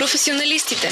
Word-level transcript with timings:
Професионалистите. 0.00 0.88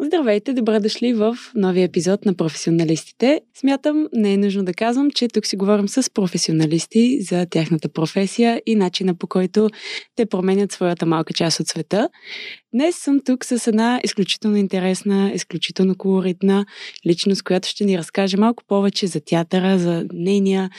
Здравейте, 0.00 0.52
добре 0.52 0.80
дошли 0.80 1.14
в 1.14 1.36
новия 1.54 1.84
епизод 1.84 2.24
на 2.24 2.34
професионалистите. 2.34 3.40
Смятам, 3.54 4.08
не 4.12 4.32
е 4.32 4.36
нужно 4.36 4.64
да 4.64 4.74
казвам, 4.74 5.10
че 5.10 5.28
тук 5.28 5.46
си 5.46 5.56
говорим 5.56 5.88
с 5.88 6.10
професионалисти 6.14 7.22
за 7.22 7.46
тяхната 7.50 7.88
професия 7.88 8.62
и 8.66 8.74
начина 8.74 9.14
по 9.14 9.26
който 9.26 9.70
те 10.16 10.26
променят 10.26 10.72
своята 10.72 11.06
малка 11.06 11.34
част 11.34 11.60
от 11.60 11.68
света. 11.68 12.08
Днес 12.74 12.96
съм 12.96 13.20
тук 13.24 13.44
с 13.44 13.66
една 13.66 14.00
изключително 14.04 14.56
интересна, 14.56 15.32
изключително 15.34 15.94
колоритна 15.94 16.66
личност, 17.06 17.42
която 17.42 17.68
ще 17.68 17.84
ни 17.84 17.98
разкаже 17.98 18.36
малко 18.36 18.64
повече 18.68 19.06
за 19.06 19.20
театъра, 19.20 19.78
за 19.78 20.06
нейния 20.12 20.70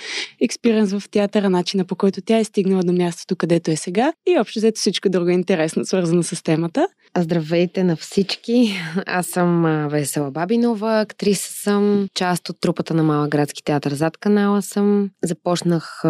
експириенс 0.42 0.94
в 0.94 1.10
театъра, 1.12 1.50
начина 1.50 1.86
по 1.86 1.96
който 1.96 2.22
тя 2.22 2.38
е 2.38 2.44
стигнала 2.44 2.84
до 2.84 2.94
мястото, 2.94 3.36
където 3.36 3.72
е 3.72 3.76
сега 3.76 4.14
и 4.28 4.40
общо 4.40 4.60
взето 4.60 4.80
всичко 4.80 5.10
друго 5.10 5.30
интересно, 5.30 5.86
свързано 5.86 6.24
с 6.24 6.44
темата. 6.44 6.88
Здравейте 7.18 7.84
на 7.84 7.96
всички! 7.96 8.74
Аз 9.06 9.28
съм 9.28 9.88
Весела 9.90 10.32
Бабинова, 10.32 11.00
актриса 11.00 11.54
съм, 11.54 12.08
част 12.16 12.50
от 12.50 12.60
трупата 12.60 12.94
на 12.94 13.04
Мала 13.04 13.28
градски 13.28 13.64
театър 13.64 13.94
зад 13.94 14.18
канала 14.18 14.62
съм. 14.62 15.10
Започнах 15.24 16.04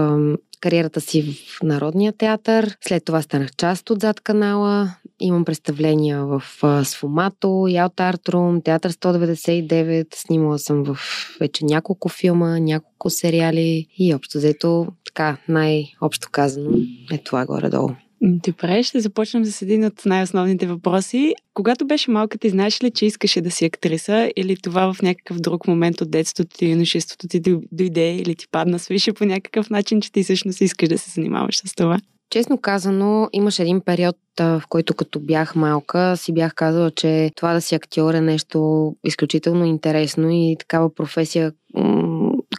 кариерата 0.62 1.02
си 1.02 1.22
в 1.60 1.64
Народния 1.64 2.14
театър, 2.14 2.78
след 2.82 3.06
това 3.06 3.22
станах 3.22 3.56
част 3.56 3.90
от 3.90 4.02
зад 4.02 4.20
канала, 4.20 4.96
имам 5.20 5.46
представления 5.46 6.26
в 6.26 6.44
Сфомато, 6.84 7.66
Ялт 7.70 8.00
Артрум, 8.00 8.62
Театър 8.62 8.92
199, 8.94 10.16
снимала 10.16 10.60
съм 10.60 10.84
в 10.84 10.98
вече 11.40 11.66
няколко 11.66 12.10
филма, 12.10 12.60
няколко 12.60 13.10
сериали 13.10 13.88
и 13.98 14.16
общо 14.16 14.38
взето, 14.38 14.88
така 15.06 15.38
най-общо 15.48 16.28
казано 16.32 16.78
е 17.12 17.18
това 17.18 17.46
горе-долу. 17.46 17.90
Добре, 18.26 18.84
ще 18.84 19.00
започнем 19.00 19.46
с 19.46 19.62
един 19.62 19.86
от 19.86 20.06
най-основните 20.06 20.68
въпроси. 20.68 21.36
Когато 21.54 21.88
беше 21.88 22.12
малка, 22.12 22.38
ти 22.38 22.50
знаеш 22.50 22.84
ли, 22.84 22.92
че 22.92 23.06
искаше 23.06 23.42
да 23.42 23.52
си 23.52 23.66
актриса 23.66 24.32
или 24.36 24.58
това 24.58 24.94
в 24.94 25.02
някакъв 25.02 25.40
друг 25.40 25.68
момент 25.68 26.02
от 26.02 26.12
детството 26.12 26.58
ти, 26.58 26.72
юношеството 26.72 27.28
ти 27.28 27.42
дойде 27.72 28.16
или 28.16 28.36
ти 28.36 28.48
падна 28.52 28.80
свише 28.80 29.14
по 29.14 29.26
някакъв 29.26 29.70
начин, 29.70 30.02
че 30.02 30.12
ти 30.12 30.24
всъщност 30.24 30.62
искаш 30.62 30.90
да 30.90 30.98
се 30.98 31.12
занимаваш 31.12 31.58
с 31.58 31.76
това? 31.76 32.00
Честно 32.30 32.58
казано, 32.58 33.30
имаше 33.34 33.62
един 33.62 33.82
период, 33.82 34.18
в 34.40 34.64
който 34.70 34.94
като 34.94 35.20
бях 35.20 35.56
малка, 35.56 36.18
си 36.18 36.34
бях 36.34 36.54
казала, 36.56 36.92
че 36.92 37.32
това 37.36 37.54
да 37.54 37.62
си 37.62 37.76
актьор 37.76 38.14
е 38.14 38.22
нещо 38.22 38.90
изключително 39.04 39.66
интересно 39.66 40.30
и 40.30 40.56
такава 40.60 40.96
професия, 40.96 41.52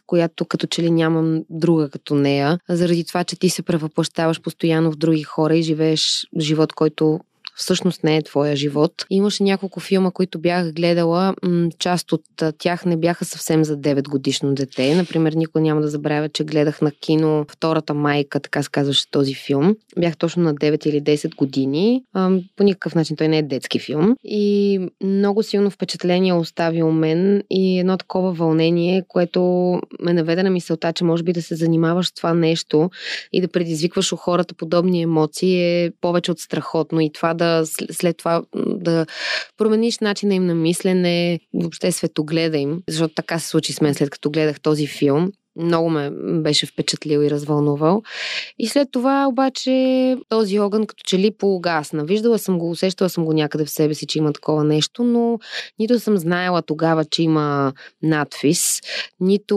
която 0.07 0.45
като 0.45 0.67
че 0.67 0.83
ли 0.83 0.91
нямам 0.91 1.45
друга 1.51 1.91
като 1.91 2.15
нея, 2.15 2.59
заради 2.69 3.05
това, 3.05 3.25
че 3.25 3.39
ти 3.39 3.51
се 3.51 3.63
превъплащаваш 3.63 4.41
постоянно 4.41 4.93
в 4.93 4.97
други 4.97 5.23
хора 5.23 5.57
и 5.57 5.63
живееш 5.63 6.27
живот, 6.41 6.73
който 6.73 7.21
всъщност 7.57 8.05
не 8.05 8.17
е 8.17 8.23
твоя 8.23 8.57
живот. 8.57 8.93
Имаше 9.11 9.43
няколко 9.43 9.81
филма, 9.81 10.11
които 10.11 10.39
бях 10.39 10.73
гледала. 10.73 11.35
Част 11.79 12.13
от 12.13 12.23
тях 12.59 12.85
не 12.85 12.97
бяха 12.97 13.25
съвсем 13.25 13.65
за 13.65 13.77
9 13.77 14.09
годишно 14.09 14.55
дете. 14.55 14.95
Например, 14.95 15.33
никой 15.33 15.63
няма 15.63 15.81
да 15.81 15.89
забравя, 15.89 16.29
че 16.29 16.45
гледах 16.45 16.83
на 16.83 16.91
кино 16.91 17.47
Втората 17.49 17.95
майка, 17.95 18.41
така 18.41 18.63
се 18.63 18.71
казваше 18.71 19.11
този 19.11 19.35
филм. 19.35 19.77
Бях 19.99 20.17
точно 20.17 20.43
на 20.43 20.55
9 20.55 20.87
или 20.87 21.03
10 21.03 21.37
години. 21.37 22.03
По 22.57 22.63
никакъв 22.63 22.95
начин 22.95 23.17
той 23.17 23.29
не 23.29 23.39
е 23.39 23.43
детски 23.43 23.79
филм. 23.79 24.17
И 24.25 24.81
много 25.05 25.43
силно 25.43 25.71
впечатление 25.71 26.33
остави 26.33 26.83
у 26.83 26.91
мен 26.91 27.43
и 27.51 27.79
едно 27.79 27.97
такова 27.97 28.33
вълнение, 28.33 29.03
което 29.09 29.41
ме 30.01 30.13
наведе 30.13 30.43
на 30.43 30.51
мисълта, 30.51 30.93
че 30.93 31.05
може 31.05 31.23
би 31.23 31.33
да 31.33 31.43
се 31.43 31.55
занимаваш 31.55 32.07
с 32.07 32.15
това 32.15 32.35
нещо 32.35 32.91
и 33.33 33.41
да 33.41 33.49
предизвикваш 33.49 34.13
у 34.13 34.17
хората 34.17 34.55
подобни 34.55 35.03
емоции 35.03 35.85
е 35.85 35.91
повече 36.01 36.31
от 36.31 36.39
страхотно. 36.39 37.01
И 37.01 37.13
това 37.13 37.35
да 37.35 37.44
да 37.45 37.67
след 37.93 38.17
това 38.17 38.43
да 38.57 39.07
промениш 39.57 39.99
начина 39.99 40.35
им 40.35 40.47
на 40.47 40.55
мислене, 40.55 41.41
въобще 41.55 41.93
светогледа 41.93 42.59
им, 42.59 42.83
защото 42.89 43.15
така 43.15 43.39
се 43.39 43.49
случи 43.49 43.73
с 43.73 43.81
мен 43.81 43.95
след 43.95 44.11
като 44.11 44.31
гледах 44.31 44.61
този 44.61 44.87
филм 44.87 45.33
много 45.57 45.91
ме 45.91 46.11
беше 46.43 46.67
впечатлил 46.67 47.21
и 47.21 47.31
развълнувал. 47.31 48.03
И 48.59 48.67
след 48.67 48.89
това 48.93 49.27
обаче 49.29 50.17
този 50.29 50.59
огън 50.59 50.87
като 50.87 51.03
че 51.07 51.19
ли 51.19 51.31
поугасна. 51.31 52.05
Виждала 52.05 52.39
съм 52.39 52.59
го, 52.59 52.71
усещала 52.71 53.09
съм 53.09 53.25
го 53.25 53.33
някъде 53.33 53.65
в 53.65 53.71
себе 53.71 53.95
си, 53.95 54.07
че 54.07 54.19
има 54.19 54.33
такова 54.33 54.65
нещо, 54.65 55.05
но 55.05 55.39
нито 55.79 56.01
съм 56.01 56.17
знаела 56.17 56.63
тогава, 56.63 57.05
че 57.05 57.23
има 57.23 57.73
надфис, 58.03 58.81
нито 59.21 59.57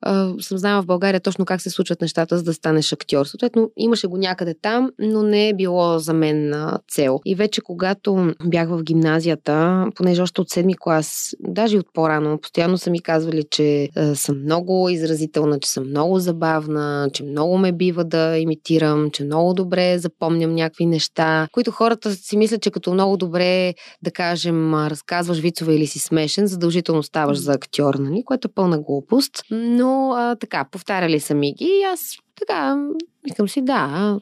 а, 0.00 0.32
съм 0.40 0.58
знаела 0.58 0.82
в 0.82 0.86
България 0.86 1.20
точно 1.20 1.44
как 1.44 1.60
се 1.60 1.70
случват 1.70 2.00
нещата, 2.00 2.36
за 2.36 2.42
да 2.42 2.54
станеш 2.54 2.92
актьор. 2.92 3.24
Съответно, 3.24 3.70
имаше 3.76 4.06
го 4.06 4.16
някъде 4.16 4.54
там, 4.62 4.90
но 4.98 5.22
не 5.22 5.48
е 5.48 5.54
било 5.54 5.98
за 5.98 6.14
мен 6.14 6.54
цел. 6.88 7.20
И 7.24 7.34
вече 7.34 7.60
когато 7.60 8.34
бях 8.44 8.68
в 8.68 8.82
гимназията, 8.82 9.86
понеже 9.94 10.22
още 10.22 10.40
от 10.40 10.50
седми 10.50 10.74
клас, 10.80 11.36
даже 11.40 11.78
от 11.78 11.86
по-рано, 11.92 12.38
постоянно 12.38 12.78
са 12.78 12.90
ми 12.90 13.00
казвали, 13.00 13.44
че 13.50 13.88
а, 13.96 14.14
съм 14.14 14.42
много 14.42 14.88
изразителна 14.88 15.07
изразителна, 15.08 15.60
че 15.60 15.70
съм 15.70 15.88
много 15.88 16.18
забавна, 16.18 17.10
че 17.12 17.24
много 17.24 17.58
ме 17.58 17.72
бива 17.72 18.04
да 18.04 18.38
имитирам, 18.38 19.10
че 19.10 19.24
много 19.24 19.54
добре 19.54 19.98
запомням 19.98 20.54
някакви 20.54 20.86
неща, 20.86 21.48
които 21.52 21.70
хората 21.70 22.12
си 22.14 22.36
мислят, 22.36 22.62
че 22.62 22.70
като 22.70 22.92
много 22.92 23.16
добре, 23.16 23.74
да 24.02 24.10
кажем, 24.10 24.74
разказваш 24.74 25.38
вицове 25.38 25.74
или 25.74 25.86
си 25.86 25.98
смешен, 25.98 26.46
задължително 26.46 27.02
ставаш 27.02 27.38
за 27.38 27.52
актьор, 27.52 27.94
нали? 27.94 28.22
което 28.24 28.48
е 28.48 28.54
пълна 28.54 28.78
глупост. 28.78 29.32
Но 29.50 30.12
а, 30.12 30.36
така, 30.36 30.64
повтаряли 30.72 31.20
са 31.20 31.34
ми 31.34 31.54
ги 31.54 31.64
и 31.64 31.82
аз 31.82 32.00
така, 32.38 32.88
викам 33.24 33.48
си, 33.48 33.62
да, 33.62 34.18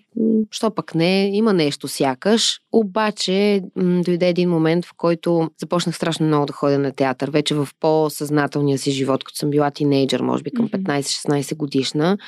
що 0.51 0.71
пък 0.71 0.95
не, 0.95 1.31
има 1.33 1.53
нещо 1.53 1.89
сякаш. 1.89 2.61
Обаче 2.73 3.63
м- 3.77 4.03
дойде 4.05 4.29
един 4.29 4.51
момент, 4.51 4.85
в 4.85 4.93
който 4.97 5.51
започнах 5.61 5.97
страшно 5.97 6.27
много 6.27 6.47
да 6.47 6.53
ходя 6.53 6.79
на 6.79 6.93
театър, 6.93 7.31
вече 7.31 7.55
в 7.55 7.69
по-съзнателния 7.81 8.79
си 8.79 8.91
живот, 8.91 9.25
като 9.25 9.37
съм 9.37 9.51
била 9.51 9.71
тинейджър, 9.71 10.21
може 10.21 10.43
би 10.43 10.51
към 10.51 10.69
15-16 10.69 11.57
годишна. 11.57 12.19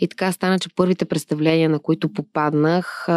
И 0.00 0.08
така 0.08 0.32
стана, 0.32 0.58
че 0.58 0.74
първите 0.76 1.04
представления, 1.04 1.68
на 1.68 1.78
които 1.78 2.12
попаднах, 2.12 3.08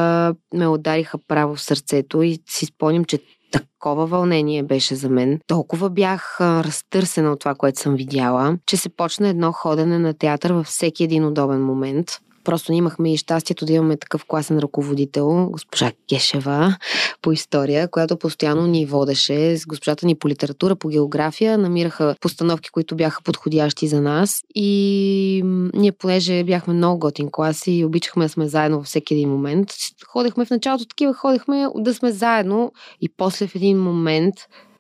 ме 0.54 0.68
удариха 0.68 1.18
право 1.18 1.56
в 1.56 1.62
сърцето 1.62 2.22
и 2.22 2.40
си 2.50 2.66
спомням, 2.66 3.06
че 3.06 3.20
такова 3.52 4.06
вълнение 4.06 4.64
беше 4.64 4.96
за 4.96 5.10
мен. 5.10 5.40
Толкова 5.48 5.90
бях 5.90 6.42
разтърсена 6.42 7.32
от 7.32 7.40
това, 7.40 7.56
което 7.56 7.80
съм 7.80 7.96
видяла, 7.96 8.58
че 8.66 8.78
се 8.78 8.90
почна 8.90 9.30
едно 9.30 9.52
ходене 9.52 10.00
на 10.00 10.14
театър 10.14 10.52
във 10.52 10.66
всеки 10.66 11.04
един 11.04 11.26
удобен 11.26 11.66
момент. 11.66 12.08
Просто 12.44 12.74
имахме 12.74 13.14
и 13.14 13.18
щастието 13.18 13.66
да 13.66 13.74
имаме 13.74 13.98
такъв 13.98 14.26
класен 14.26 14.60
ръководител, 14.60 15.50
госпожа 15.52 15.92
Кешева 16.10 16.76
по 17.22 17.32
история, 17.32 17.88
която 17.88 18.18
постоянно 18.18 18.68
ни 18.68 18.86
водеше 18.86 19.58
с 19.58 19.66
госпожата 19.66 20.06
ни 20.06 20.16
по 20.16 20.30
литература, 20.30 20.76
по 20.76 20.88
география, 20.88 21.58
намираха 21.58 22.16
постановки, 22.22 22.70
които 22.70 22.96
бяха 22.96 23.22
подходящи 23.24 23.88
за 23.88 24.02
нас. 24.02 24.44
И 24.56 25.42
ние, 25.74 25.92
понеже 25.92 26.44
бяхме 26.44 26.74
много 26.74 27.00
готин 27.00 27.30
клас 27.32 27.64
и 27.68 27.86
обичахме 27.86 28.26
да 28.26 28.30
сме 28.30 28.48
заедно 28.48 28.78
във 28.78 28.86
всеки 28.86 29.14
един 29.14 29.30
момент, 29.30 29.70
ходехме 30.08 30.46
в 30.46 30.50
началото 30.50 30.86
такива, 30.86 31.14
ходехме 31.14 31.68
да 31.76 31.94
сме 31.94 32.12
заедно 32.12 32.72
и 33.02 33.10
после 33.18 33.48
в 33.48 33.56
един 33.56 33.80
момент 33.80 34.36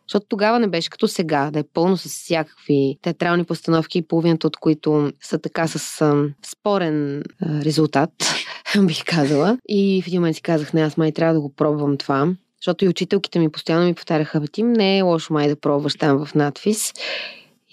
защото 0.09 0.25
тогава 0.30 0.59
не 0.59 0.68
беше 0.68 0.90
като 0.90 1.08
сега, 1.08 1.52
да 1.52 1.59
е 1.59 1.64
пълно 1.74 1.97
с 1.97 2.09
всякакви 2.09 2.97
театрални 3.02 3.44
постановки, 3.44 4.08
половината 4.08 4.47
от 4.47 4.58
които 4.58 5.12
са 5.22 5.40
така 5.40 5.68
с 5.68 6.02
а, 6.02 6.24
спорен 6.46 7.20
а, 7.20 7.24
резултат, 7.62 8.12
бих 8.86 9.03
казала. 9.06 9.58
И 9.69 10.02
в 10.02 10.08
един 10.08 10.22
момент 10.22 10.36
си 10.36 10.42
казах, 10.42 10.74
не, 10.74 10.81
аз 10.81 10.98
май 10.98 11.12
трябва 11.12 11.34
да 11.34 11.42
го 11.42 11.53
пробвам 11.56 11.98
това. 11.98 12.34
Защото 12.62 12.86
и 12.86 12.88
учителките 12.88 13.40
ми 13.40 13.52
постоянно 13.52 13.86
ми 13.86 13.94
повтаряха, 13.94 14.48
ти 14.52 14.64
не 14.64 14.98
е 14.98 15.02
лошо 15.02 15.34
май 15.34 15.48
да 15.48 15.56
пробваш 15.56 15.96
там 15.96 16.25
в 16.25 16.36
надфис 16.36 16.94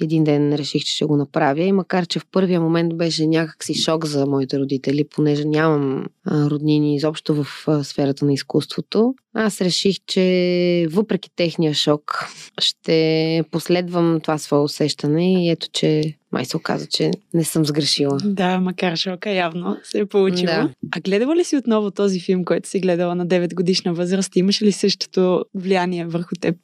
един 0.01 0.25
ден 0.25 0.55
реших, 0.55 0.85
че 0.85 0.95
ще 0.95 1.05
го 1.05 1.17
направя. 1.17 1.63
И 1.63 1.73
макар, 1.73 2.07
че 2.07 2.19
в 2.19 2.27
първия 2.33 2.61
момент 2.61 2.97
беше 2.97 3.27
някакси 3.27 3.75
шок 3.75 4.07
за 4.07 4.27
моите 4.27 4.59
родители, 4.59 5.05
понеже 5.15 5.45
нямам 5.45 6.07
роднини 6.31 6.95
изобщо 6.95 7.35
в 7.35 7.69
сферата 7.85 8.25
на 8.25 8.33
изкуството, 8.33 9.15
аз 9.35 9.61
реших, 9.61 9.97
че 10.07 10.87
въпреки 10.91 11.31
техния 11.37 11.75
шок 11.75 12.29
ще 12.61 13.43
последвам 13.51 14.21
това 14.23 14.39
свое 14.39 14.61
усещане 14.61 15.45
и 15.45 15.51
ето, 15.51 15.69
че 15.73 16.17
май 16.33 16.45
се 16.45 16.57
оказа, 16.57 16.87
че 16.87 17.11
не 17.35 17.45
съм 17.45 17.67
сгрешила. 17.67 18.19
Да, 18.25 18.61
макар 18.61 18.97
шока 18.97 19.31
явно 19.31 19.77
се 19.83 19.99
е 19.99 20.07
получила. 20.07 20.53
Да. 20.53 20.71
А 20.97 21.01
гледала 21.01 21.37
ли 21.37 21.45
си 21.45 21.57
отново 21.57 21.91
този 21.91 22.21
филм, 22.21 22.45
който 22.45 22.69
си 22.69 22.81
гледала 22.81 23.15
на 23.15 23.27
9 23.27 23.55
годишна 23.55 23.95
възраст? 23.95 24.37
Имаш 24.37 24.63
ли 24.63 24.73
същото 24.73 25.45
влияние 25.55 26.07
върху 26.07 26.35
теб? 26.41 26.57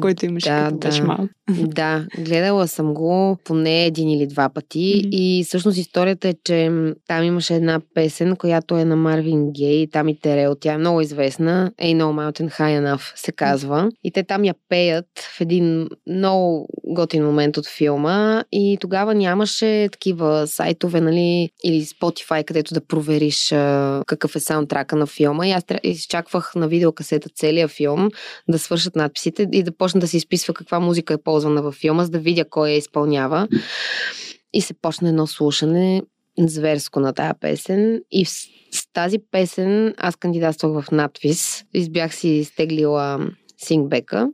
който 0.00 0.26
имаше 0.26 0.48
да, 0.48 0.64
като 0.64 0.78
да. 0.78 0.88
беше 0.88 1.02
малък. 1.02 1.30
Да, 1.52 2.06
гледала 2.18 2.68
съм 2.68 2.94
го 2.94 3.38
поне 3.44 3.86
един 3.86 4.08
или 4.08 4.26
два 4.26 4.48
пъти 4.48 4.78
mm-hmm. 4.78 5.08
и 5.08 5.44
всъщност 5.44 5.78
историята 5.78 6.28
е, 6.28 6.34
че 6.44 6.70
там 7.08 7.24
имаше 7.24 7.54
една 7.54 7.80
песен, 7.94 8.36
която 8.36 8.76
е 8.76 8.84
на 8.84 8.96
Марвин 8.96 9.52
Гей, 9.52 9.90
там 9.90 10.08
и 10.08 10.20
Терел, 10.20 10.54
тя 10.54 10.72
е 10.72 10.78
много 10.78 11.00
известна, 11.00 11.72
Ain't 11.82 11.96
No 11.96 12.04
Mountain 12.04 12.58
High 12.58 12.82
Enough 12.82 13.12
се 13.16 13.32
казва. 13.32 13.90
И 14.04 14.10
те 14.10 14.22
там 14.22 14.44
я 14.44 14.54
пеят 14.68 15.06
в 15.36 15.40
един 15.40 15.88
много 16.08 16.68
готин 16.84 17.24
момент 17.24 17.56
от 17.56 17.66
филма 17.66 18.44
и 18.52 18.78
тогава 18.80 19.01
тогава 19.02 19.14
нямаше 19.14 19.88
такива 19.92 20.46
сайтове, 20.46 21.00
нали, 21.00 21.50
или 21.64 21.84
Spotify, 21.84 22.44
където 22.44 22.74
да 22.74 22.86
провериш 22.86 23.52
а, 23.52 24.02
какъв 24.06 24.36
е 24.36 24.40
саундтрака 24.40 24.96
на 24.96 25.06
филма. 25.06 25.46
И 25.46 25.50
аз 25.50 25.64
изчаквах 25.82 26.54
на 26.54 26.68
видеокасета 26.68 27.28
целия 27.34 27.68
филм 27.68 28.08
да 28.48 28.58
свършат 28.58 28.96
надписите 28.96 29.48
и 29.52 29.62
да 29.62 29.76
почна 29.76 30.00
да 30.00 30.08
се 30.08 30.16
изписва 30.16 30.54
каква 30.54 30.80
музика 30.80 31.14
е 31.14 31.22
ползвана 31.24 31.62
във 31.62 31.74
филма, 31.74 32.04
за 32.04 32.10
да 32.10 32.18
видя 32.18 32.44
кой 32.50 32.70
я 32.70 32.76
изпълнява. 32.76 33.48
И 34.52 34.60
се 34.60 34.74
почна 34.74 35.08
едно 35.08 35.26
слушане 35.26 36.02
зверско 36.38 37.00
на 37.00 37.12
тази 37.12 37.34
песен. 37.40 38.00
И 38.10 38.24
с 38.24 38.46
тази 38.92 39.18
песен 39.30 39.94
аз 39.96 40.16
кандидатствах 40.16 40.84
в 40.84 40.90
надпис. 40.90 41.64
Избях 41.74 42.14
си 42.14 42.44
стеглила 42.44 43.30
сингбека 43.58 44.28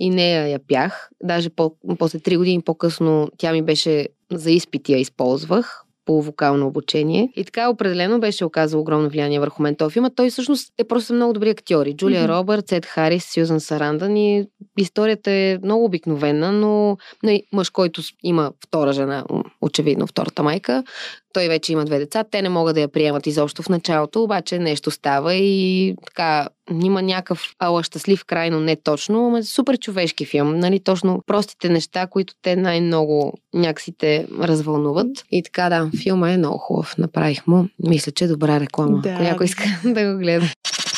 и 0.00 0.10
нея 0.10 0.48
я 0.48 0.58
пях. 0.68 1.10
Даже 1.22 1.50
по, 1.50 1.72
после 1.98 2.18
три 2.18 2.36
години 2.36 2.62
по-късно 2.62 3.28
тя 3.38 3.52
ми 3.52 3.62
беше 3.62 4.08
за 4.32 4.50
изпити 4.50 4.92
я 4.92 4.98
използвах 4.98 5.84
по 6.04 6.22
вокално 6.22 6.66
обучение. 6.66 7.32
И 7.36 7.44
така 7.44 7.68
определено 7.68 8.20
беше 8.20 8.44
оказал 8.44 8.80
огромно 8.80 9.08
влияние 9.08 9.40
върху 9.40 9.62
мен 9.62 9.74
този 9.76 9.92
филм. 9.92 10.06
Той 10.16 10.30
всъщност 10.30 10.72
е 10.78 10.84
просто 10.84 11.14
много 11.14 11.32
добри 11.32 11.50
актьори. 11.50 11.96
Джулия 11.96 12.22
mm-hmm. 12.22 12.40
Робърт, 12.40 12.68
Сет 12.68 12.86
Харис, 12.86 13.24
Сюзан 13.24 13.60
Сарандън 13.60 14.16
и 14.16 14.46
историята 14.78 15.30
е 15.30 15.58
много 15.62 15.84
обикновена, 15.84 16.52
но 16.52 16.96
не, 17.22 17.42
мъж, 17.52 17.70
който 17.70 18.02
има 18.22 18.52
втора 18.66 18.92
жена, 18.92 19.24
очевидно 19.60 20.06
втората 20.06 20.42
майка, 20.42 20.84
той 21.32 21.48
вече 21.48 21.72
има 21.72 21.84
две 21.84 21.98
деца, 21.98 22.24
те 22.30 22.42
не 22.42 22.48
могат 22.48 22.74
да 22.74 22.80
я 22.80 22.88
приемат 22.88 23.26
изобщо 23.26 23.62
в 23.62 23.68
началото, 23.68 24.22
обаче 24.22 24.58
нещо 24.58 24.90
става 24.90 25.34
и 25.34 25.94
така 26.06 26.48
има 26.82 27.02
някакъв 27.02 27.54
ала 27.58 27.82
щастлив 27.82 28.24
край, 28.24 28.50
но 28.50 28.60
не 28.60 28.76
точно, 28.76 29.30
но 29.30 29.36
е 29.36 29.42
супер 29.42 29.78
човешки 29.78 30.24
филм, 30.24 30.58
нали, 30.58 30.80
точно 30.80 31.22
простите 31.26 31.68
неща, 31.68 32.06
които 32.06 32.34
те 32.42 32.56
най-много 32.56 33.32
някакси 33.54 33.92
те 33.98 34.26
развълнуват. 34.40 35.24
И 35.30 35.42
така 35.42 35.68
да, 35.68 35.90
филма 36.02 36.30
е 36.30 36.36
много 36.36 36.58
хубав, 36.58 36.98
направих 36.98 37.46
му. 37.46 37.68
Мисля, 37.88 38.12
че 38.12 38.24
е 38.24 38.28
добра 38.28 38.60
реклама, 38.60 39.00
да. 39.00 39.10
ако 39.10 39.22
някой 39.22 39.46
иска 39.46 39.64
да 39.84 40.12
го 40.12 40.18
гледа. 40.18 40.46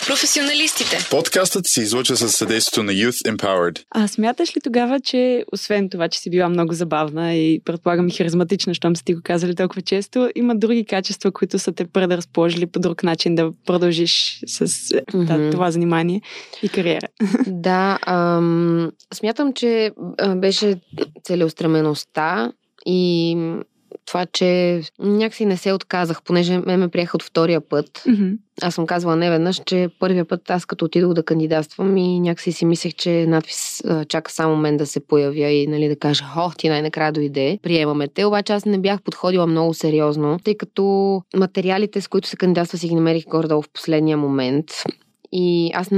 Професионалистите. 0.06 0.96
Подкастът 1.10 1.66
се 1.66 1.82
излъчва 1.82 2.16
със 2.16 2.32
съдействието 2.32 2.82
на 2.82 2.92
Youth 2.92 3.36
Empowered. 3.36 3.84
А 3.90 4.08
смяташ 4.08 4.56
ли 4.56 4.60
тогава, 4.64 5.00
че 5.00 5.44
освен 5.52 5.88
това, 5.90 6.08
че 6.08 6.18
си 6.18 6.30
била 6.30 6.48
много 6.48 6.72
забавна 6.72 7.34
и 7.34 7.60
предполагам 7.64 8.08
и 8.08 8.12
харизматична, 8.12 8.74
щом 8.74 8.96
сте 8.96 9.14
го 9.14 9.20
казали 9.24 9.54
толкова 9.54 9.82
често, 9.82 10.30
има 10.34 10.54
други 10.54 10.84
качества, 10.84 11.32
които 11.32 11.58
са 11.58 11.72
те 11.72 11.84
предразположили 11.84 12.66
по 12.66 12.78
друг 12.78 13.02
начин 13.02 13.34
да 13.34 13.52
продължиш 13.66 14.40
с 14.46 14.66
mm-hmm. 14.66 15.50
това 15.50 15.70
занимание 15.70 16.20
и 16.62 16.68
кариера? 16.68 17.06
Да, 17.46 17.98
ам, 18.06 18.90
смятам, 19.14 19.52
че 19.52 19.90
беше 20.36 20.80
целеустремеността 21.24 22.52
и 22.86 23.36
това, 24.06 24.26
че 24.26 24.80
някакси 24.98 25.46
не 25.46 25.56
се 25.56 25.72
отказах, 25.72 26.22
понеже 26.22 26.58
ме 26.58 26.76
ме 26.76 26.88
приеха 26.88 27.16
от 27.16 27.22
втория 27.22 27.60
път. 27.60 27.86
Mm-hmm. 28.06 28.38
Аз 28.62 28.74
съм 28.74 28.86
казвала 28.86 29.16
не 29.16 29.30
веднъж, 29.30 29.60
че 29.66 29.88
първия 29.98 30.24
път 30.24 30.50
аз 30.50 30.66
като 30.66 30.84
отидох 30.84 31.12
да 31.12 31.22
кандидатствам 31.22 31.96
и 31.96 32.20
някакси 32.20 32.52
си 32.52 32.64
мислех, 32.64 32.94
че 32.94 33.26
надпис 33.26 33.82
чака 34.08 34.32
само 34.32 34.56
мен 34.56 34.76
да 34.76 34.86
се 34.86 35.06
появя 35.06 35.48
и 35.48 35.66
нали, 35.66 35.88
да 35.88 35.96
кажа, 35.96 36.24
о, 36.36 36.50
ти 36.58 36.68
най-накрая 36.68 37.12
дойде, 37.12 37.58
приемаме 37.62 38.08
те, 38.08 38.24
обаче 38.24 38.52
аз 38.52 38.64
не 38.64 38.78
бях 38.78 39.02
подходила 39.02 39.46
много 39.46 39.74
сериозно, 39.74 40.38
тъй 40.44 40.54
като 40.54 41.22
материалите, 41.36 42.00
с 42.00 42.08
които 42.08 42.28
се 42.28 42.36
кандидатства, 42.36 42.78
си 42.78 42.88
ги 42.88 42.94
намерих 42.94 43.24
горе-долу 43.24 43.62
в 43.62 43.70
последния 43.72 44.16
момент. 44.16 44.66
И 45.32 45.70
аз 45.74 45.90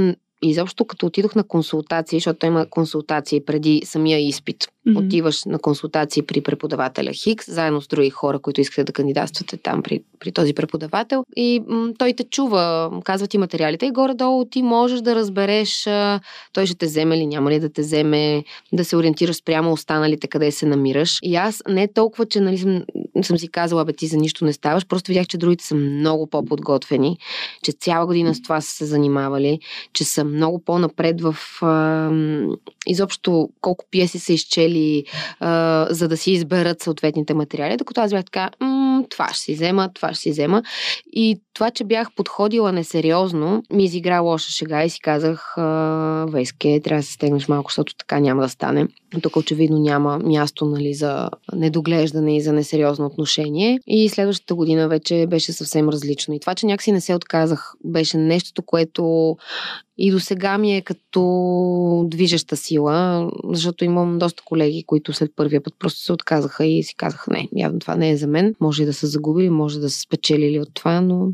изобщо 0.49 0.85
като 0.85 1.05
отидох 1.05 1.35
на 1.35 1.43
консултации, 1.43 2.19
защото 2.19 2.45
има 2.45 2.65
консултации 2.69 3.45
преди 3.45 3.81
самия 3.85 4.27
изпит. 4.27 4.67
Mm-hmm. 4.87 5.05
Отиваш 5.05 5.45
на 5.45 5.59
консултации 5.59 6.23
при 6.23 6.41
преподавателя 6.41 7.11
Хикс, 7.13 7.51
заедно 7.51 7.81
с 7.81 7.87
други 7.87 8.09
хора, 8.09 8.39
които 8.39 8.61
искате 8.61 8.83
да 8.83 8.93
кандидатствате 8.93 9.57
там 9.57 9.83
при, 9.83 10.03
при 10.19 10.31
този 10.31 10.53
преподавател. 10.53 11.23
И 11.35 11.63
м- 11.67 11.93
той 11.97 12.13
те 12.13 12.23
чува, 12.23 12.91
казва 13.03 13.27
ти 13.27 13.37
материалите 13.37 13.85
и 13.85 13.91
горе-долу 13.91 14.45
ти 14.45 14.61
можеш 14.61 15.01
да 15.01 15.15
разбереш 15.15 15.87
а, 15.87 16.19
той 16.53 16.65
ще 16.65 16.75
те 16.75 16.85
вземе 16.85 17.15
или 17.15 17.25
няма 17.25 17.51
ли 17.51 17.59
да 17.59 17.69
те 17.69 17.81
вземе, 17.81 18.43
да 18.73 18.85
се 18.85 18.95
ориентираш 18.95 19.35
спрямо 19.35 19.71
останалите 19.71 20.27
къде 20.27 20.51
се 20.51 20.65
намираш. 20.65 21.19
И 21.23 21.35
аз 21.35 21.63
не 21.69 21.87
толкова, 21.87 22.25
че 22.25 22.39
нали, 22.39 22.57
съм, 22.57 22.83
съм 23.21 23.37
си 23.37 23.47
казала, 23.47 23.85
бе 23.85 23.93
ти 23.93 24.07
за 24.07 24.17
нищо 24.17 24.45
не 24.45 24.53
ставаш, 24.53 24.87
просто 24.87 25.07
видях, 25.07 25.27
че 25.27 25.37
другите 25.37 25.65
са 25.65 25.75
много 25.75 26.27
по-подготвени, 26.27 27.17
че 27.63 27.71
цяла 27.71 28.05
година 28.05 28.35
с 28.35 28.41
това 28.41 28.61
са 28.61 28.71
се 28.71 28.85
занимавали, 28.85 29.59
че 29.93 30.03
са 30.03 30.23
много 30.35 30.63
по-напред 30.65 31.21
в 31.21 31.35
а, 31.61 32.11
изобщо 32.87 33.49
колко 33.61 33.85
пиеси 33.91 34.19
са 34.19 34.33
изчели, 34.33 35.03
а, 35.39 35.87
за 35.89 36.07
да 36.07 36.17
си 36.17 36.31
изберат 36.31 36.81
съответните 36.81 37.33
материали, 37.33 37.77
докато 37.77 38.01
аз 38.01 38.11
бях 38.11 38.25
така, 38.25 38.49
това 39.09 39.27
ще 39.27 39.39
си 39.39 39.53
взема, 39.53 39.89
това 39.93 40.13
ще 40.13 40.21
си 40.21 40.31
взема. 40.31 40.63
И 41.13 41.41
това, 41.53 41.71
че 41.71 41.83
бях 41.83 42.11
подходила 42.15 42.71
несериозно, 42.71 43.63
ми 43.73 43.83
изигра 43.83 44.19
лоша 44.19 44.51
шега 44.51 44.83
и 44.83 44.89
си 44.89 44.99
казах, 45.01 45.53
Вейске, 46.31 46.81
трябва 46.83 46.99
да 46.99 47.05
се 47.05 47.13
стегнеш 47.13 47.47
малко, 47.47 47.71
защото 47.71 47.95
така 47.95 48.19
няма 48.19 48.41
да 48.41 48.49
стане. 48.49 48.87
Тук 49.21 49.35
очевидно 49.35 49.77
няма 49.77 50.19
място 50.19 50.65
нали, 50.65 50.93
за 50.93 51.29
недоглеждане 51.53 52.37
и 52.37 52.41
за 52.41 52.53
несериозно 52.53 53.05
отношение. 53.05 53.79
И 53.87 54.09
следващата 54.09 54.55
година 54.55 54.87
вече 54.87 55.25
беше 55.29 55.53
съвсем 55.53 55.89
различно. 55.89 56.33
И 56.33 56.39
това, 56.39 56.55
че 56.55 56.65
някакси 56.65 56.91
не 56.91 57.01
се 57.01 57.15
отказах, 57.15 57.73
беше 57.83 58.17
нещото, 58.17 58.61
което 58.61 59.35
и 59.97 60.11
до 60.11 60.19
сега 60.19 60.57
ми 60.57 60.75
е 60.75 60.81
като 60.81 62.05
движеща 62.07 62.55
сила, 62.55 63.29
защото 63.49 63.85
имам 63.85 64.19
доста 64.19 64.43
колеги, 64.43 64.83
които 64.87 65.13
след 65.13 65.31
първия 65.35 65.61
път 65.61 65.73
просто 65.79 65.99
се 65.99 66.13
отказаха 66.13 66.65
и 66.65 66.83
си 66.83 66.95
казаха, 66.95 67.31
не, 67.33 67.49
явно 67.55 67.79
това 67.79 67.95
не 67.95 68.09
е 68.09 68.17
за 68.17 68.27
мен. 68.27 68.55
Може 68.59 68.85
да 68.85 68.93
са 68.93 69.07
загубили, 69.07 69.49
може 69.49 69.79
да 69.79 69.89
са 69.89 69.99
спечелили 69.99 70.59
от 70.59 70.73
това, 70.73 71.01
но 71.01 71.31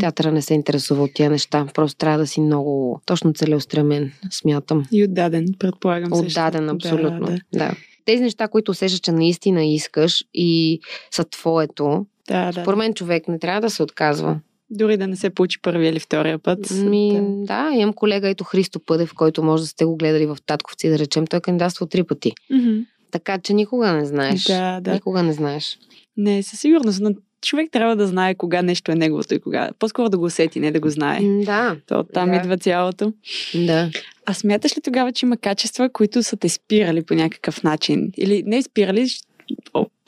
театъра 0.00 0.32
не 0.32 0.42
се 0.42 0.54
интересува 0.54 1.02
от 1.02 1.14
тия 1.14 1.30
неща. 1.30 1.66
Просто 1.74 1.96
трябва 1.96 2.18
да 2.18 2.26
си 2.26 2.40
много 2.40 3.00
точно 3.06 3.32
целеустремен, 3.32 4.12
смятам. 4.30 4.84
И 4.92 5.04
отдаден, 5.04 5.46
предполагам. 5.58 6.12
Отдаден, 6.12 6.68
също. 6.68 6.74
абсолютно. 6.74 7.26
Да, 7.26 7.32
да. 7.32 7.58
да. 7.58 7.74
Тези 8.04 8.22
неща, 8.22 8.48
които 8.48 8.70
усещаш, 8.70 9.00
че 9.00 9.12
наистина 9.12 9.64
искаш 9.64 10.24
и 10.34 10.80
са 11.10 11.24
твоето, 11.24 12.06
да, 12.28 12.52
да. 12.52 12.62
според 12.62 12.78
мен 12.78 12.94
човек 12.94 13.28
не 13.28 13.38
трябва 13.38 13.60
да 13.60 13.70
се 13.70 13.82
отказва. 13.82 14.40
Дори 14.74 14.96
да 14.96 15.06
не 15.06 15.16
се 15.16 15.30
получи 15.30 15.62
първия 15.62 15.90
или 15.90 16.00
втория 16.00 16.38
път. 16.38 16.70
Ми, 16.70 17.12
да. 17.12 17.68
да, 17.70 17.76
имам 17.76 17.92
колега, 17.92 18.28
ето 18.28 18.44
Христо 18.44 18.80
Пъдев, 18.80 19.14
който 19.14 19.42
може 19.42 19.62
да 19.62 19.66
сте 19.66 19.84
го 19.84 19.96
гледали 19.96 20.26
в 20.26 20.36
Татковци, 20.46 20.88
да 20.88 20.98
речем, 20.98 21.26
той 21.26 21.38
е 21.38 21.40
кандидатствал 21.40 21.88
три 21.88 22.04
пъти. 22.04 22.32
Mm-hmm. 22.52 22.84
Така 23.10 23.38
че 23.38 23.54
никога 23.54 23.92
не 23.92 24.04
знаеш. 24.04 24.44
Да, 24.44 24.80
да. 24.80 24.92
Никога 24.92 25.22
не 25.22 25.32
знаеш. 25.32 25.78
Не, 26.16 26.42
със 26.42 26.60
сигурност, 26.60 27.00
но 27.00 27.10
човек 27.42 27.68
трябва 27.72 27.96
да 27.96 28.06
знае 28.06 28.34
кога 28.34 28.62
нещо 28.62 28.92
е 28.92 28.94
неговото 28.94 29.34
и 29.34 29.40
кога. 29.40 29.70
По-скоро 29.78 30.08
да 30.08 30.18
го 30.18 30.24
усети, 30.24 30.60
не 30.60 30.72
да 30.72 30.80
го 30.80 30.90
знае. 30.90 31.20
Да. 31.44 31.76
То 31.86 32.04
там 32.04 32.30
да. 32.30 32.36
идва 32.36 32.58
цялото. 32.58 33.12
Да. 33.54 33.90
А 34.26 34.34
смяташ 34.34 34.76
ли 34.76 34.80
тогава, 34.80 35.12
че 35.12 35.26
има 35.26 35.36
качества, 35.36 35.90
които 35.92 36.22
са 36.22 36.36
те 36.36 36.48
спирали 36.48 37.04
по 37.04 37.14
някакъв 37.14 37.62
начин? 37.62 38.12
Или 38.16 38.42
не 38.46 38.62
спирали, 38.62 39.06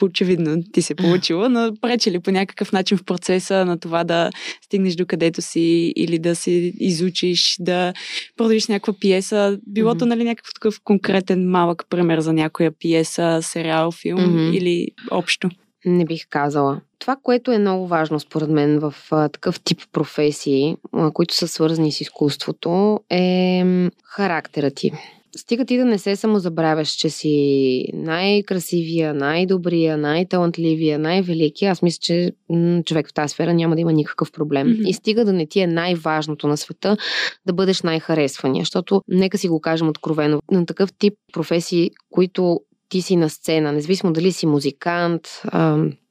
очевидно 0.05 0.63
ти 0.73 0.81
се 0.81 0.95
получило, 0.95 1.49
но 1.49 1.71
пречи 1.81 2.11
ли 2.11 2.19
по 2.19 2.31
някакъв 2.31 2.71
начин 2.71 2.97
в 2.97 3.03
процеса 3.03 3.65
на 3.65 3.79
това 3.79 4.03
да 4.03 4.29
стигнеш 4.61 4.95
до 4.95 5.05
където 5.05 5.41
си 5.41 5.93
или 5.95 6.19
да 6.19 6.35
се 6.35 6.51
изучиш, 6.79 7.55
да 7.59 7.93
продължиш 8.37 8.67
някаква 8.67 8.93
пиеса? 8.99 9.59
Билото, 9.67 10.05
mm-hmm. 10.05 10.09
нали, 10.09 10.23
някакъв 10.23 10.53
такъв 10.53 10.81
конкретен 10.83 11.49
малък 11.49 11.85
пример 11.89 12.19
за 12.19 12.33
някоя 12.33 12.71
пиеса, 12.71 13.39
сериал, 13.41 13.91
филм 13.91 14.19
mm-hmm. 14.19 14.55
или 14.55 14.87
общо? 15.11 15.49
Не 15.85 16.05
бих 16.05 16.27
казала. 16.29 16.81
Това, 16.99 17.15
което 17.23 17.51
е 17.51 17.59
много 17.59 17.87
важно 17.87 18.19
според 18.19 18.49
мен 18.49 18.79
в 18.79 18.95
а, 19.11 19.29
такъв 19.29 19.59
тип 19.59 19.81
професии, 19.91 20.75
а, 20.93 21.11
които 21.11 21.35
са 21.35 21.47
свързани 21.47 21.91
с 21.91 22.01
изкуството, 22.01 22.99
е 23.09 23.63
характера 24.03 24.71
ти. 24.71 24.91
Стига 25.37 25.65
ти 25.65 25.77
да 25.77 25.85
не 25.85 25.97
се 25.97 26.15
самозабравяш, 26.15 26.89
че 26.89 27.09
си 27.09 27.85
най-красивия, 27.93 29.13
най-добрия, 29.13 29.97
най-талантливия, 29.97 30.99
най-великия. 30.99 31.71
Аз 31.71 31.81
мисля, 31.81 31.99
че 32.01 32.31
м- 32.49 32.83
човек 32.83 33.09
в 33.09 33.13
тази 33.13 33.31
сфера 33.31 33.53
няма 33.53 33.75
да 33.75 33.81
има 33.81 33.93
никакъв 33.93 34.31
проблем. 34.31 34.67
Mm-hmm. 34.67 34.87
И 34.87 34.93
стига 34.93 35.25
да 35.25 35.33
не 35.33 35.45
ти 35.45 35.59
е 35.59 35.67
най-важното 35.67 36.47
на 36.47 36.57
света 36.57 36.97
да 37.45 37.53
бъдеш 37.53 37.81
най-харесвания. 37.81 38.61
Защото, 38.61 39.01
нека 39.07 39.37
си 39.37 39.47
го 39.47 39.61
кажем 39.61 39.89
откровено, 39.89 40.39
на 40.51 40.65
такъв 40.65 40.93
тип 40.93 41.13
професии, 41.33 41.91
които 42.09 42.59
ти 42.89 43.01
си 43.01 43.15
на 43.15 43.29
сцена, 43.29 43.71
независимо 43.71 44.13
дали 44.13 44.31
си 44.31 44.45
музикант, 44.45 45.21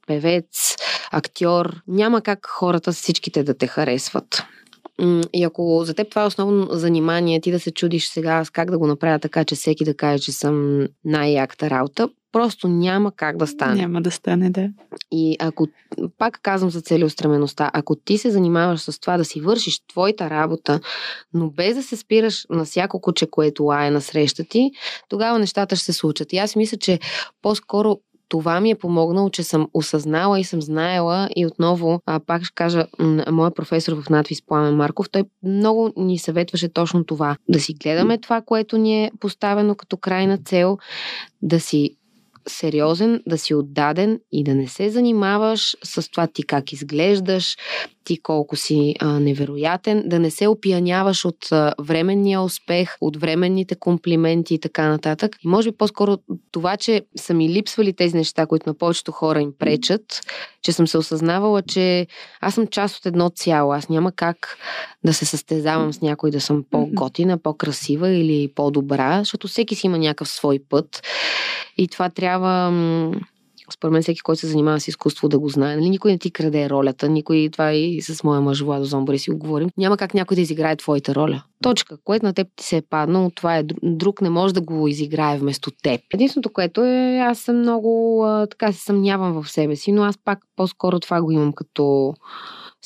певец, 0.07 0.75
актьор, 1.11 1.75
няма 1.87 2.21
как 2.21 2.47
хората 2.47 2.91
всичките 2.91 3.43
да 3.43 3.57
те 3.57 3.67
харесват. 3.67 4.43
И 5.33 5.43
ако 5.43 5.83
за 5.85 5.93
теб 5.93 6.09
това 6.09 6.21
е 6.23 6.25
основно 6.25 6.67
занимание, 6.71 7.41
ти 7.41 7.51
да 7.51 7.59
се 7.59 7.71
чудиш 7.71 8.09
сега 8.09 8.45
с 8.45 8.49
как 8.49 8.71
да 8.71 8.77
го 8.77 8.87
направя 8.87 9.19
така, 9.19 9.45
че 9.45 9.55
всеки 9.55 9.85
да 9.85 9.97
каже, 9.97 10.23
че 10.23 10.31
съм 10.31 10.87
най-яката 11.05 11.69
работа, 11.69 12.09
просто 12.31 12.67
няма 12.67 13.11
как 13.11 13.37
да 13.37 13.47
стане. 13.47 13.81
Няма 13.81 14.01
да 14.01 14.11
стане, 14.11 14.49
да. 14.49 14.69
И 15.11 15.37
ако, 15.39 15.67
пак 16.17 16.39
казвам 16.41 16.69
за 16.69 16.81
целеустремеността, 16.81 17.71
ако 17.73 17.95
ти 17.95 18.17
се 18.17 18.31
занимаваш 18.31 18.79
с 18.79 18.99
това 18.99 19.17
да 19.17 19.25
си 19.25 19.41
вършиш 19.41 19.79
твоята 19.89 20.29
работа, 20.29 20.79
но 21.33 21.49
без 21.49 21.75
да 21.75 21.83
се 21.83 21.95
спираш 21.95 22.45
на 22.49 22.65
всяко 22.65 23.01
куче, 23.01 23.27
което 23.27 23.63
лае 23.63 23.91
на 23.91 24.01
среща 24.01 24.43
ти, 24.43 24.71
тогава 25.09 25.39
нещата 25.39 25.75
ще 25.75 25.85
се 25.85 25.93
случат. 25.93 26.33
И 26.33 26.37
аз 26.37 26.55
мисля, 26.55 26.77
че 26.77 26.99
по-скоро 27.41 27.99
това 28.29 28.61
ми 28.61 28.71
е 28.71 28.75
помогнало, 28.75 29.29
че 29.29 29.43
съм 29.43 29.67
осъзнала 29.73 30.39
и 30.39 30.43
съм 30.43 30.61
знаела 30.61 31.29
и 31.35 31.45
отново, 31.45 32.01
а, 32.05 32.19
пак 32.19 32.43
ще 32.43 32.55
кажа, 32.55 32.85
моят 33.31 33.55
професор 33.55 34.01
в 34.01 34.09
надвис 34.09 34.45
Пламен 34.45 34.75
Марков, 34.75 35.09
той 35.09 35.23
много 35.43 35.93
ни 35.97 36.17
съветваше 36.17 36.69
точно 36.69 37.03
това. 37.03 37.37
Да 37.49 37.59
си 37.59 37.73
гледаме 37.73 38.17
това, 38.17 38.41
което 38.41 38.77
ни 38.77 39.03
е 39.03 39.11
поставено 39.19 39.75
като 39.75 39.97
крайна 39.97 40.37
цел, 40.37 40.77
да 41.41 41.59
си 41.59 41.97
сериозен, 42.47 43.21
да 43.27 43.37
си 43.37 43.53
отдаден 43.53 44.19
и 44.31 44.43
да 44.43 44.55
не 44.55 44.67
се 44.67 44.89
занимаваш 44.89 45.77
с 45.83 46.11
това 46.11 46.27
ти 46.27 46.43
как 46.43 46.73
изглеждаш, 46.73 47.57
ти 48.03 48.21
колко 48.21 48.55
си 48.55 48.95
а, 48.99 49.19
невероятен, 49.19 50.03
да 50.05 50.19
не 50.19 50.31
се 50.31 50.47
опияняваш 50.47 51.25
от 51.25 51.51
а, 51.51 51.73
временния 51.81 52.41
успех, 52.41 52.95
от 53.01 53.17
временните 53.17 53.75
комплименти 53.75 54.53
и 54.53 54.59
така 54.59 54.89
нататък. 54.89 55.35
И 55.43 55.47
може 55.47 55.71
би 55.71 55.77
по-скоро 55.77 56.17
това, 56.51 56.77
че 56.77 57.01
са 57.15 57.33
ми 57.33 57.49
липсвали 57.49 57.93
тези 57.93 58.17
неща, 58.17 58.45
които 58.45 58.69
на 58.69 58.73
повечето 58.73 59.11
хора 59.11 59.41
им 59.41 59.51
пречат, 59.59 60.21
че 60.61 60.71
съм 60.71 60.87
се 60.87 60.97
осъзнавала, 60.97 61.61
че 61.61 62.07
аз 62.41 62.53
съм 62.53 62.67
част 62.67 62.97
от 62.97 63.05
едно 63.05 63.29
цяло. 63.29 63.73
Аз 63.73 63.89
няма 63.89 64.11
как 64.11 64.57
да 65.03 65.13
се 65.13 65.25
състезавам 65.25 65.93
с 65.93 66.01
някой 66.01 66.31
да 66.31 66.41
съм 66.41 66.63
по-готина, 66.71 67.37
по-красива 67.37 68.09
или 68.09 68.51
по-добра, 68.55 69.19
защото 69.19 69.47
всеки 69.47 69.75
си 69.75 69.87
има 69.87 69.97
някакъв 69.97 70.29
свой 70.29 70.59
път. 70.69 71.01
И 71.77 71.87
това 71.87 72.09
трябва 72.09 72.71
според 73.73 73.93
мен 73.93 74.01
всеки, 74.01 74.21
който 74.21 74.39
се 74.39 74.47
занимава 74.47 74.79
с 74.79 74.87
изкуство 74.87 75.29
да 75.29 75.39
го 75.39 75.49
знае. 75.49 75.75
Нали? 75.75 75.89
Никой 75.89 76.11
не 76.11 76.17
ти 76.17 76.31
краде 76.31 76.69
ролята, 76.69 77.09
никой, 77.09 77.49
това 77.51 77.73
и 77.73 78.01
с 78.01 78.23
моя 78.23 78.41
мъж 78.41 78.61
Владо 78.61 78.85
Зомбори 78.85 79.19
си 79.19 79.31
го 79.31 79.37
говорим. 79.37 79.69
Няма 79.77 79.97
как 79.97 80.13
някой 80.13 80.35
да 80.35 80.41
изиграе 80.41 80.75
твоята 80.75 81.15
роля. 81.15 81.43
Точка. 81.63 81.97
Което 82.03 82.25
на 82.25 82.33
теб 82.33 82.47
ти 82.55 82.65
се 82.65 82.77
е 82.77 82.81
паднало, 82.81 83.31
това 83.35 83.57
е 83.57 83.63
друг, 83.83 84.21
не 84.21 84.29
може 84.29 84.53
да 84.53 84.61
го 84.61 84.87
изиграе 84.87 85.37
вместо 85.37 85.71
теб. 85.83 86.01
Единственото, 86.13 86.49
което 86.49 86.83
е, 86.83 87.17
аз 87.17 87.39
съм 87.39 87.59
много, 87.59 88.25
така 88.49 88.71
се 88.71 88.79
съмнявам 88.79 89.43
в 89.43 89.51
себе 89.51 89.75
си, 89.75 89.91
но 89.91 90.03
аз 90.03 90.17
пак 90.17 90.39
по-скоро 90.55 90.99
това 90.99 91.21
го 91.21 91.31
имам 91.31 91.53
като 91.53 92.13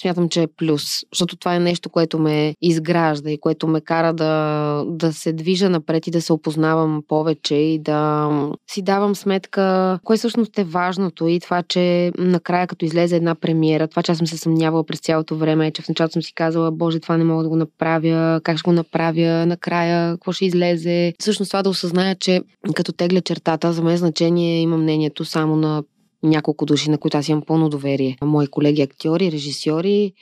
смятам, 0.01 0.29
че 0.29 0.41
е 0.41 0.47
плюс, 0.47 0.83
защото 1.13 1.35
това 1.35 1.55
е 1.55 1.59
нещо, 1.59 1.89
което 1.89 2.19
ме 2.19 2.55
изгражда 2.61 3.31
и 3.31 3.39
което 3.39 3.67
ме 3.67 3.81
кара 3.81 4.13
да, 4.13 4.83
да 4.87 5.13
се 5.13 5.33
движа 5.33 5.69
напред 5.69 6.07
и 6.07 6.11
да 6.11 6.21
се 6.21 6.33
опознавам 6.33 7.03
повече 7.07 7.55
и 7.55 7.79
да 7.79 8.29
си 8.71 8.81
давам 8.81 9.15
сметка 9.15 9.99
кое 10.03 10.17
всъщност 10.17 10.59
е 10.59 10.63
важното 10.63 11.27
и 11.27 11.39
това, 11.39 11.63
че 11.63 12.11
накрая 12.17 12.67
като 12.67 12.85
излезе 12.85 13.15
една 13.15 13.35
премиера, 13.35 13.87
това, 13.87 14.03
че 14.03 14.11
аз 14.11 14.17
съм 14.17 14.27
се 14.27 14.37
съмнявала 14.37 14.83
през 14.83 14.99
цялото 14.99 15.35
време, 15.35 15.71
че 15.71 15.81
в 15.81 15.89
началото 15.89 16.13
съм 16.13 16.21
си 16.21 16.33
казала, 16.33 16.71
боже, 16.71 16.99
това 16.99 17.17
не 17.17 17.23
мога 17.23 17.43
да 17.43 17.49
го 17.49 17.55
направя, 17.55 18.41
как 18.43 18.57
ще 18.57 18.67
го 18.67 18.71
направя, 18.71 19.45
накрая, 19.45 20.13
какво 20.13 20.31
ще 20.31 20.45
излезе. 20.45 21.13
Всъщност 21.19 21.51
това 21.51 21.63
да 21.63 21.69
осъзная, 21.69 22.15
че 22.15 22.41
като 22.75 22.91
тегля 22.91 23.21
чертата, 23.21 23.73
за 23.73 23.83
мен 23.83 23.97
значение 23.97 24.61
има 24.61 24.77
мнението 24.77 25.25
само 25.25 25.55
на 25.55 25.83
няколко 26.23 26.65
души, 26.65 26.89
на 26.89 26.97
които 26.97 27.17
аз 27.17 27.29
имам 27.29 27.43
пълно 27.47 27.69
доверие. 27.69 28.17
Мои 28.23 28.47
колеги 28.47 28.81
актьори, 28.81 29.31
режисьори, 29.31 30.13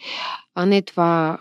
а 0.56 0.66
не 0.66 0.82
това 0.82 1.38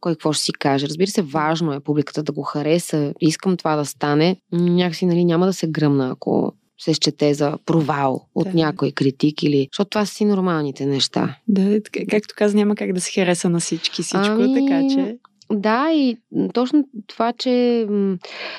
кой 0.00 0.14
какво 0.14 0.32
ще 0.32 0.44
си 0.44 0.52
каже. 0.52 0.88
Разбира 0.88 1.10
се, 1.10 1.22
важно 1.22 1.72
е 1.72 1.80
публиката 1.80 2.22
да 2.22 2.32
го 2.32 2.42
хареса. 2.42 3.14
Искам 3.20 3.56
това 3.56 3.76
да 3.76 3.84
стане. 3.84 4.36
Някакси 4.52 5.06
нали, 5.06 5.24
няма 5.24 5.46
да 5.46 5.52
се 5.52 5.66
гръмна, 5.66 6.10
ако 6.10 6.52
се 6.80 6.94
счете 6.94 7.34
за 7.34 7.58
провал 7.66 8.26
от 8.34 8.44
да. 8.44 8.54
някой 8.54 8.90
критик 8.92 9.42
или... 9.42 9.68
Защото 9.72 9.90
това 9.90 10.06
са 10.06 10.14
си 10.14 10.24
нормалните 10.24 10.86
неща. 10.86 11.36
Да, 11.48 11.80
както 12.10 12.34
каза, 12.36 12.56
няма 12.56 12.74
как 12.74 12.92
да 12.92 13.00
се 13.00 13.12
хареса 13.12 13.48
на 13.48 13.60
всички 13.60 14.02
всичко, 14.02 14.26
ами... 14.26 14.66
така 14.66 14.80
че... 14.94 15.18
Да, 15.54 15.92
и 15.92 16.16
точно 16.52 16.84
това, 17.06 17.32
че 17.32 17.86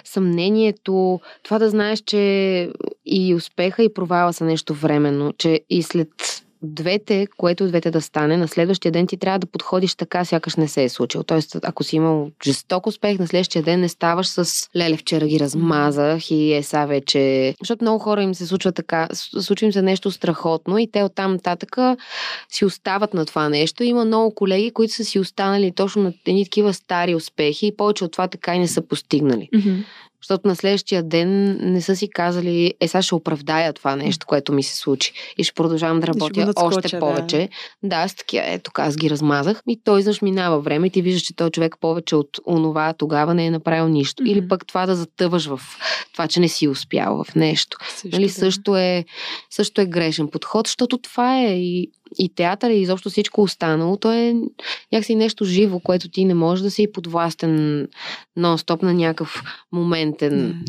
съмнението, 0.04 1.20
това 1.44 1.60
да 1.60 1.70
знаеш, 1.70 2.00
че 2.00 2.70
и 3.06 3.36
успеха 3.36 3.84
и 3.84 3.94
провала 3.94 4.34
са 4.34 4.46
нещо 4.46 4.74
временно, 4.74 5.34
че 5.38 5.62
и 5.70 5.84
след 5.84 6.45
двете, 6.64 7.28
което 7.38 7.64
от 7.64 7.70
двете 7.70 7.92
да 7.92 8.02
стане, 8.02 8.38
на 8.38 8.48
следващия 8.48 8.92
ден 8.92 9.08
ти 9.08 9.18
трябва 9.18 9.40
да 9.40 9.48
подходиш 9.48 9.96
така, 9.96 10.26
сякаш 10.26 10.56
не 10.56 10.68
се 10.68 10.84
е 10.84 10.90
случил. 10.90 11.24
Тоест, 11.24 11.58
ако 11.64 11.84
си 11.84 11.96
имал 11.96 12.32
жесток 12.46 12.88
успех, 12.88 13.20
на 13.20 13.28
следващия 13.28 13.64
ден 13.64 13.80
не 13.80 13.90
ставаш 13.90 14.28
с 14.28 14.70
леле, 14.76 14.98
вчера 14.98 15.28
ги 15.28 15.40
размазах 15.40 16.32
и 16.32 16.54
е 16.54 16.64
са 16.64 16.86
вече... 16.86 17.56
Защото 17.62 17.84
много 17.84 18.00
хора 18.00 18.24
им 18.24 18.36
се 18.36 18.48
случва 18.48 18.72
така, 18.72 19.08
случва 19.14 19.66
им 19.66 19.74
се 19.74 19.82
нещо 19.82 20.12
страхотно 20.12 20.78
и 20.78 20.92
те 20.92 21.04
оттам 21.04 21.32
нататъка 21.32 21.98
си 22.50 22.66
остават 22.66 23.14
на 23.14 23.26
това 23.26 23.50
нещо. 23.50 23.84
Има 23.84 24.06
много 24.06 24.36
колеги, 24.36 24.72
които 24.72 24.94
са 24.94 25.04
си 25.04 25.20
останали 25.20 25.72
точно 25.72 26.04
на 26.04 26.14
едни 26.26 26.44
такива 26.44 26.74
стари 26.74 27.16
успехи 27.16 27.68
и 27.68 27.76
повече 27.76 28.04
от 28.04 28.12
това 28.12 28.28
така 28.28 28.56
и 28.56 28.60
не 28.60 28.68
са 28.68 28.82
постигнали. 28.82 29.50
Mm-hmm. 29.54 29.84
Защото 30.26 30.48
на 30.48 30.56
следващия 30.56 31.04
ден 31.04 31.60
не 31.62 31.82
са 31.82 31.96
си 31.96 32.10
казали, 32.10 32.74
е, 32.80 32.88
сега 32.88 33.02
ще 33.02 33.16
оправдая 33.16 33.74
това 33.74 33.96
нещо, 33.96 34.28
което 34.28 34.54
ми 34.54 34.64
се 34.64 34.78
случи. 34.78 35.14
И 35.38 35.44
ще 35.44 35.54
продължавам 35.54 36.00
да 36.00 36.08
работя 36.08 36.46
надскоча, 36.46 36.78
още 36.78 37.00
повече. 37.00 37.50
Да, 37.84 38.04
да 38.04 38.08
с 38.08 38.16
такива, 38.16 38.44
ето 38.48 38.72
аз 38.78 38.98
ги 38.98 39.10
размазах. 39.10 39.62
И 39.68 39.82
той 39.84 40.00
изнъж 40.00 40.22
минава 40.22 40.60
време 40.60 40.88
и 40.88 40.90
ти 40.90 41.02
виждаш, 41.02 41.22
че 41.22 41.36
този 41.36 41.52
човек 41.52 41.76
повече 41.82 42.16
от 42.16 42.40
онова 42.48 42.94
тогава 42.94 43.34
не 43.34 43.46
е 43.46 43.52
направил 43.52 43.88
нищо. 43.88 44.24
Mm-hmm. 44.24 44.32
Или 44.32 44.48
пък 44.48 44.68
това 44.68 44.86
да 44.86 44.96
затъваш 44.96 45.46
в 45.46 45.62
това, 46.14 46.28
че 46.28 46.40
не 46.40 46.48
си 46.48 46.68
успял 46.68 47.24
в 47.24 47.36
нещо. 47.36 47.78
Също, 47.90 48.08
нали, 48.12 48.26
да. 48.26 48.34
също, 48.34 48.76
е, 48.76 49.06
също 49.50 49.82
е 49.82 49.86
грешен 49.86 50.28
подход, 50.28 50.68
защото 50.68 50.98
това 50.98 51.40
е 51.40 51.60
и 51.60 51.92
и 52.18 52.30
театър 52.30 52.70
и 52.70 52.82
изобщо 52.82 53.10
всичко 53.10 53.42
останало, 53.42 53.98
то 53.98 54.12
е 54.12 54.36
някакси 54.92 55.16
нещо 55.16 55.46
живо, 55.46 55.80
което 55.80 56.10
ти 56.10 56.26
не 56.26 56.34
можеш 56.34 56.64
да 56.64 56.72
си 56.72 56.92
подвластен 56.92 57.88
нон-стоп 58.38 58.84
на 58.84 58.94
някакъв 58.94 59.44
моментен. 59.72 60.64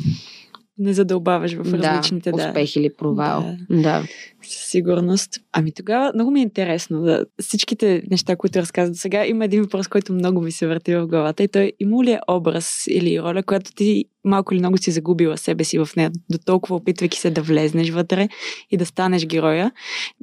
Не 0.78 0.92
задълбаваш 0.92 1.54
в 1.54 1.74
различните 1.74 2.30
да, 2.30 2.36
успех 2.36 2.76
или 2.76 2.90
провал. 2.98 3.56
Да. 3.70 3.82
да. 3.82 4.04
Със 4.42 4.70
сигурност. 4.70 5.30
Ами 5.52 5.72
тогава 5.72 6.12
много 6.14 6.30
ми 6.30 6.40
е 6.40 6.42
интересно. 6.42 7.02
Да, 7.02 7.24
всичките 7.40 8.02
неща, 8.10 8.36
които 8.36 8.58
разказват 8.58 8.92
до 8.92 8.98
сега, 8.98 9.26
има 9.26 9.44
един 9.44 9.62
въпрос, 9.62 9.88
който 9.88 10.12
много 10.12 10.40
ми 10.40 10.52
се 10.52 10.66
върти 10.66 10.94
в 10.94 11.06
главата 11.06 11.42
и 11.42 11.48
той 11.48 11.72
има 11.80 12.04
ли 12.04 12.10
е 12.10 12.20
образ 12.28 12.84
или 12.88 13.22
роля, 13.22 13.42
която 13.42 13.74
ти 13.74 14.04
малко 14.24 14.54
или 14.54 14.58
много 14.58 14.78
си 14.78 14.90
загубила 14.90 15.38
себе 15.38 15.64
си 15.64 15.78
в 15.78 15.88
нея, 15.96 16.10
до 16.30 16.38
толкова 16.38 16.76
опитвайки 16.76 17.18
се 17.18 17.30
да 17.30 17.42
влезнеш 17.42 17.90
вътре 17.90 18.28
и 18.70 18.76
да 18.76 18.86
станеш 18.86 19.26
героя. 19.26 19.72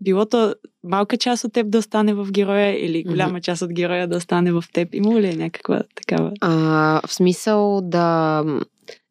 Било 0.01 0.25
то 0.25 0.55
малка 0.83 1.17
част 1.17 1.43
от 1.43 1.53
теб 1.53 1.69
да 1.69 1.77
остане 1.77 2.13
в 2.13 2.31
героя 2.31 2.85
или 2.85 3.03
голяма 3.03 3.41
част 3.41 3.61
от 3.61 3.73
героя 3.73 4.07
да 4.07 4.17
остане 4.17 4.51
в 4.51 4.63
теб. 4.73 4.89
Има 4.93 5.21
ли 5.21 5.27
е 5.27 5.35
някаква 5.35 5.81
такава? 5.95 6.31
А, 6.41 7.01
в 7.07 7.13
смисъл 7.13 7.81
да 7.83 8.43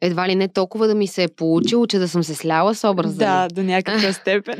едва 0.00 0.28
ли 0.28 0.34
не 0.34 0.48
толкова 0.48 0.88
да 0.88 0.94
ми 0.94 1.06
се 1.06 1.22
е 1.22 1.28
получило, 1.28 1.86
че 1.86 1.98
да 1.98 2.08
съм 2.08 2.24
се 2.24 2.34
сляла 2.34 2.74
с 2.74 2.90
образа. 2.90 3.18
Да, 3.18 3.48
до 3.48 3.62
някаква 3.62 4.12
степен. 4.12 4.58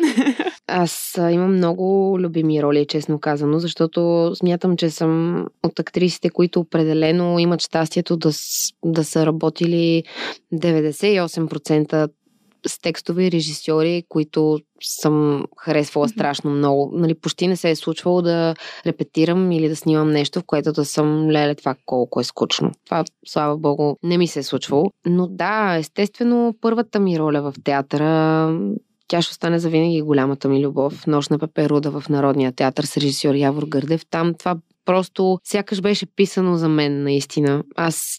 Аз 0.67 1.19
имам 1.31 1.57
много 1.57 2.17
любими 2.21 2.63
роли, 2.63 2.87
честно 2.87 3.19
казано, 3.21 3.59
защото 3.59 4.33
смятам, 4.35 4.77
че 4.77 4.91
съм 4.91 5.45
от 5.63 5.79
актрисите, 5.79 6.31
които 6.31 6.61
определено 6.61 7.39
имат 7.39 7.63
щастието 7.63 8.17
да, 8.17 8.31
да 8.85 9.05
са 9.05 9.27
работили 9.27 10.05
98% 10.55 12.11
с 12.67 12.81
текстове 12.81 13.27
и 13.27 13.31
режисьори, 13.31 14.05
които 14.09 14.61
съм 14.83 15.45
харесвала 15.59 16.09
страшно 16.09 16.51
много. 16.51 16.91
Нали, 16.95 17.15
почти 17.15 17.49
не 17.49 17.57
се 17.57 17.71
е 17.71 17.77
случвало 17.77 18.23
да 18.23 18.55
репетирам 18.87 19.53
или 19.53 19.69
да 19.69 19.77
снимам 19.77 20.11
нещо, 20.11 20.41
в 20.41 20.45
което 20.47 20.73
да 20.73 20.85
съм 20.85 21.31
леле 21.31 21.55
това 21.55 21.75
колко 21.87 22.21
е 22.21 22.25
скучно. 22.25 22.71
Това, 22.85 23.05
слава 23.27 23.59
богу, 23.59 23.95
не 24.03 24.19
ми 24.19 24.27
се 24.27 24.39
е 24.39 24.43
случвало. 24.43 24.91
Но 25.07 25.27
да, 25.27 25.77
естествено, 25.77 26.55
първата 26.61 27.01
ми 27.01 27.19
роля 27.19 27.43
в 27.43 27.55
театъра 27.65 28.49
тя 29.13 29.23
ще 29.23 29.31
остане 29.31 29.59
завинаги 29.59 30.03
голямата 30.03 30.49
ми 30.49 30.67
любов. 30.67 31.07
Нощ 31.07 31.31
на 31.31 31.39
Пеперуда 31.39 31.91
в 31.91 32.09
Народния 32.09 32.53
театър 32.53 32.85
с 32.85 32.97
режисьор 32.97 33.35
Явор 33.35 33.65
Гърдев. 33.67 34.07
Там 34.11 34.35
това 34.35 34.57
просто 34.85 35.39
сякаш 35.45 35.81
беше 35.81 36.07
писано 36.07 36.57
за 36.57 36.69
мен 36.69 37.03
наистина. 37.03 37.63
Аз 37.77 38.19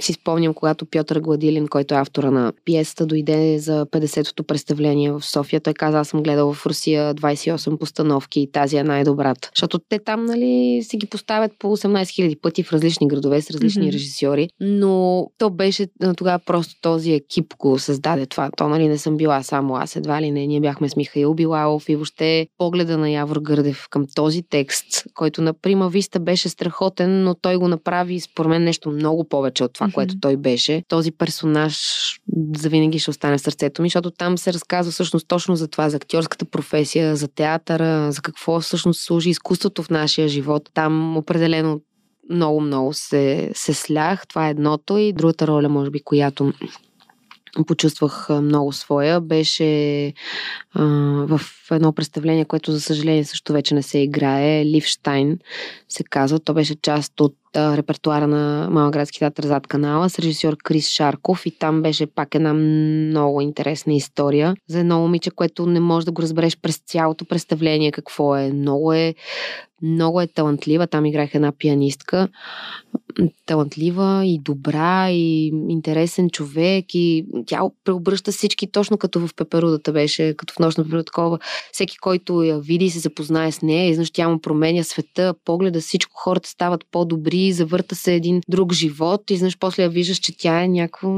си 0.00 0.12
спомням, 0.12 0.54
когато 0.54 0.86
Пьотър 0.86 1.20
Гладилин, 1.20 1.68
който 1.68 1.94
е 1.94 1.98
автора 1.98 2.30
на 2.30 2.52
пиесата, 2.64 3.06
дойде 3.06 3.58
за 3.58 3.86
50-то 3.86 4.44
представление 4.44 5.12
в 5.12 5.24
София. 5.24 5.60
Той 5.60 5.74
каза, 5.74 5.98
аз 5.98 6.08
съм 6.08 6.22
гледал 6.22 6.52
в 6.52 6.66
Русия 6.66 7.14
28 7.14 7.78
постановки 7.78 8.40
и 8.40 8.52
тази 8.52 8.76
е 8.76 8.84
най-добрата. 8.84 9.50
Защото 9.54 9.78
те 9.78 9.98
там, 9.98 10.24
нали, 10.24 10.82
си 10.82 10.96
ги 10.96 11.06
поставят 11.06 11.52
по 11.58 11.76
18 11.76 12.02
000 12.02 12.40
пъти 12.40 12.62
в 12.62 12.72
различни 12.72 13.08
градове 13.08 13.40
с 13.40 13.50
различни 13.50 13.82
mm-hmm. 13.82 13.92
режисьори. 13.92 14.48
Но 14.60 15.26
то 15.38 15.50
беше 15.50 15.86
тогава 16.16 16.38
просто 16.38 16.74
този 16.82 17.12
екип 17.12 17.54
го 17.58 17.78
създаде 17.78 18.26
това. 18.26 18.50
То, 18.56 18.68
нали, 18.68 18.88
не 18.88 18.98
съм 18.98 19.16
била 19.16 19.42
само 19.42 19.76
аз, 19.76 19.96
едва 19.96 20.22
ли 20.22 20.30
не. 20.30 20.46
Ние 20.46 20.60
бяхме 20.60 20.88
с 20.88 20.96
Михаил 20.96 21.34
Билалов 21.34 21.88
и 21.88 21.96
въобще 21.96 22.46
погледа 22.58 22.98
на 22.98 23.10
Явор 23.10 23.36
Гърдев 23.36 23.86
към 23.90 24.06
този 24.14 24.42
текст, 24.42 25.04
който 25.14 25.42
на 25.42 25.54
прима 26.02 26.12
Виста 26.12 26.20
беше 26.20 26.48
страхотен, 26.48 27.22
но 27.22 27.34
той 27.34 27.56
го 27.56 27.68
направи 27.68 28.20
според 28.20 28.48
мен 28.48 28.64
нещо 28.64 28.90
много 28.90 29.28
повече 29.28 29.64
от 29.64 29.72
това, 29.72 29.86
mm-hmm. 29.86 29.94
което 29.94 30.20
той 30.20 30.36
беше. 30.36 30.82
Този 30.88 31.12
персонаж 31.12 31.76
завинаги 32.56 32.98
ще 32.98 33.10
остане 33.10 33.38
в 33.38 33.40
сърцето 33.40 33.82
ми, 33.82 33.88
защото 33.88 34.10
там 34.10 34.38
се 34.38 34.52
разказва 34.52 34.92
всъщност 34.92 35.28
точно 35.28 35.56
за 35.56 35.68
това, 35.68 35.90
за 35.90 35.96
актьорската 35.96 36.44
професия, 36.44 37.16
за 37.16 37.28
театъра, 37.28 38.12
за 38.12 38.22
какво 38.22 38.60
всъщност 38.60 39.00
служи 39.00 39.30
изкуството 39.30 39.82
в 39.82 39.90
нашия 39.90 40.28
живот. 40.28 40.70
Там 40.74 41.16
определено 41.16 41.80
много-много 42.30 42.92
се, 42.92 43.50
се 43.54 43.74
слях. 43.74 44.26
Това 44.26 44.46
е 44.46 44.50
едното 44.50 44.98
и 44.98 45.12
другата 45.12 45.46
роля, 45.46 45.68
може 45.68 45.90
би, 45.90 46.02
която 46.02 46.52
почувствах 47.66 48.28
много 48.28 48.72
своя, 48.72 49.20
беше 49.20 50.06
а, 50.74 50.84
в 51.28 51.40
едно 51.70 51.92
представление, 51.92 52.44
което 52.44 52.72
за 52.72 52.80
съжаление 52.80 53.24
също 53.24 53.52
вече 53.52 53.74
не 53.74 53.82
се 53.82 53.98
играе. 53.98 54.64
Ливштайн 54.64 55.38
се 55.88 56.04
казва. 56.04 56.40
То 56.40 56.54
беше 56.54 56.74
част 56.82 57.20
от 57.20 57.36
а, 57.56 57.76
репертуара 57.76 58.26
на 58.26 58.68
Малградски 58.70 59.18
театър 59.18 59.44
зад 59.44 59.66
канала 59.66 60.10
с 60.10 60.18
режисьор 60.18 60.56
Крис 60.64 60.88
Шарков 60.88 61.46
и 61.46 61.58
там 61.58 61.82
беше 61.82 62.06
пак 62.06 62.34
една 62.34 62.52
много 62.54 63.40
интересна 63.40 63.94
история 63.94 64.54
за 64.68 64.80
едно 64.80 65.00
момиче, 65.00 65.30
което 65.30 65.66
не 65.66 65.80
можеш 65.80 66.04
да 66.04 66.12
го 66.12 66.22
разбереш 66.22 66.56
през 66.56 66.78
цялото 66.86 67.24
представление 67.24 67.92
какво 67.92 68.36
е. 68.36 68.52
Много 68.52 68.92
е 68.92 69.14
много 69.82 70.20
е 70.20 70.26
талантлива. 70.26 70.86
Там 70.86 71.06
играх 71.06 71.34
една 71.34 71.52
пианистка. 71.52 72.28
Талантлива 73.46 74.22
и 74.26 74.38
добра 74.38 75.10
и 75.10 75.52
интересен 75.68 76.30
човек 76.30 76.84
и 76.94 77.26
тя 77.46 77.60
преобръща 77.84 78.32
всички 78.32 78.66
точно 78.66 78.98
като 78.98 79.26
в 79.26 79.34
пеперудата 79.36 79.92
беше, 79.92 80.34
като 80.36 80.54
в 80.54 80.58
нощна 80.58 80.84
пеперуда 80.84 81.04
такова. 81.04 81.38
Всеки, 81.72 81.98
който 81.98 82.42
я 82.42 82.58
види 82.58 82.84
и 82.84 82.90
се 82.90 82.98
запознае 82.98 83.52
с 83.52 83.62
нея, 83.62 83.90
изнъж 83.90 84.10
тя 84.10 84.28
му 84.28 84.40
променя 84.40 84.82
света, 84.82 85.34
погледа 85.44 85.80
всичко, 85.80 86.12
хората 86.14 86.48
стават 86.48 86.84
по-добри, 86.90 87.52
завърта 87.52 87.94
се 87.94 88.14
един 88.14 88.40
друг 88.48 88.72
живот 88.72 89.30
и 89.30 89.34
изнъж 89.34 89.58
после 89.58 89.82
я 89.82 89.88
виждаш, 89.88 90.18
че 90.18 90.36
тя 90.36 90.62
е 90.62 90.68
някаква 90.68 91.08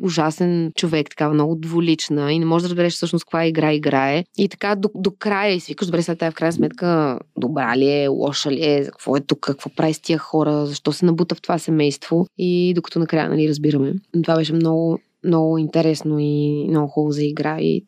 ужасен 0.00 0.72
човек, 0.74 1.10
такава 1.10 1.34
много 1.34 1.56
дволична 1.56 2.32
и 2.32 2.38
не 2.38 2.44
можеш 2.44 2.62
да 2.62 2.68
разбереш 2.68 2.94
всъщност 2.94 3.24
каква 3.24 3.46
игра 3.46 3.72
играе. 3.72 4.24
И 4.38 4.48
така 4.48 4.74
до, 4.74 4.90
до 4.94 5.10
края 5.18 5.54
и 5.54 5.60
свикаш, 5.60 5.86
добре, 5.88 6.02
след 6.02 6.18
тази 6.18 6.30
в 6.30 6.34
крайна 6.34 6.52
сметка, 6.52 7.18
добра 7.36 7.76
ли 7.76 7.90
е, 7.90 8.08
лоша 8.08 8.50
ли 8.50 8.64
е, 8.64 8.84
какво 8.84 9.16
е 9.16 9.20
тук, 9.20 9.40
какво 9.40 9.70
прави 9.70 9.94
с 9.94 10.00
тия 10.00 10.18
хора, 10.18 10.66
защо 10.66 10.92
се 10.92 11.06
набута 11.06 11.34
в 11.34 11.42
това 11.42 11.58
семейство. 11.58 12.26
И 12.38 12.72
докато 12.74 12.98
накрая, 12.98 13.28
нали, 13.28 13.48
разбираме. 13.48 13.94
Това 14.22 14.36
беше 14.36 14.52
много, 14.52 14.98
много 15.24 15.58
интересно 15.58 16.18
и 16.18 16.66
много 16.68 16.88
хубаво 16.88 17.12
за 17.12 17.24
игра. 17.24 17.60
И 17.60 17.82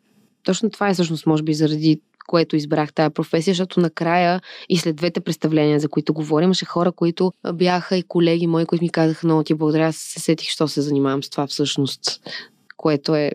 точно 0.44 0.70
това 0.70 0.88
е 0.88 0.94
всъщност, 0.94 1.26
може 1.26 1.42
би, 1.42 1.54
заради 1.54 2.00
което 2.28 2.56
избрах 2.56 2.92
тая 2.92 3.10
професия, 3.10 3.52
защото 3.52 3.80
накрая 3.80 4.40
и 4.68 4.78
след 4.78 4.96
двете 4.96 5.20
представления, 5.20 5.80
за 5.80 5.88
които 5.88 6.14
говорим, 6.14 6.46
имаше 6.46 6.64
хора, 6.64 6.92
които 6.92 7.32
бяха 7.52 7.96
и 7.96 8.02
колеги 8.02 8.46
мои, 8.46 8.66
които 8.66 8.84
ми 8.84 8.90
казаха 8.90 9.26
много 9.26 9.42
ти 9.42 9.54
благодаря, 9.54 9.92
се 9.92 10.20
сетих, 10.20 10.48
що 10.48 10.68
се 10.68 10.80
занимавам 10.80 11.22
с 11.22 11.30
това 11.30 11.46
всъщност, 11.46 12.20
което 12.76 13.14
е 13.14 13.32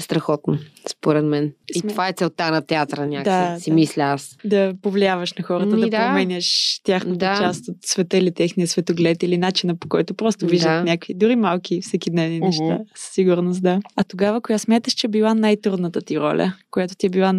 страхотно, 0.00 0.58
според 0.90 1.24
мен. 1.24 1.52
И 1.74 1.78
Сме... 1.78 1.90
това 1.90 2.08
е 2.08 2.12
целта 2.12 2.50
на 2.50 2.62
театъра, 2.62 3.06
някакси, 3.06 3.54
да, 3.54 3.60
си 3.60 3.70
да. 3.70 3.74
мисля 3.74 4.02
аз. 4.02 4.36
Да 4.44 4.74
повлияваш 4.82 5.32
на 5.32 5.44
хората, 5.44 5.76
Ми, 5.76 5.80
да, 5.80 5.88
да 5.88 5.96
променяш 5.96 6.80
тяхната 6.84 7.18
да. 7.18 7.36
част 7.36 7.68
от 7.68 7.76
света 7.84 8.18
или 8.18 8.30
техния 8.30 8.68
светоглед 8.68 9.22
или 9.22 9.38
начина 9.38 9.76
по 9.76 9.88
който 9.88 10.14
просто 10.14 10.46
виждат 10.46 10.70
да. 10.70 10.84
някакви, 10.84 11.14
дори 11.14 11.36
малки 11.36 11.80
всекидневни 11.80 12.40
uh-huh. 12.40 12.44
неща. 12.44 12.78
Със 12.94 13.14
сигурност, 13.14 13.62
да. 13.62 13.80
А 13.96 14.04
тогава, 14.04 14.40
коя 14.40 14.58
смяташ, 14.58 14.92
че 14.92 15.08
била 15.08 15.34
най-трудната 15.34 16.00
ти 16.00 16.20
роля, 16.20 16.54
която 16.70 16.94
ти 16.94 17.06
е 17.06 17.10
била, 17.10 17.32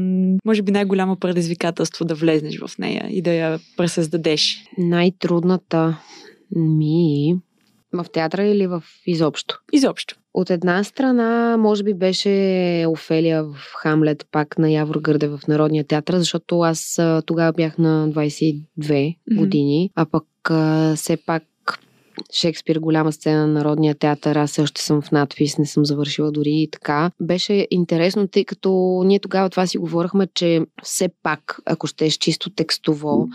може 0.45 0.61
би, 0.61 0.71
най-голямо 0.71 1.15
предизвикателство 1.15 2.05
да 2.05 2.15
влезнеш 2.15 2.59
в 2.59 2.77
нея 2.77 3.07
и 3.09 3.21
да 3.21 3.33
я 3.33 3.59
пресъздадеш? 3.77 4.63
Най-трудната 4.77 5.97
ми 6.55 7.35
в 7.93 8.05
театъра 8.13 8.43
или 8.43 8.67
в 8.67 8.83
изобщо? 9.05 9.59
Изобщо. 9.73 10.15
От 10.37 10.49
една 10.49 10.83
страна, 10.83 11.57
може 11.57 11.83
би 11.83 11.93
беше 11.93 12.85
Офелия 12.87 13.43
в 13.43 13.55
Хамлет, 13.81 14.27
пак 14.31 14.57
на 14.57 14.71
Явор 14.71 14.95
Гърде 14.95 15.27
в 15.27 15.39
Народния 15.47 15.83
театър, 15.83 16.17
защото 16.17 16.59
аз 16.59 16.99
тогава 17.25 17.53
бях 17.53 17.77
на 17.77 18.09
22 18.09 18.63
mm-hmm. 18.79 19.15
години, 19.35 19.91
а 19.95 20.05
пък 20.05 20.23
все 20.95 21.17
пак 21.17 21.43
Шекспир, 22.33 22.79
голяма 22.79 23.11
сцена 23.11 23.47
на 23.47 23.53
Народния 23.53 23.95
театър, 23.95 24.35
аз 24.35 24.59
още 24.59 24.81
съм 24.81 25.01
в 25.01 25.11
надпис, 25.11 25.57
не 25.57 25.65
съм 25.65 25.85
завършила 25.85 26.31
дори 26.31 26.51
и 26.51 26.69
така. 26.71 27.11
Беше 27.21 27.67
интересно, 27.71 28.27
тъй 28.27 28.45
като 28.45 29.01
ние 29.05 29.19
тогава 29.19 29.49
това 29.49 29.67
си 29.67 29.77
говорихме, 29.77 30.27
че 30.33 30.61
все 30.83 31.09
пак, 31.23 31.59
ако 31.65 31.87
ще 31.87 32.05
е 32.05 32.09
чисто 32.09 32.49
текстово, 32.49 33.27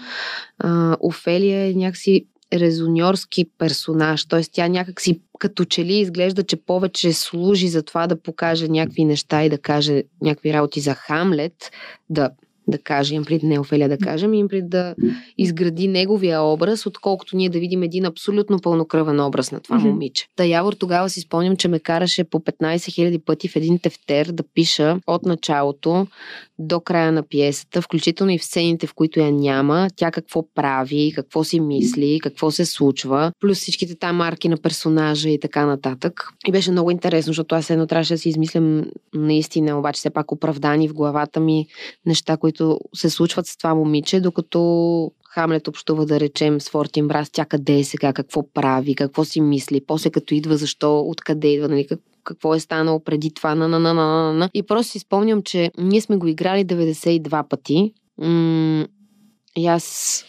Офелия 1.00 1.70
е 1.70 1.74
някакси 1.74 2.26
резоньорски 2.52 3.44
персонаж, 3.58 4.24
т.е. 4.24 4.42
тя 4.52 4.68
някак 4.68 5.00
си 5.00 5.20
като 5.38 5.64
че 5.64 5.84
ли 5.84 5.94
изглежда, 5.94 6.42
че 6.42 6.56
повече 6.56 7.12
служи 7.12 7.68
за 7.68 7.82
това 7.82 8.06
да 8.06 8.22
покаже 8.22 8.68
някакви 8.68 9.04
неща 9.04 9.44
и 9.44 9.48
да 9.48 9.58
каже 9.58 10.02
някакви 10.22 10.52
работи 10.52 10.80
за 10.80 10.94
Хамлет, 10.94 11.70
да 12.10 12.30
да 12.70 12.78
кажем, 12.78 13.24
пред 13.24 13.42
не 13.42 13.60
Офелия 13.60 13.88
да 13.88 13.98
кажем, 13.98 14.34
им 14.34 14.48
пред 14.48 14.70
да 14.70 14.94
изгради 15.38 15.88
неговия 15.88 16.42
образ, 16.42 16.86
отколкото 16.86 17.36
ние 17.36 17.48
да 17.48 17.58
видим 17.58 17.82
един 17.82 18.04
абсолютно 18.04 18.60
пълнокръвен 18.60 19.20
образ 19.20 19.52
на 19.52 19.60
това 19.60 19.78
mm-hmm. 19.78 19.90
момиче. 19.90 20.26
Та 20.36 20.44
Явор 20.44 20.72
тогава 20.72 21.10
си 21.10 21.20
спомням, 21.20 21.56
че 21.56 21.68
ме 21.68 21.78
караше 21.78 22.24
по 22.24 22.40
15 22.40 22.76
000 22.76 23.24
пъти 23.24 23.48
в 23.48 23.56
един 23.56 23.78
тефтер 23.78 24.26
да 24.26 24.42
пиша 24.54 25.00
от 25.06 25.22
началото 25.22 26.06
до 26.60 26.80
края 26.80 27.12
на 27.12 27.22
пиесата, 27.22 27.82
включително 27.82 28.32
и 28.32 28.38
в 28.38 28.44
сцените, 28.44 28.86
в 28.86 28.94
които 28.94 29.20
я 29.20 29.32
няма, 29.32 29.88
тя 29.96 30.10
какво 30.10 30.44
прави, 30.54 31.12
какво 31.14 31.44
си 31.44 31.60
мисли, 31.60 32.20
какво 32.22 32.50
се 32.50 32.64
случва, 32.64 33.32
плюс 33.40 33.58
всичките 33.58 33.94
там 33.94 34.16
марки 34.16 34.48
на 34.48 34.56
персонажа 34.56 35.28
и 35.28 35.40
така 35.40 35.66
нататък. 35.66 36.28
И 36.46 36.52
беше 36.52 36.70
много 36.70 36.90
интересно, 36.90 37.30
защото 37.30 37.54
аз 37.54 37.70
едно 37.70 37.86
трябваше 37.86 38.14
да 38.14 38.18
си 38.18 38.28
измислям 38.28 38.84
наистина, 39.14 39.78
обаче 39.78 39.98
все 39.98 40.10
пак 40.10 40.32
оправдани 40.32 40.88
в 40.88 40.94
главата 40.94 41.40
ми 41.40 41.66
неща, 42.06 42.36
които 42.36 42.59
се 42.94 43.10
случват 43.10 43.46
с 43.46 43.56
това 43.56 43.74
момиче, 43.74 44.20
докато 44.20 45.12
Хамлет 45.30 45.68
общува, 45.68 46.06
да 46.06 46.20
речем, 46.20 46.60
с 46.60 46.68
Фортин 46.68 47.08
Брас, 47.08 47.30
тя 47.30 47.44
къде 47.44 47.78
е 47.78 47.84
сега, 47.84 48.12
какво 48.12 48.52
прави, 48.52 48.94
какво 48.94 49.24
си 49.24 49.40
мисли, 49.40 49.80
после 49.86 50.10
като 50.10 50.34
идва, 50.34 50.56
защо, 50.56 51.00
откъде 51.00 51.48
идва, 51.48 51.68
нали, 51.68 51.86
как, 51.86 52.00
какво 52.24 52.54
е 52.54 52.60
станало 52.60 53.04
преди 53.04 53.34
това, 53.34 53.54
на, 53.54 53.68
на, 53.68 53.78
на, 53.78 53.94
на, 53.94 54.32
на. 54.32 54.50
И 54.54 54.62
просто 54.62 54.92
си 54.92 54.98
спомням, 54.98 55.42
че 55.42 55.70
ние 55.78 56.00
сме 56.00 56.16
го 56.16 56.26
играли 56.26 56.64
92 56.64 57.48
пъти. 57.48 57.94
М- 58.18 58.86
и 59.56 59.66
аз 59.66 60.24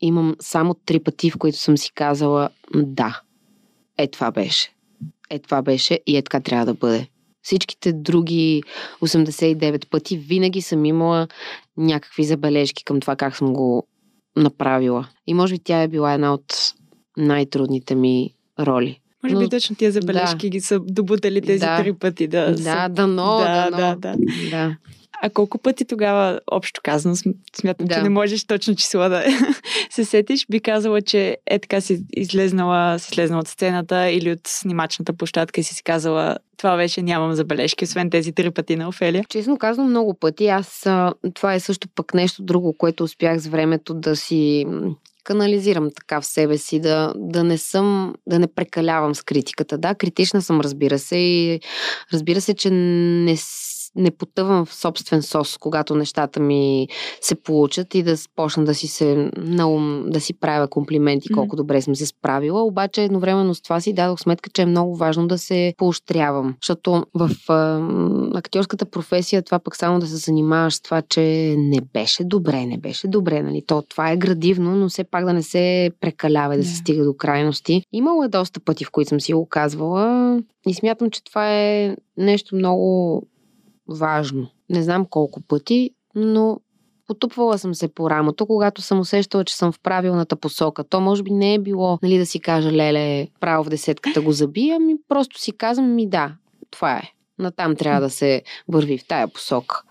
имам 0.00 0.36
само 0.40 0.74
три 0.74 1.00
пъти, 1.00 1.30
в 1.30 1.38
които 1.38 1.58
съм 1.58 1.78
си 1.78 1.92
казала 1.94 2.48
да. 2.74 3.20
Е, 3.98 4.06
това 4.06 4.30
беше. 4.30 4.72
Е, 5.30 5.38
това 5.38 5.62
беше 5.62 6.00
и 6.06 6.16
е 6.16 6.22
така 6.22 6.40
трябва 6.40 6.66
да 6.66 6.74
бъде. 6.74 7.08
Всичките 7.42 7.92
други 7.92 8.62
89 9.02 9.88
пъти 9.88 10.18
винаги 10.18 10.62
съм 10.62 10.84
имала 10.84 11.28
някакви 11.76 12.24
забележки 12.24 12.84
към 12.84 13.00
това 13.00 13.16
как 13.16 13.36
съм 13.36 13.52
го 13.52 13.86
направила. 14.36 15.08
И 15.26 15.34
може 15.34 15.54
би 15.54 15.58
тя 15.58 15.82
е 15.82 15.88
била 15.88 16.12
една 16.12 16.34
от 16.34 16.74
най-трудните 17.16 17.94
ми 17.94 18.30
роли. 18.60 18.98
Може 19.22 19.36
би 19.36 19.48
точно 19.48 19.76
тия 19.76 19.92
забележки 19.92 20.46
да. 20.46 20.48
ги 20.48 20.60
са 20.60 20.80
добутали 20.80 21.40
тези 21.40 21.60
да. 21.60 21.82
три 21.82 21.92
пъти. 21.92 22.28
Да, 22.28 22.50
да, 22.50 22.58
са... 22.58 22.88
дано, 22.90 23.38
да, 23.38 23.70
дано. 23.70 23.76
Да, 23.76 23.96
да. 23.96 24.16
да. 24.50 24.76
А 25.22 25.30
колко 25.30 25.58
пъти 25.58 25.84
тогава, 25.84 26.40
общо 26.50 26.80
казано, 26.84 27.14
смятам, 27.60 27.86
да. 27.86 27.94
че 27.94 28.02
не 28.02 28.08
можеш 28.08 28.44
точно 28.44 28.74
число 28.74 29.08
да 29.08 29.24
се 29.90 30.04
сетиш, 30.04 30.46
би 30.50 30.60
казала, 30.60 31.02
че 31.02 31.36
е 31.46 31.58
така 31.58 31.80
си 31.80 32.04
излезнала, 32.16 32.98
си 32.98 33.10
слезнала 33.10 33.40
от 33.40 33.48
сцената 33.48 34.10
или 34.10 34.32
от 34.32 34.40
снимачната 34.46 35.12
площадка 35.12 35.60
и 35.60 35.64
си 35.64 35.74
си 35.74 35.82
казала, 35.82 36.36
това 36.56 36.76
вече 36.76 37.02
нямам 37.02 37.34
забележки, 37.34 37.84
освен 37.84 38.10
тези 38.10 38.32
три 38.32 38.50
пъти 38.50 38.76
на 38.76 38.88
Офелия. 38.88 39.24
Честно 39.28 39.58
казвам, 39.58 39.88
много 39.88 40.14
пъти. 40.14 40.48
Аз 40.48 40.86
това 41.34 41.54
е 41.54 41.60
също 41.60 41.88
пък 41.94 42.14
нещо 42.14 42.42
друго, 42.42 42.74
което 42.78 43.04
успях 43.04 43.38
с 43.38 43.46
времето 43.46 43.94
да 43.94 44.16
си 44.16 44.66
канализирам 45.24 45.90
така 45.96 46.20
в 46.20 46.26
себе 46.26 46.58
си, 46.58 46.80
да, 46.80 47.12
да 47.16 47.44
не 47.44 47.58
съм, 47.58 48.14
да 48.26 48.38
не 48.38 48.46
прекалявам 48.46 49.14
с 49.14 49.22
критиката. 49.22 49.78
Да, 49.78 49.94
критична 49.94 50.42
съм, 50.42 50.60
разбира 50.60 50.98
се, 50.98 51.16
и 51.16 51.60
разбира 52.12 52.40
се, 52.40 52.54
че 52.54 52.70
не 52.70 53.36
не 53.96 54.10
потъвам 54.10 54.66
в 54.66 54.74
собствен 54.74 55.22
сос, 55.22 55.58
когато 55.58 55.94
нещата 55.94 56.40
ми 56.40 56.88
се 57.20 57.34
получат 57.34 57.94
и 57.94 58.02
да 58.02 58.14
почна 58.36 58.64
да 58.64 58.74
си 58.74 58.88
се 58.88 59.30
наум, 59.36 60.04
да 60.06 60.20
си 60.20 60.34
правя 60.34 60.68
комплименти 60.68 61.28
колко 61.28 61.54
mm-hmm. 61.54 61.56
добре 61.56 61.82
съм 61.82 61.96
се 61.96 62.06
справила. 62.06 62.62
Обаче 62.62 63.02
едновременно 63.02 63.54
с 63.54 63.62
това 63.62 63.80
си 63.80 63.92
дадох 63.92 64.20
сметка, 64.20 64.50
че 64.50 64.62
е 64.62 64.66
много 64.66 64.96
важно 64.96 65.26
да 65.26 65.38
се 65.38 65.74
поощрявам. 65.76 66.54
Защото 66.62 67.06
в 67.14 67.30
а, 67.48 67.80
актьорската 68.38 68.86
професия 68.86 69.42
това 69.42 69.58
пък 69.58 69.76
само 69.76 69.98
да 69.98 70.06
се 70.06 70.16
занимаваш 70.16 70.74
с 70.74 70.80
това, 70.80 71.02
че 71.02 71.54
не 71.58 71.80
беше 71.92 72.24
добре, 72.24 72.66
не 72.66 72.78
беше 72.78 73.08
добре, 73.08 73.42
нали? 73.42 73.62
То, 73.66 73.82
това 73.82 74.10
е 74.10 74.16
градивно, 74.16 74.76
но 74.76 74.88
все 74.88 75.04
пак 75.04 75.24
да 75.24 75.32
не 75.32 75.42
се 75.42 75.90
прекалява, 76.00 76.56
да 76.56 76.62
yeah. 76.62 76.66
се 76.66 76.76
стига 76.76 77.04
до 77.04 77.14
крайности. 77.16 77.82
Имало 77.92 78.24
е 78.24 78.28
доста 78.28 78.60
пъти, 78.60 78.84
в 78.84 78.90
които 78.90 79.08
съм 79.08 79.20
си 79.20 79.34
го 79.34 79.46
казвала 79.46 80.38
и 80.66 80.74
смятам, 80.74 81.10
че 81.10 81.24
това 81.24 81.52
е 81.52 81.96
нещо 82.16 82.56
много 82.56 83.22
важно. 83.94 84.48
Не 84.70 84.82
знам 84.82 85.06
колко 85.06 85.40
пъти, 85.40 85.90
но 86.14 86.60
потупвала 87.06 87.58
съм 87.58 87.74
се 87.74 87.94
по 87.94 88.10
рамото, 88.10 88.46
когато 88.46 88.82
съм 88.82 89.00
усещала, 89.00 89.44
че 89.44 89.56
съм 89.56 89.72
в 89.72 89.80
правилната 89.80 90.36
посока. 90.36 90.84
То 90.84 91.00
може 91.00 91.22
би 91.22 91.30
не 91.30 91.54
е 91.54 91.58
било, 91.58 91.98
нали, 92.02 92.18
да 92.18 92.26
си 92.26 92.40
кажа, 92.40 92.72
леле, 92.72 93.28
право 93.40 93.64
в 93.64 93.68
десетката 93.68 94.20
го 94.20 94.32
забия, 94.32 94.80
ми 94.80 94.94
просто 95.08 95.40
си 95.40 95.52
казвам, 95.52 95.94
ми 95.94 96.08
да, 96.08 96.34
това 96.70 96.96
е. 96.96 97.02
Натам 97.38 97.76
трябва 97.76 98.00
да 98.00 98.10
се 98.10 98.42
върви 98.68 98.98
в 98.98 99.06
тая 99.06 99.28
посока. 99.28 99.82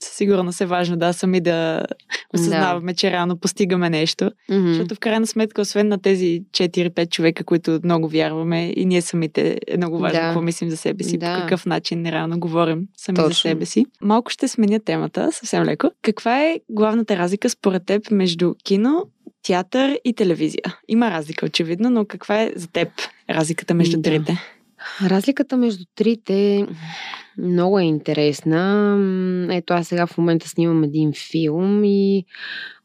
Сигурно 0.00 0.52
се 0.52 0.66
важно, 0.66 0.96
да, 0.96 1.12
сами 1.12 1.40
да 1.40 1.86
осъзнаваме, 2.34 2.92
да. 2.92 2.96
че 2.96 3.10
реално 3.10 3.36
постигаме 3.36 3.90
нещо. 3.90 4.24
Mm-hmm. 4.50 4.68
Защото 4.68 4.94
в 4.94 4.98
крайна 4.98 5.26
сметка, 5.26 5.60
освен 5.60 5.88
на 5.88 5.98
тези 5.98 6.42
4-5 6.50 7.10
човека, 7.10 7.44
които 7.44 7.80
много 7.84 8.08
вярваме, 8.08 8.72
и 8.76 8.86
ние 8.86 9.02
самите 9.02 9.58
е 9.68 9.76
много 9.76 9.98
важно 9.98 10.20
да. 10.20 10.26
какво 10.26 10.40
мислим 10.40 10.70
за 10.70 10.76
себе 10.76 11.04
си, 11.04 11.18
да. 11.18 11.34
по 11.36 11.42
какъв 11.42 11.66
начин 11.66 12.06
реално 12.06 12.40
говорим 12.40 12.88
сами 12.96 13.16
Точно. 13.16 13.28
за 13.28 13.34
себе 13.34 13.66
си. 13.66 13.86
Малко 14.02 14.30
ще 14.30 14.48
сменя 14.48 14.80
темата, 14.80 15.28
съвсем 15.32 15.64
леко. 15.64 15.90
Каква 16.02 16.44
е 16.44 16.60
главната 16.70 17.16
разлика 17.16 17.50
според 17.50 17.86
теб 17.86 18.10
между 18.10 18.54
кино 18.64 19.06
театър 19.42 19.98
и 20.04 20.14
телевизия. 20.14 20.78
Има 20.88 21.10
разлика, 21.10 21.46
очевидно, 21.46 21.90
но 21.90 22.04
каква 22.04 22.42
е 22.42 22.52
за 22.56 22.68
теб 22.68 22.88
разликата 23.30 23.74
между 23.74 23.96
да. 23.96 24.02
трите? 24.02 24.38
Разликата 25.02 25.56
между 25.56 25.84
трите 25.94 26.66
много 27.38 27.78
е 27.78 27.84
интересна. 27.84 28.96
Ето 29.50 29.74
аз 29.74 29.86
сега 29.86 30.06
в 30.06 30.18
момента 30.18 30.48
снимам 30.48 30.84
един 30.84 31.12
филм 31.30 31.84
и 31.84 32.24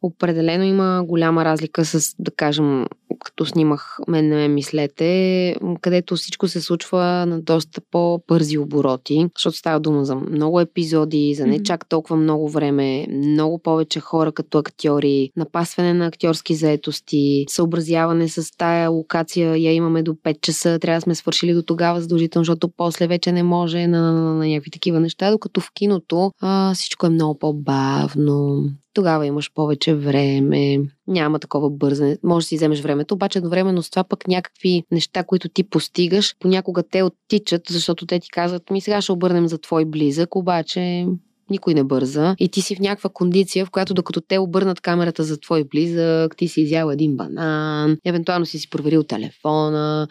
определено 0.02 0.64
има 0.64 1.04
голяма 1.06 1.46
разлика 1.46 1.86
с, 1.86 2.16
да 2.20 2.32
кажем, 2.32 2.86
като 3.24 3.46
снимах 3.46 3.98
Мен 4.08 4.30
не 4.30 4.36
ме 4.36 4.48
мислете, 4.48 5.56
където 5.82 6.16
всичко 6.16 6.48
се 6.48 6.62
случва 6.62 7.26
на 7.26 7.42
доста 7.42 7.82
по-бързи 7.92 8.58
обороти, 8.58 9.28
защото 9.38 9.58
става 9.58 9.80
дума 9.80 10.06
за 10.06 10.16
много 10.16 10.60
епизоди, 10.60 11.34
за 11.38 11.48
не 11.48 11.64
чак 11.64 11.90
толкова 11.90 12.16
много 12.16 12.50
време, 12.50 13.08
много 13.10 13.60
повече 13.60 14.00
хора 14.00 14.32
като 14.32 14.58
актьори, 14.58 15.30
напасване 15.36 15.94
на 15.94 16.08
актьорски 16.08 16.56
заетости, 16.56 17.46
съобразяване 17.50 18.30
с 18.30 18.58
тая 18.58 18.90
локация, 18.90 19.58
я 19.58 19.74
имаме 19.74 20.04
до 20.04 20.14
5 20.14 20.42
часа, 20.42 20.80
трябва 20.80 20.98
да 20.98 21.02
сме 21.02 21.16
свършили 21.16 21.54
до 21.54 21.64
тогава 21.64 22.02
задължително, 22.02 22.44
защото 22.44 22.70
после 22.78 23.08
вече 23.08 23.32
не 23.32 23.44
може 23.44 23.88
на, 23.88 24.12
на, 24.12 24.34
на 24.34 24.48
някакви 24.48 24.72
такива 24.72 25.00
неща, 25.00 25.32
докато 25.32 25.62
в 25.62 25.72
киното 25.74 26.32
а, 26.42 26.74
всичко 26.74 27.06
е 27.06 27.10
много 27.10 27.40
по-бавно, 27.40 28.64
тогава 28.96 29.26
имаш 29.26 29.52
повече 29.54 29.96
време, 29.96 30.80
няма 31.08 31.40
такова 31.40 31.70
бързане, 31.70 32.18
може 32.24 32.44
да 32.44 32.48
си 32.48 32.56
вземеш 32.56 32.82
времето, 32.82 33.14
обаче 33.14 33.40
едновременно 33.40 33.84
с 33.84 33.90
това 33.90 34.04
пък 34.04 34.28
някакви 34.28 34.84
неща, 34.92 35.24
които 35.24 35.50
ти 35.50 35.64
постигаш, 35.64 36.36
понякога 36.40 36.84
те 36.84 37.04
оттичат, 37.04 37.62
защото 37.70 38.06
те 38.06 38.20
ти 38.20 38.30
казват, 38.30 38.70
ми 38.70 38.82
сега 38.82 39.02
ще 39.02 39.12
обърнем 39.12 39.48
за 39.48 39.58
твой 39.58 39.86
близък, 39.86 40.36
обаче 40.36 41.08
никой 41.50 41.74
не 41.74 41.84
бърза 41.84 42.36
и 42.40 42.50
ти 42.50 42.62
си 42.62 42.76
в 42.76 42.80
някаква 42.80 43.10
кондиция, 43.10 43.66
в 43.66 43.72
която 43.72 43.94
докато 43.94 44.22
те 44.22 44.38
обърнат 44.38 44.82
камерата 44.82 45.24
за 45.24 45.40
твой 45.40 45.64
близък, 45.64 46.38
ти 46.38 46.48
си 46.48 46.62
изял 46.62 46.90
един 46.90 47.16
банан, 47.16 47.98
евентуално 48.06 48.46
си 48.46 48.60
си 48.60 48.70
проверил 48.70 49.04
телефона, 49.04 50.08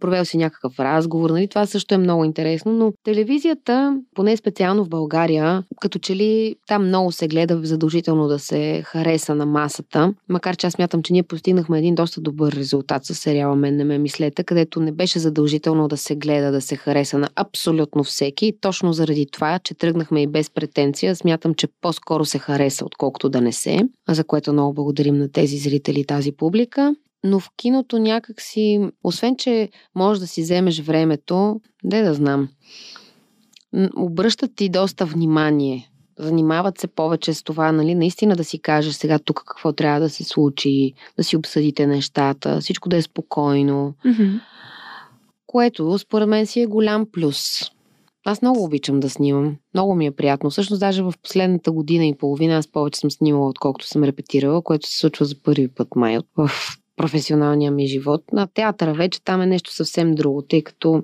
провел 0.00 0.24
си 0.24 0.36
някакъв 0.36 0.80
разговор, 0.80 1.30
нали? 1.30 1.48
Това 1.48 1.66
също 1.66 1.94
е 1.94 1.98
много 1.98 2.24
интересно, 2.24 2.72
но 2.72 2.92
телевизията, 3.04 3.98
поне 4.14 4.36
специално 4.36 4.84
в 4.84 4.88
България, 4.88 5.62
като 5.80 5.98
че 5.98 6.16
ли 6.16 6.54
там 6.66 6.86
много 6.86 7.12
се 7.12 7.28
гледа 7.28 7.60
задължително 7.62 8.28
да 8.28 8.38
се 8.38 8.82
хареса 8.84 9.34
на 9.34 9.46
масата, 9.46 10.14
макар 10.28 10.56
че 10.56 10.66
аз 10.66 10.78
мятам, 10.78 11.02
че 11.02 11.12
ние 11.12 11.22
постигнахме 11.22 11.78
един 11.78 11.94
доста 11.94 12.20
добър 12.20 12.52
резултат 12.52 13.04
с 13.04 13.14
сериала 13.14 13.56
Мен 13.56 13.76
не 13.76 13.84
ме 13.84 13.98
мислете, 13.98 14.44
където 14.44 14.80
не 14.80 14.92
беше 14.92 15.18
задължително 15.18 15.88
да 15.88 15.96
се 15.96 16.16
гледа, 16.16 16.52
да 16.52 16.60
се 16.60 16.76
хареса 16.76 17.18
на 17.18 17.28
абсолютно 17.36 18.04
всеки, 18.04 18.52
точно 18.60 18.92
заради 18.92 19.26
това, 19.32 19.58
че 19.58 19.74
тръгнахме 19.74 20.22
и 20.22 20.26
без 20.26 20.50
претенции 20.50 20.77
компетенция. 20.78 21.16
Смятам, 21.16 21.54
че 21.54 21.66
по-скоро 21.80 22.24
се 22.24 22.38
хареса, 22.38 22.84
отколкото 22.84 23.28
да 23.28 23.40
не 23.40 23.52
се, 23.52 23.88
за 24.08 24.24
което 24.24 24.52
много 24.52 24.74
благодарим 24.74 25.18
на 25.18 25.32
тези 25.32 25.58
зрители, 25.58 26.04
тази 26.04 26.32
публика. 26.32 26.94
Но 27.24 27.40
в 27.40 27.48
киното 27.56 27.98
някак 27.98 28.40
си, 28.40 28.80
освен, 29.04 29.36
че 29.36 29.68
можеш 29.94 30.20
да 30.20 30.26
си 30.26 30.42
вземеш 30.42 30.80
времето, 30.80 31.60
де 31.84 32.02
да 32.02 32.14
знам, 32.14 32.48
обръщат 33.96 34.50
ти 34.56 34.68
доста 34.68 35.06
внимание. 35.06 35.90
Занимават 36.18 36.78
се 36.78 36.86
повече 36.86 37.34
с 37.34 37.42
това, 37.42 37.72
нали, 37.72 37.94
наистина 37.94 38.36
да 38.36 38.44
си 38.44 38.58
кажеш 38.58 38.94
сега 38.94 39.18
тук 39.18 39.42
какво 39.46 39.72
трябва 39.72 40.00
да 40.00 40.10
се 40.10 40.24
случи, 40.24 40.92
да 41.16 41.24
си 41.24 41.36
обсъдите 41.36 41.86
нещата, 41.86 42.60
всичко 42.60 42.88
да 42.88 42.96
е 42.96 43.02
спокойно. 43.02 43.94
Mm-hmm. 44.06 44.40
Което, 45.46 45.98
според 45.98 46.28
мен, 46.28 46.46
си 46.46 46.60
е 46.60 46.66
голям 46.66 47.06
плюс. 47.12 47.70
Аз 48.28 48.42
много 48.42 48.64
обичам 48.64 49.00
да 49.00 49.10
снимам. 49.10 49.56
Много 49.74 49.94
ми 49.94 50.06
е 50.06 50.10
приятно. 50.10 50.50
Всъщност, 50.50 50.80
даже 50.80 51.02
в 51.02 51.14
последната 51.22 51.72
година 51.72 52.06
и 52.06 52.18
половина 52.18 52.56
аз 52.56 52.66
повече 52.66 53.00
съм 53.00 53.10
снимала, 53.10 53.48
отколкото 53.48 53.86
съм 53.86 54.04
репетирала, 54.04 54.62
което 54.62 54.88
се 54.88 54.98
случва 54.98 55.24
за 55.24 55.42
първи 55.42 55.68
път 55.68 55.88
май 55.96 56.18
в 56.36 56.50
професионалния 56.96 57.70
ми 57.70 57.86
живот. 57.86 58.22
На 58.32 58.46
театъра 58.46 58.94
вече 58.94 59.24
там 59.24 59.40
е 59.40 59.46
нещо 59.46 59.74
съвсем 59.74 60.14
друго, 60.14 60.42
тъй 60.42 60.62
като 60.62 61.02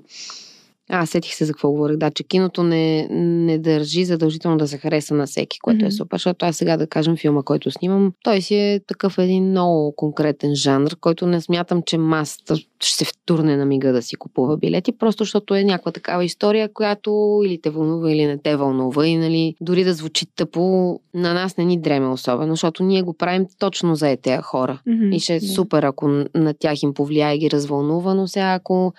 а, 0.89 1.05
сетих 1.05 1.33
се 1.33 1.45
за 1.45 1.53
какво 1.53 1.71
говорих. 1.71 1.97
Да, 1.97 2.11
че 2.11 2.23
киното 2.23 2.63
не, 2.63 3.07
не 3.11 3.57
държи 3.57 4.05
задължително 4.05 4.57
да 4.57 4.67
се 4.67 4.77
хареса 4.77 5.13
на 5.13 5.25
всеки, 5.25 5.59
което 5.59 5.85
mm-hmm. 5.85 5.87
е 5.87 5.91
супер, 5.91 6.17
защото 6.17 6.45
аз 6.45 6.55
сега 6.55 6.77
да 6.77 6.87
кажем 6.87 7.17
филма, 7.17 7.43
който 7.43 7.71
снимам, 7.71 8.13
той 8.23 8.41
си 8.41 8.55
е 8.55 8.79
такъв 8.87 9.17
един 9.17 9.49
много 9.49 9.95
конкретен 9.95 10.55
жанр, 10.55 10.95
който 11.01 11.27
не 11.27 11.41
смятам, 11.41 11.81
че 11.85 11.97
масата 11.97 12.55
ще 12.79 12.97
се 12.97 13.05
втурне 13.05 13.57
на 13.57 13.65
мига 13.65 13.93
да 13.93 14.01
си 14.01 14.15
купува 14.15 14.57
билети, 14.57 14.91
просто 14.91 15.23
защото 15.23 15.55
е 15.55 15.63
някаква 15.63 15.91
такава 15.91 16.25
история, 16.25 16.73
която 16.73 17.41
или 17.45 17.61
те 17.61 17.69
вълнува, 17.69 18.11
или 18.11 18.25
не 18.25 18.37
те 18.37 18.55
вълнува 18.55 19.07
и 19.07 19.17
нали, 19.17 19.55
дори 19.61 19.83
да 19.83 19.93
звучи 19.93 20.25
тъпо, 20.35 20.99
на 21.13 21.33
нас 21.33 21.57
не 21.57 21.65
ни 21.65 21.81
дреме 21.81 22.07
особено, 22.07 22.53
защото 22.53 22.83
ние 22.83 23.01
го 23.01 23.13
правим 23.13 23.45
точно 23.59 23.95
за 23.95 24.17
тези 24.21 24.41
хора. 24.41 24.81
Mm-hmm. 24.87 25.15
И 25.15 25.19
ще 25.19 25.35
е 25.35 25.39
yeah. 25.39 25.55
супер, 25.55 25.83
ако 25.83 26.07
на 26.35 26.53
тях 26.59 26.83
им 26.83 26.93
повлияе 26.93 27.35
и 27.35 27.39
ги 27.39 27.51
развълнува, 27.51 28.13
но 28.13 28.27
сега 28.27 28.53
ако 28.53 28.93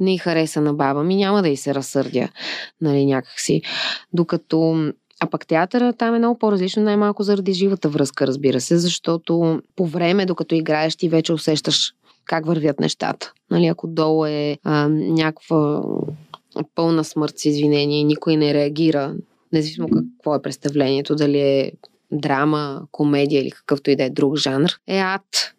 не 0.00 0.18
хареса 0.18 0.60
на 0.60 0.74
баба 0.74 1.04
ми, 1.04 1.16
няма 1.16 1.31
да 1.40 1.48
й 1.48 1.56
се 1.56 1.74
разсърдя, 1.74 2.28
нали, 2.80 3.06
някакси. 3.06 3.62
Докато 4.12 4.92
а 5.20 5.26
пък 5.26 5.46
театъра 5.46 5.92
там 5.92 6.14
е 6.14 6.18
много 6.18 6.38
по-различно, 6.38 6.82
най-малко 6.82 7.22
заради 7.22 7.52
живата 7.52 7.88
връзка, 7.88 8.26
разбира 8.26 8.60
се, 8.60 8.78
защото 8.78 9.60
по 9.76 9.86
време, 9.86 10.26
докато 10.26 10.54
играеш, 10.54 10.96
ти 10.96 11.08
вече 11.08 11.32
усещаш 11.32 11.94
как 12.24 12.46
вървят 12.46 12.80
нещата. 12.80 13.32
Нали, 13.50 13.66
ако 13.66 13.86
долу 13.86 14.26
е 14.26 14.58
а, 14.64 14.88
някаква 14.88 15.82
пълна 16.74 17.04
смърт 17.04 17.38
с 17.38 17.44
извинение 17.44 18.00
и 18.00 18.04
никой 18.04 18.36
не 18.36 18.54
реагира, 18.54 19.14
независимо 19.52 19.88
какво 19.88 20.34
е 20.34 20.42
представлението, 20.42 21.14
дали 21.14 21.40
е 21.40 21.72
драма, 22.12 22.82
комедия 22.92 23.40
или 23.40 23.50
какъвто 23.50 23.90
и 23.90 23.96
да 23.96 24.04
е 24.04 24.10
друг 24.10 24.36
жанр, 24.36 24.70
е 24.86 24.98
ад. 24.98 25.54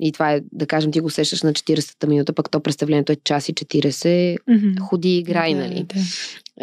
И 0.00 0.12
това 0.12 0.32
е, 0.32 0.40
да 0.52 0.66
кажем, 0.66 0.92
ти 0.92 1.00
го 1.00 1.10
сещаш 1.10 1.42
на 1.42 1.52
40-та 1.52 2.06
минута, 2.06 2.32
пък 2.32 2.50
то 2.50 2.60
представлението 2.60 3.12
е 3.12 3.16
час 3.24 3.48
и 3.48 3.54
40, 3.54 4.38
mm-hmm. 4.38 4.80
ходи 4.80 5.08
и 5.08 5.18
играй, 5.18 5.54
да, 5.54 5.60
нали? 5.60 5.84
Да. 5.84 6.00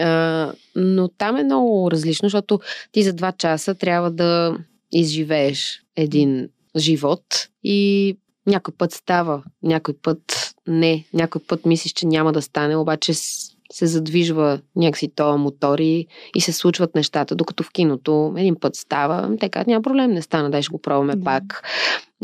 А, 0.03 0.53
но 0.75 1.07
там 1.07 1.37
е 1.37 1.43
много 1.43 1.91
различно, 1.91 2.25
защото 2.25 2.59
ти 2.91 3.03
за 3.03 3.13
два 3.13 3.31
часа 3.31 3.75
трябва 3.75 4.11
да 4.11 4.57
изживееш 4.91 5.81
един 5.95 6.49
живот 6.77 7.23
и 7.63 8.17
някой 8.45 8.73
път 8.77 8.91
става, 8.91 9.43
някой 9.63 9.93
път 9.93 10.53
не, 10.67 11.05
някой 11.13 11.41
път 11.47 11.65
мислиш, 11.65 11.93
че 11.93 12.07
няма 12.07 12.33
да 12.33 12.41
стане, 12.41 12.75
обаче 12.75 13.13
се 13.71 13.87
задвижва 13.87 14.59
някакси 14.75 15.11
тоя 15.15 15.37
мотор 15.37 15.79
и, 15.79 16.07
се 16.39 16.51
случват 16.51 16.95
нещата, 16.95 17.35
докато 17.35 17.63
в 17.63 17.71
киното 17.71 18.33
един 18.37 18.55
път 18.59 18.75
става, 18.75 19.37
те 19.39 19.49
казват, 19.49 19.67
няма 19.67 19.81
проблем, 19.81 20.11
не 20.11 20.21
стана, 20.21 20.49
дай 20.49 20.61
ще 20.61 20.71
го 20.71 20.81
пробваме 20.81 21.15
да. 21.15 21.23
пак. 21.23 21.63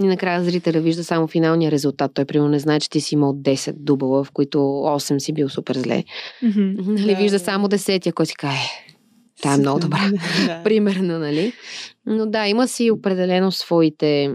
И 0.01 0.03
накрая 0.03 0.43
зрителя 0.43 0.79
вижда 0.79 1.03
само 1.03 1.27
финалния 1.27 1.71
резултат. 1.71 2.11
Той, 2.13 2.25
примерно, 2.25 2.49
не 2.49 2.59
знае, 2.59 2.79
че 2.79 2.89
ти 2.89 3.01
си 3.01 3.15
имал 3.15 3.33
10 3.33 3.73
дубла, 3.73 4.23
в 4.23 4.31
които 4.31 4.57
8 4.57 5.17
си 5.17 5.33
бил 5.33 5.49
супер 5.49 5.75
зле. 5.75 6.03
Mm-hmm. 6.43 6.81
Нали, 6.87 7.15
да, 7.15 7.21
вижда 7.21 7.37
да. 7.37 7.43
само 7.43 7.67
10, 7.67 8.13
който 8.13 8.29
си 8.29 8.35
каже, 8.35 8.69
Та 9.41 9.53
е 9.53 9.57
много 9.57 9.79
добра. 9.79 10.11
да. 10.45 10.61
Примерно, 10.63 11.19
нали? 11.19 11.53
Но 12.05 12.25
да, 12.25 12.47
има 12.47 12.67
си 12.67 12.91
определено 12.91 13.51
своите 13.51 14.31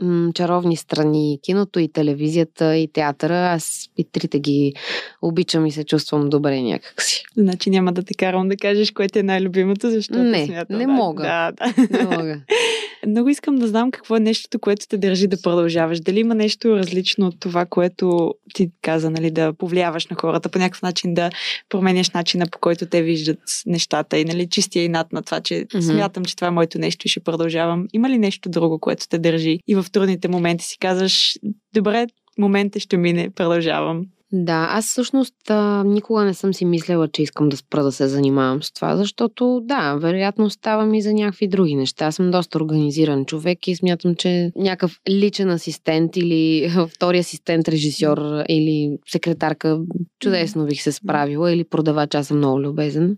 м- 0.00 0.32
чаровни 0.34 0.76
страни. 0.76 1.38
Киното 1.42 1.80
и 1.80 1.92
телевизията 1.92 2.76
и 2.76 2.88
театъра. 2.92 3.36
Аз 3.36 3.88
и 3.96 4.04
трите 4.04 4.38
ги 4.40 4.74
обичам 5.22 5.66
и 5.66 5.72
се 5.72 5.84
чувствам 5.84 6.28
добре 6.28 6.62
някакси. 6.62 7.24
Значи 7.36 7.70
няма 7.70 7.92
да 7.92 8.02
те 8.02 8.14
карам 8.14 8.48
да 8.48 8.56
кажеш 8.56 8.90
кое 8.90 9.08
ти 9.08 9.18
е 9.18 9.22
най-любимото, 9.22 9.90
защото 9.90 10.22
не, 10.22 10.46
смятам. 10.46 10.78
Не 10.78 10.86
да, 10.86 10.92
мога. 10.92 11.22
Да, 11.22 11.52
да. 11.52 11.98
Не 11.98 12.16
мога. 12.16 12.40
Много 13.06 13.28
искам 13.28 13.56
да 13.56 13.66
знам 13.66 13.90
какво 13.90 14.16
е 14.16 14.20
нещото, 14.20 14.58
което 14.58 14.86
те 14.88 14.98
държи 14.98 15.26
да 15.26 15.42
продължаваш. 15.42 16.00
Дали 16.00 16.20
има 16.20 16.34
нещо 16.34 16.76
различно 16.76 17.26
от 17.26 17.40
това, 17.40 17.66
което 17.66 18.34
ти 18.54 18.70
каза, 18.82 19.10
нали, 19.10 19.30
да 19.30 19.52
повлияваш 19.52 20.06
на 20.06 20.16
хората, 20.16 20.48
по 20.48 20.58
някакъв 20.58 20.82
начин 20.82 21.14
да 21.14 21.30
променяш 21.68 22.10
начина 22.10 22.46
по 22.52 22.58
който 22.58 22.86
те 22.86 23.02
виждат 23.02 23.38
нещата 23.66 24.18
и 24.18 24.24
нали, 24.24 24.48
чистия 24.48 24.84
и 24.84 24.88
над 24.88 25.12
на 25.12 25.22
това, 25.22 25.40
че 25.40 25.54
mm-hmm. 25.54 25.80
смятам, 25.80 26.24
че 26.24 26.36
това 26.36 26.48
е 26.48 26.50
моето 26.50 26.78
нещо 26.78 27.06
и 27.06 27.10
ще 27.10 27.20
продължавам. 27.20 27.86
Има 27.92 28.10
ли 28.10 28.18
нещо 28.18 28.48
друго, 28.48 28.78
което 28.78 29.08
те 29.08 29.18
държи 29.18 29.58
и 29.66 29.74
в 29.74 29.86
трудните 29.92 30.28
моменти 30.28 30.64
си 30.64 30.78
казваш, 30.78 31.34
добре, 31.74 32.06
момента 32.38 32.80
ще 32.80 32.96
мине, 32.96 33.30
продължавам. 33.30 34.06
Да, 34.32 34.68
аз 34.70 34.86
всъщност 34.86 35.34
а, 35.50 35.84
никога 35.84 36.24
не 36.24 36.34
съм 36.34 36.54
си 36.54 36.64
мислела, 36.64 37.08
че 37.08 37.22
искам 37.22 37.48
да 37.48 37.56
спра 37.56 37.82
да 37.84 37.92
се 37.92 38.08
занимавам 38.08 38.62
с 38.62 38.72
това, 38.72 38.96
защото 38.96 39.60
да, 39.64 39.94
вероятно 39.94 40.50
става 40.50 40.86
ми 40.86 41.02
за 41.02 41.12
някакви 41.12 41.48
други 41.48 41.74
неща. 41.74 42.06
Аз 42.06 42.14
съм 42.14 42.30
доста 42.30 42.58
организиран 42.58 43.24
човек 43.24 43.68
и 43.68 43.76
смятам, 43.76 44.14
че 44.14 44.52
някакъв 44.56 45.00
личен 45.08 45.50
асистент 45.50 46.16
или 46.16 46.70
втори 46.94 47.18
асистент, 47.18 47.68
режисьор 47.68 48.18
или 48.48 48.98
секретарка 49.06 49.80
чудесно 50.20 50.66
бих 50.66 50.82
се 50.82 50.92
справила 50.92 51.52
или 51.52 51.64
продавач, 51.64 52.14
аз 52.14 52.26
съм 52.26 52.36
много 52.36 52.60
любезен 52.60 53.16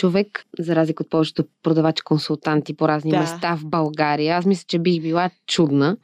човек, 0.00 0.44
за 0.58 0.76
разлика 0.76 1.02
от 1.02 1.10
повечето 1.10 1.44
продавачи-консултанти 1.62 2.76
по 2.76 2.88
разни 2.88 3.10
да. 3.10 3.18
места 3.20 3.56
в 3.56 3.64
България. 3.64 4.36
Аз 4.36 4.44
мисля, 4.44 4.64
че 4.68 4.78
бих 4.78 5.02
била 5.02 5.30
чудна. 5.46 5.96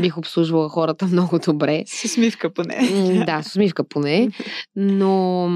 бих 0.00 0.18
обслужвала 0.18 0.68
хората 0.68 1.06
много 1.06 1.38
добре. 1.38 1.84
С 1.86 2.04
усмивка 2.04 2.50
поне. 2.50 2.88
да, 3.26 3.42
с 3.42 3.46
усмивка 3.46 3.84
поне. 3.84 4.30
Но 4.76 5.48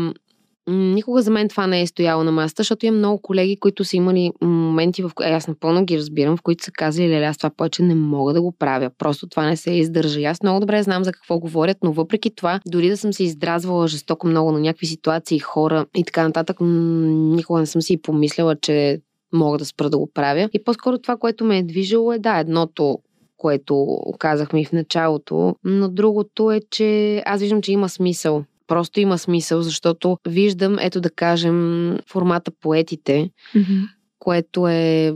Никога 0.70 1.22
за 1.22 1.31
мен 1.31 1.48
това 1.48 1.66
не 1.66 1.81
е 1.81 1.87
стояло 1.87 2.24
на 2.24 2.33
масата, 2.33 2.61
защото 2.61 2.87
имам 2.87 2.98
много 2.98 3.22
колеги, 3.22 3.57
които 3.57 3.85
са 3.85 3.96
имали 3.96 4.33
моменти, 4.42 5.02
в 5.02 5.11
които 5.14 5.33
аз 5.33 5.48
напълно 5.48 5.85
ги 5.85 5.98
разбирам, 5.98 6.37
в 6.37 6.42
които 6.42 6.64
са 6.64 6.72
казали, 6.72 7.09
леля, 7.09 7.26
аз 7.26 7.38
това 7.38 7.50
повече 7.50 7.83
не 7.83 7.94
мога 7.94 8.33
да 8.33 8.42
го 8.42 8.52
правя. 8.52 8.90
Просто 8.98 9.29
това 9.29 9.46
не 9.46 9.57
се 9.57 9.70
издържа. 9.70 10.20
Аз 10.20 10.42
много 10.42 10.61
добре 10.61 10.83
знам 10.83 11.05
за 11.05 11.12
какво 11.12 11.38
говорят, 11.38 11.76
но 11.83 11.92
въпреки 11.92 12.35
това, 12.35 12.61
дори 12.66 12.88
да 12.88 12.96
съм 12.96 13.12
се 13.12 13.24
издразвала 13.24 13.88
жестоко 13.88 14.26
много 14.26 14.52
на 14.52 14.61
някакви 14.61 14.87
ситуации, 14.87 15.38
хора 15.38 15.87
и 15.96 16.05
така 16.05 16.22
нататък, 16.22 16.57
никога 16.61 17.61
не 17.61 17.66
съм 17.66 17.83
си 17.83 17.92
и 17.92 18.02
помисляла, 18.02 18.57
че 18.57 19.00
мога 19.33 19.59
да 19.59 19.64
спра 19.64 19.90
да 19.90 19.98
го 19.98 20.11
правя. 20.14 20.48
И 20.52 20.64
по-скоро 20.64 20.98
това, 20.98 21.16
което 21.16 21.44
ме 21.44 21.59
е 21.59 21.62
движило 21.62 22.12
е, 22.12 22.18
да, 22.18 22.38
едното 22.38 22.98
което 23.37 23.98
казахме 24.18 24.61
и 24.61 24.64
в 24.64 24.72
началото, 24.72 25.57
но 25.64 25.88
другото 25.88 26.50
е, 26.50 26.61
че 26.70 27.22
аз 27.26 27.40
виждам, 27.40 27.62
че 27.62 27.72
има 27.72 27.88
смисъл 27.88 28.44
просто 28.66 29.00
има 29.00 29.18
смисъл, 29.18 29.62
защото 29.62 30.18
виждам, 30.29 30.79
ето 30.81 31.00
да 31.00 31.11
кажем, 31.11 31.98
формата 32.07 32.50
поетите, 32.50 33.31
mm-hmm. 33.55 33.88
което 34.18 34.68
е. 34.68 35.14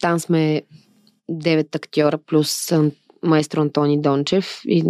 Там 0.00 0.20
сме 0.20 0.62
9 1.30 1.76
актьора 1.76 2.18
плюс 2.18 2.72
майстро 3.22 3.60
Антони 3.60 4.00
Дончев 4.00 4.60
и 4.64 4.84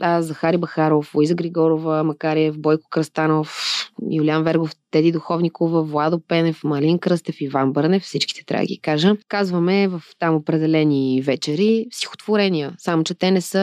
аз, 0.00 0.26
Захари 0.26 0.58
Бахаров, 0.58 1.14
Луиза 1.14 1.34
Григорова, 1.34 2.04
Макариев, 2.04 2.58
Бойко 2.58 2.88
Кръстанов, 2.90 3.76
Юлиан 4.10 4.44
Вергов, 4.44 4.70
Теди 4.90 5.12
Духовникова, 5.12 5.82
Владо 5.82 6.20
Пенев, 6.28 6.64
Малин 6.64 6.98
Кръстев, 6.98 7.40
Иван 7.40 7.72
Бърнев, 7.72 8.02
всичките 8.02 8.44
трябва 8.44 8.62
да 8.62 8.66
ги 8.66 8.80
кажа. 8.82 9.16
Казваме 9.28 9.88
в 9.88 10.02
там 10.18 10.34
определени 10.34 11.22
вечери 11.22 11.86
стихотворения, 11.90 12.74
само 12.78 13.04
че 13.04 13.14
те 13.14 13.30
не 13.30 13.40
са 13.40 13.60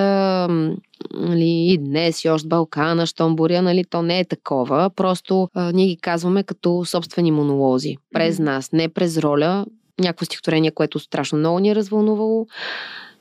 нали, 1.13 1.67
и 1.73 1.78
днес, 1.78 2.23
и 2.23 2.30
още 2.30 2.47
Балкана, 2.47 3.06
Штомбуря, 3.06 3.62
нали, 3.62 3.84
то 3.89 4.02
не 4.02 4.19
е 4.19 4.26
такова. 4.26 4.89
Просто 4.95 5.50
а, 5.54 5.71
ние 5.71 5.88
ги 5.88 5.97
казваме 5.97 6.43
като 6.43 6.86
собствени 6.86 7.32
монолози. 7.32 7.97
През 8.13 8.39
нас, 8.39 8.71
не 8.71 8.89
през 8.89 9.17
роля. 9.17 9.65
Някакво 10.00 10.26
стихотворение, 10.26 10.71
което 10.71 11.00
страшно 11.00 11.38
много 11.38 11.60
ни 11.60 11.69
е 11.69 11.76
развълнувало. 11.76 12.47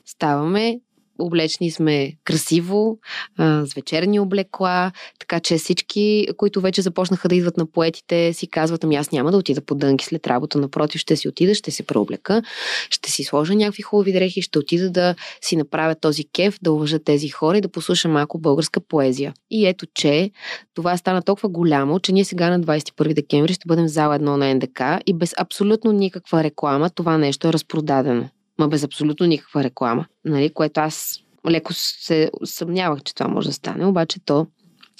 Ставаме, 0.05 0.79
облечни 1.19 1.71
сме 1.71 2.13
красиво, 2.23 2.99
с 3.39 3.73
вечерни 3.75 4.19
облекла, 4.19 4.91
така 5.19 5.39
че 5.39 5.57
всички, 5.57 6.27
които 6.37 6.61
вече 6.61 6.81
започнаха 6.81 7.29
да 7.29 7.35
идват 7.35 7.57
на 7.57 7.65
поетите, 7.65 8.33
си 8.33 8.47
казват, 8.47 8.83
ами 8.83 8.95
аз 8.95 9.11
няма 9.11 9.31
да 9.31 9.37
отида 9.37 9.61
по 9.61 9.75
дънки 9.75 10.05
след 10.05 10.27
работа, 10.27 10.57
напротив, 10.57 11.01
ще 11.01 11.15
си 11.15 11.27
отида, 11.27 11.55
ще 11.55 11.71
се 11.71 11.83
преоблека, 11.83 12.41
ще 12.89 13.11
си 13.11 13.23
сложа 13.23 13.55
някакви 13.55 13.81
хубави 13.81 14.13
дрехи, 14.13 14.41
ще 14.41 14.59
отида 14.59 14.89
да 14.89 15.15
си 15.41 15.55
направя 15.55 15.95
този 15.95 16.23
кеф, 16.33 16.57
да 16.61 16.71
уважа 16.71 16.99
тези 16.99 17.29
хора 17.29 17.57
и 17.57 17.61
да 17.61 17.69
послушам 17.69 18.11
малко 18.11 18.39
българска 18.39 18.79
поезия. 18.79 19.33
И 19.51 19.67
ето, 19.67 19.85
че 19.93 20.31
това 20.73 20.97
стана 20.97 21.21
толкова 21.21 21.49
голямо, 21.49 21.99
че 21.99 22.11
ние 22.11 22.25
сега 22.25 22.49
на 22.49 22.59
21 22.59 23.13
декември 23.13 23.53
ще 23.53 23.67
бъдем 23.67 23.87
зала 23.87 24.15
едно 24.15 24.37
на 24.37 24.55
НДК 24.55 24.81
и 25.05 25.13
без 25.13 25.33
абсолютно 25.37 25.91
никаква 25.91 26.43
реклама 26.43 26.89
това 26.89 27.17
нещо 27.17 27.47
е 27.47 27.53
разпродадено 27.53 28.29
ма 28.59 28.67
без 28.67 28.83
абсолютно 28.83 29.25
никаква 29.25 29.63
реклама, 29.63 30.05
нали, 30.25 30.49
което 30.49 30.79
аз 30.79 31.19
леко 31.49 31.73
се 31.73 32.31
съмнявах, 32.43 33.03
че 33.03 33.15
това 33.15 33.27
може 33.27 33.47
да 33.47 33.53
стане, 33.53 33.85
обаче 33.85 34.19
то 34.25 34.47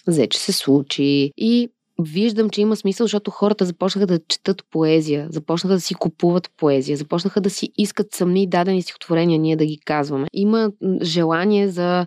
взе, 0.08 0.28
че 0.28 0.40
се 0.40 0.52
случи 0.52 1.32
и 1.38 1.70
виждам, 2.02 2.50
че 2.50 2.62
има 2.62 2.76
смисъл, 2.76 3.04
защото 3.04 3.32
хората 3.32 3.66
започнаха 3.66 4.08
да 4.08 4.20
четат 4.28 4.64
поезия, 4.72 5.28
започнаха 5.32 5.74
да 5.74 5.82
си 5.82 5.94
купуват 5.96 6.52
поезия, 6.58 6.98
започнаха 6.98 7.42
да 7.42 7.50
си 7.50 7.70
искат 7.78 8.16
сами 8.16 8.48
дадени 8.48 8.82
стихотворения, 8.82 9.40
ние 9.40 9.56
да 9.56 9.66
ги 9.66 9.80
казваме. 9.86 10.28
Има 10.34 10.72
желание 11.02 11.70
за 11.70 12.06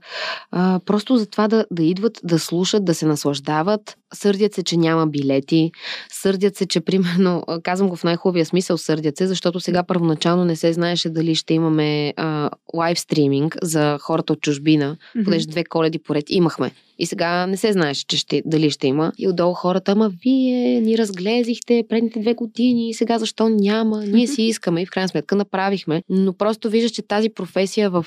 а, 0.50 0.80
просто 0.86 1.16
за 1.16 1.26
това 1.26 1.48
да, 1.48 1.66
да 1.70 1.82
идват, 1.82 2.20
да 2.24 2.38
слушат, 2.38 2.84
да 2.84 2.94
се 2.94 3.06
наслаждават. 3.06 3.96
Сърдят 4.14 4.54
се, 4.54 4.62
че 4.62 4.76
няма 4.76 5.06
билети. 5.06 5.70
Сърдят 6.12 6.56
се, 6.56 6.66
че 6.66 6.80
примерно, 6.80 7.42
казвам 7.62 7.88
го 7.88 7.96
в 7.96 8.04
най-хубавия 8.04 8.46
смисъл, 8.46 8.78
сърдят 8.78 9.16
се, 9.16 9.26
защото 9.26 9.60
сега 9.60 9.82
първоначално 9.82 10.44
не 10.44 10.56
се 10.56 10.72
знаеше 10.72 11.08
дали 11.10 11.34
ще 11.34 11.54
имаме 11.54 12.14
а, 12.16 12.50
лайв 12.74 13.00
стриминг 13.00 13.56
за 13.62 13.98
хората 14.00 14.32
от 14.32 14.40
чужбина, 14.40 14.96
mm-hmm. 14.96 15.24
понеже 15.24 15.46
две 15.46 15.64
коледи 15.64 15.98
поред 15.98 16.24
имахме. 16.28 16.70
И 16.98 17.06
сега 17.06 17.46
не 17.46 17.56
се 17.56 17.72
знаеше, 17.72 18.06
че 18.06 18.16
ще, 18.16 18.42
дали 18.46 18.70
ще 18.70 18.86
има. 18.86 19.12
И 19.18 19.28
отдолу 19.28 19.54
хората, 19.54 19.92
ама 19.92 20.12
вие 20.24 20.80
ни 20.80 20.98
разглезихте 20.98 21.84
предните 21.88 22.20
две 22.20 22.34
години 22.34 22.88
и 22.88 22.94
сега 22.94 23.18
защо 23.18 23.48
няма? 23.48 24.04
Ние 24.06 24.26
си 24.26 24.42
искаме 24.48 24.82
и 24.82 24.86
в 24.86 24.90
крайна 24.90 25.08
сметка 25.08 25.36
направихме. 25.36 26.02
Но 26.08 26.32
просто 26.32 26.70
виждаш, 26.70 26.90
че 26.90 27.02
тази 27.02 27.30
професия 27.30 27.90
в 27.90 28.06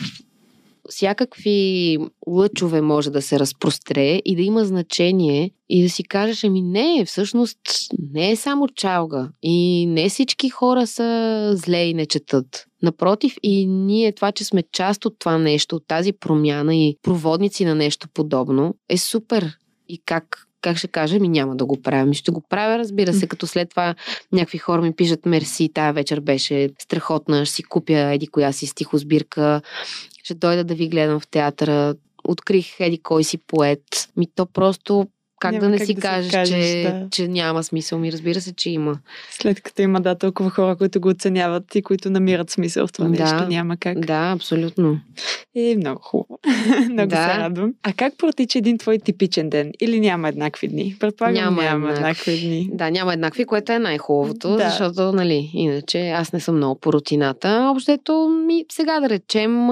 всякакви 0.89 1.97
лъчове 2.27 2.81
може 2.81 3.11
да 3.11 3.21
се 3.21 3.39
разпростре 3.39 4.21
и 4.25 4.35
да 4.35 4.41
има 4.41 4.65
значение 4.65 5.51
и 5.69 5.83
да 5.83 5.89
си 5.89 6.03
кажеш, 6.03 6.43
ами 6.43 6.61
не, 6.61 7.05
всъщност 7.05 7.59
не 8.13 8.31
е 8.31 8.35
само 8.35 8.67
чалга 8.67 9.29
и 9.43 9.85
не 9.85 10.09
всички 10.09 10.49
хора 10.49 10.87
са 10.87 11.51
зле 11.55 11.85
и 11.85 11.93
не 11.93 12.05
четат. 12.05 12.65
Напротив, 12.81 13.35
и 13.43 13.67
ние 13.67 14.11
това, 14.11 14.31
че 14.31 14.43
сме 14.43 14.63
част 14.71 15.05
от 15.05 15.19
това 15.19 15.37
нещо, 15.37 15.75
от 15.75 15.87
тази 15.87 16.13
промяна 16.13 16.75
и 16.75 16.97
проводници 17.01 17.65
на 17.65 17.75
нещо 17.75 18.07
подобно, 18.13 18.75
е 18.89 18.97
супер. 18.97 19.57
И 19.89 20.01
как 20.05 20.47
как 20.63 20.77
ще 20.77 20.87
кажа, 20.87 21.19
ми 21.19 21.29
няма 21.29 21.55
да 21.55 21.65
го 21.65 21.81
правя. 21.81 22.05
Ми 22.05 22.15
ще 22.15 22.31
го 22.31 22.41
правя, 22.49 22.79
разбира 22.79 23.13
се, 23.13 23.27
като 23.27 23.47
след 23.47 23.69
това 23.69 23.95
някакви 24.31 24.57
хора 24.57 24.81
ми 24.81 24.95
пишат 24.95 25.25
мерси, 25.25 25.69
тая 25.73 25.93
вечер 25.93 26.19
беше 26.19 26.69
страхотна, 26.79 27.45
ще 27.45 27.55
си 27.55 27.63
купя 27.63 28.13
еди 28.13 28.27
коя 28.27 28.51
си 28.51 28.67
стихосбирка, 28.67 29.61
ще 30.23 30.33
дойда 30.33 30.63
да 30.63 30.75
ви 30.75 30.89
гледам 30.89 31.19
в 31.19 31.27
театъра, 31.27 31.95
открих 32.23 32.79
еди 32.79 32.97
кой 32.97 33.23
си 33.23 33.38
поет. 33.38 33.83
Ми 34.17 34.27
то 34.36 34.45
просто 34.45 35.07
как 35.43 35.51
няма 35.51 35.65
да 35.65 35.69
не 35.69 35.77
как 35.77 35.88
си 35.88 35.93
да 35.93 36.01
кажеш, 36.01 36.32
кажеш 36.32 36.71
че, 36.71 36.84
да. 36.84 37.08
че 37.12 37.27
няма 37.27 37.63
смисъл? 37.63 37.99
Ми 37.99 38.12
разбира 38.12 38.41
се, 38.41 38.53
че 38.53 38.69
има. 38.69 38.99
След 39.32 39.62
като 39.62 39.82
има 39.82 40.01
да 40.01 40.15
толкова 40.15 40.49
хора, 40.49 40.75
които 40.75 41.01
го 41.01 41.10
оценяват 41.10 41.75
и 41.75 41.82
които 41.82 42.10
намират 42.10 42.49
смисъл 42.49 42.88
в 42.88 42.91
това 42.91 43.06
да, 43.10 43.23
нещо, 43.23 43.47
няма 43.49 43.77
как. 43.77 43.99
Да, 43.99 44.32
абсолютно. 44.36 44.99
Е, 45.56 45.75
много 45.75 45.99
хубаво. 46.01 46.39
много 46.91 47.10
да. 47.10 47.15
се 47.15 47.39
радвам. 47.39 47.73
А 47.84 47.93
как 47.93 48.17
протича 48.17 48.58
един 48.58 48.77
твой 48.77 48.99
типичен 48.99 49.49
ден? 49.49 49.71
Или 49.82 49.99
няма 49.99 50.29
еднакви 50.29 50.67
дни? 50.67 50.95
Предполагам, 50.99 51.43
няма, 51.43 51.63
няма 51.63 51.89
еднакви. 51.89 52.32
еднакви 52.32 52.47
дни. 52.47 52.69
Да, 52.73 52.91
няма 52.91 53.13
еднакви, 53.13 53.45
което 53.45 53.71
е 53.71 53.79
най-хубавото, 53.79 54.56
да. 54.56 54.69
защото, 54.69 55.12
нали, 55.12 55.51
иначе 55.53 56.10
аз 56.10 56.34
не 56.34 56.39
съм 56.39 56.56
много 56.56 56.79
по 56.79 56.93
рутината. 56.93 57.71
Общото 57.75 58.43
ми 58.47 58.65
сега 58.71 58.99
да 58.99 59.10
речем, 59.10 59.67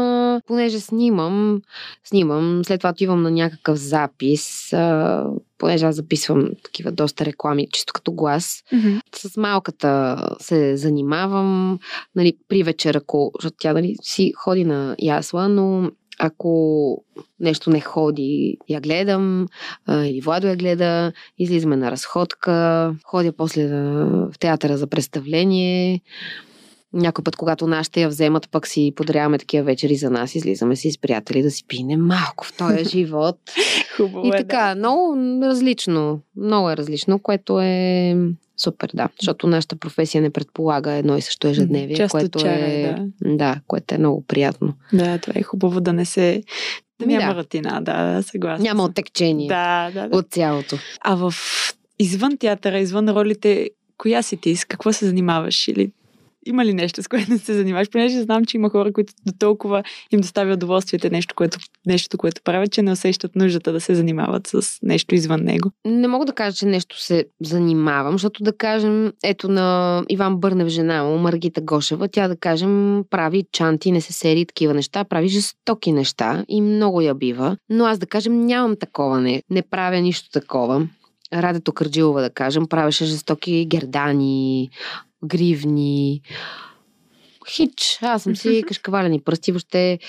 понеже 0.48 0.80
снимам, 0.80 1.62
снимам, 2.04 2.62
след 2.66 2.80
това 2.80 2.90
отивам 2.90 3.22
на 3.22 3.32
някакъв 3.32 3.78
запис, 3.78 4.74
понеже 5.62 5.86
аз 5.86 5.96
записвам 5.96 6.50
такива 6.64 6.92
доста 6.92 7.26
реклами, 7.26 7.68
чисто 7.72 7.94
като 7.94 8.12
глас. 8.12 8.64
Mm-hmm. 8.74 9.02
С 9.16 9.38
малката 9.38 10.18
се 10.40 10.78
занимавам, 10.78 11.80
нали, 12.16 12.34
при 12.48 12.64
вечер, 12.64 12.96
ако, 12.96 13.32
защото 13.40 13.58
тя 13.60 13.74
нали, 13.74 13.96
си 14.02 14.34
ходи 14.36 14.66
на 14.66 14.96
ясла, 15.00 15.50
но 15.50 15.92
ако 16.20 17.04
нещо 17.40 17.70
не 17.70 17.82
ходи, 17.82 18.58
я 18.70 18.82
гледам, 18.82 19.48
а, 19.86 20.06
или 20.06 20.22
Владо 20.22 20.48
я 20.48 20.56
гледа, 20.56 21.12
излизаме 21.38 21.76
на 21.76 21.92
разходка, 21.92 22.96
ходя 23.04 23.32
после 23.32 23.68
в 23.68 24.34
театъра 24.40 24.78
за 24.78 24.88
представление, 24.88 26.02
някой 26.94 27.24
път, 27.24 27.36
когато 27.36 27.68
нашите 27.68 28.02
я 28.02 28.10
вземат, 28.10 28.50
пък 28.52 28.68
си 28.68 28.94
подаряваме 28.96 29.38
такива 29.38 29.64
вечери 29.64 29.96
за 29.96 30.10
нас, 30.10 30.36
излизаме 30.36 30.76
си 30.76 30.92
с 30.92 30.98
приятели 30.98 31.42
да 31.42 31.52
си 31.52 31.64
пине 31.68 31.98
малко 31.98 32.46
в 32.46 32.58
този 32.58 32.84
живот. 32.90 33.38
Хубаво 33.98 34.26
и 34.26 34.30
е, 34.30 34.32
така, 34.32 34.68
да. 34.68 34.76
много 34.76 35.18
различно, 35.44 36.22
много 36.38 36.70
е 36.70 36.78
различно, 36.78 37.20
което 37.20 37.62
е 37.62 38.18
супер, 38.58 38.90
да. 38.94 39.10
Защото 39.22 39.48
нашата 39.48 39.76
професия 39.76 40.22
не 40.22 40.30
предполага 40.30 40.92
едно 40.92 41.18
и 41.18 41.22
също 41.22 41.48
ежедневие, 41.48 41.96
Част 41.96 42.12
което 42.12 42.40
чара, 42.40 42.66
е, 42.66 42.94
да. 43.22 43.36
да, 43.36 43.62
което 43.68 43.96
е 43.96 43.98
много 43.98 44.26
приятно. 44.28 44.74
Да, 44.94 45.18
това 45.18 45.34
е 45.36 45.44
хубаво 45.44 45.82
да 45.82 45.94
не 45.94 46.06
се 46.06 46.44
да 47.00 47.08
Ми 47.08 47.14
няма 47.14 47.34
да. 47.34 47.40
рутина, 47.40 47.82
да, 47.82 48.24
съгласна. 48.24 48.64
Няма 48.64 48.84
отекчение 48.84 49.48
Да, 49.48 49.92
да, 49.94 50.08
да. 50.08 50.18
от 50.18 50.28
цялото. 50.30 50.78
А 51.02 51.16
в 51.16 51.34
извън 52.00 52.38
театъра, 52.38 52.80
извън 52.80 53.10
ролите, 53.10 53.70
коя 53.98 54.22
си 54.22 54.38
ти? 54.38 54.56
С 54.56 54.66
какво 54.66 54.94
се 54.94 55.06
занимаваш? 55.06 55.68
Или 55.68 55.92
има 56.46 56.66
ли 56.66 56.74
нещо, 56.74 57.04
с 57.04 57.08
което 57.08 57.32
не 57.32 57.38
се 57.38 57.54
занимаваш? 57.54 57.90
Понеже 57.90 58.22
знам, 58.22 58.46
че 58.46 58.58
има 58.58 58.70
хора, 58.70 58.94
които 58.94 59.14
до 59.26 59.34
толкова 59.40 59.84
им 60.12 60.20
доставя 60.20 60.54
удоволствието 60.54 61.10
нещо, 61.10 61.36
което, 61.36 61.58
нещото, 61.86 62.18
което 62.18 62.42
правят, 62.44 62.72
че 62.72 62.82
не 62.82 62.92
усещат 62.92 63.36
нуждата 63.36 63.72
да 63.72 63.82
се 63.82 63.96
занимават 63.96 64.48
с 64.48 64.80
нещо 64.84 65.16
извън 65.16 65.44
него. 65.44 65.72
Не 65.86 66.08
мога 66.08 66.26
да 66.26 66.34
кажа, 66.34 66.58
че 66.58 66.66
нещо 66.66 67.02
се 67.02 67.26
занимавам, 67.42 68.14
защото 68.14 68.44
да 68.44 68.58
кажем, 68.58 69.14
ето 69.24 69.48
на 69.48 70.02
Иван 70.10 70.38
Бърнев 70.38 70.68
жена 70.68 71.04
му, 71.04 71.18
Маргита 71.18 71.62
Гошева, 71.62 72.08
тя 72.08 72.28
да 72.28 72.36
кажем 72.36 73.04
прави 73.10 73.46
чанти, 73.52 73.92
не 73.92 74.02
се 74.02 74.14
сери 74.14 74.46
такива 74.46 74.74
неща, 74.74 75.04
прави 75.04 75.28
жестоки 75.28 75.92
неща 75.92 76.46
и 76.48 76.62
много 76.62 77.02
я 77.02 77.16
бива. 77.16 77.58
Но 77.70 77.86
аз 77.86 78.00
да 78.00 78.06
кажем 78.06 78.42
нямам 78.42 78.76
такова, 78.80 79.22
не, 79.22 79.44
не 79.50 79.62
правя 79.62 80.00
нищо 80.00 80.30
такова. 80.32 80.88
Радето 81.34 81.74
Кърджилова, 81.74 82.22
да 82.22 82.30
кажем, 82.30 82.68
правеше 82.68 83.06
жестоки 83.06 83.66
гердани, 83.66 84.70
гривни, 85.26 86.22
хич. 87.50 88.00
Аз 88.02 88.24
съм 88.24 88.36
си 88.36 88.64
кашкавалени 88.68 89.22
пръсти, 89.22 89.52
въобще 89.52 90.00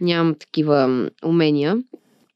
нямам 0.00 0.34
такива 0.34 1.08
умения. 1.24 1.76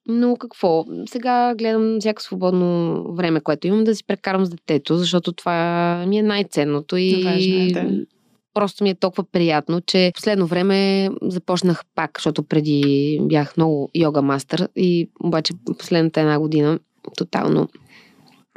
Но 0.08 0.36
какво? 0.36 0.84
Сега 1.06 1.54
гледам 1.54 1.96
всяко 2.00 2.22
свободно 2.22 3.02
време, 3.12 3.40
което 3.40 3.66
имам 3.66 3.84
да 3.84 3.94
си 3.94 4.04
прекарам 4.06 4.44
с 4.44 4.50
детето, 4.50 4.96
защото 4.96 5.32
това 5.32 6.04
ми 6.08 6.18
е 6.18 6.22
най-ценното 6.22 6.96
и 6.96 7.22
Важно 7.24 7.54
е, 7.54 7.68
да. 7.72 8.04
просто 8.54 8.84
ми 8.84 8.90
е 8.90 8.94
толкова 8.94 9.24
приятно, 9.24 9.80
че 9.80 10.12
последно 10.14 10.46
време 10.46 11.10
започнах 11.22 11.82
пак, 11.94 12.10
защото 12.18 12.42
преди 12.42 13.18
бях 13.22 13.56
много 13.56 13.90
йога 13.94 14.22
мастър 14.22 14.68
и 14.76 15.10
обаче 15.20 15.52
последната 15.78 16.20
една 16.20 16.38
година 16.38 16.78
тотално 17.16 17.68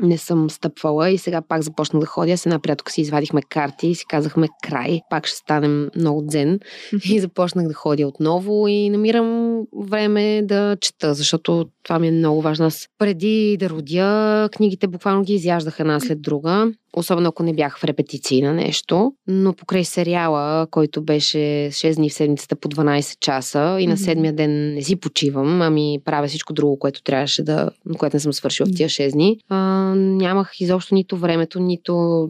не 0.02 0.18
съм 0.18 0.50
стъпвала 0.50 1.10
и 1.10 1.18
сега 1.18 1.42
пак 1.42 1.62
започнах 1.62 2.00
да 2.00 2.06
ходя. 2.06 2.38
С 2.38 2.46
една 2.46 2.60
приятелка 2.60 2.92
си 2.92 3.02
извадихме 3.02 3.42
карти 3.42 3.88
и 3.88 3.96
си 3.96 4.06
казахме 4.10 4.48
край, 4.64 5.02
пак 5.10 5.28
ще 5.28 5.38
станем 5.38 5.90
много 5.96 6.22
дзен. 6.26 6.60
И 7.04 7.20
започнах 7.20 7.68
да 7.68 7.74
ходя 7.74 8.08
отново 8.08 8.68
и 8.68 8.90
намирам 8.90 9.62
време 9.90 10.42
да 10.44 10.78
чета, 10.82 11.14
защото 11.14 11.66
това 11.84 12.00
ми 12.00 12.08
е 12.08 12.12
много 12.12 12.42
важно. 12.42 12.66
Аз 12.66 12.88
преди 12.98 13.58
да 13.60 13.70
родя, 13.70 14.50
книгите 14.52 14.88
буквално 14.88 15.24
ги 15.24 15.34
изяждах 15.34 15.80
една 15.80 16.00
след 16.00 16.22
друга. 16.22 16.72
Особено 16.94 17.30
ако 17.30 17.44
не 17.44 17.54
бях 17.54 17.80
в 17.80 17.84
репетиции 17.84 18.42
на 18.42 18.54
нещо. 18.54 19.14
Но 19.28 19.54
покрай 19.54 19.84
сериала, 19.84 20.68
който 20.72 21.02
беше 21.02 21.38
6 21.38 21.96
дни 21.96 22.10
в 22.10 22.14
седмицата 22.14 22.56
по 22.56 22.70
12 22.70 23.20
часа 23.20 23.78
и 23.80 23.88
на 23.88 23.98
седмия 23.98 24.34
ден 24.34 24.74
не 24.74 24.82
си 24.82 24.96
почивам, 24.96 25.62
ами 25.62 26.00
правя 26.06 26.28
всичко 26.28 26.54
друго, 26.54 26.80
което 26.80 27.04
трябваше 27.04 27.44
да, 27.44 27.70
което 27.98 28.16
не 28.16 28.20
съм 28.20 28.34
свършила 28.34 28.68
в 28.70 28.76
тия 28.76 28.90
6 28.90 29.12
дни, 29.12 29.40
а, 29.50 29.58
нямах 29.96 30.52
изобщо 30.60 30.96
нито 30.96 31.18
времето, 31.18 31.60
нито 31.60 32.30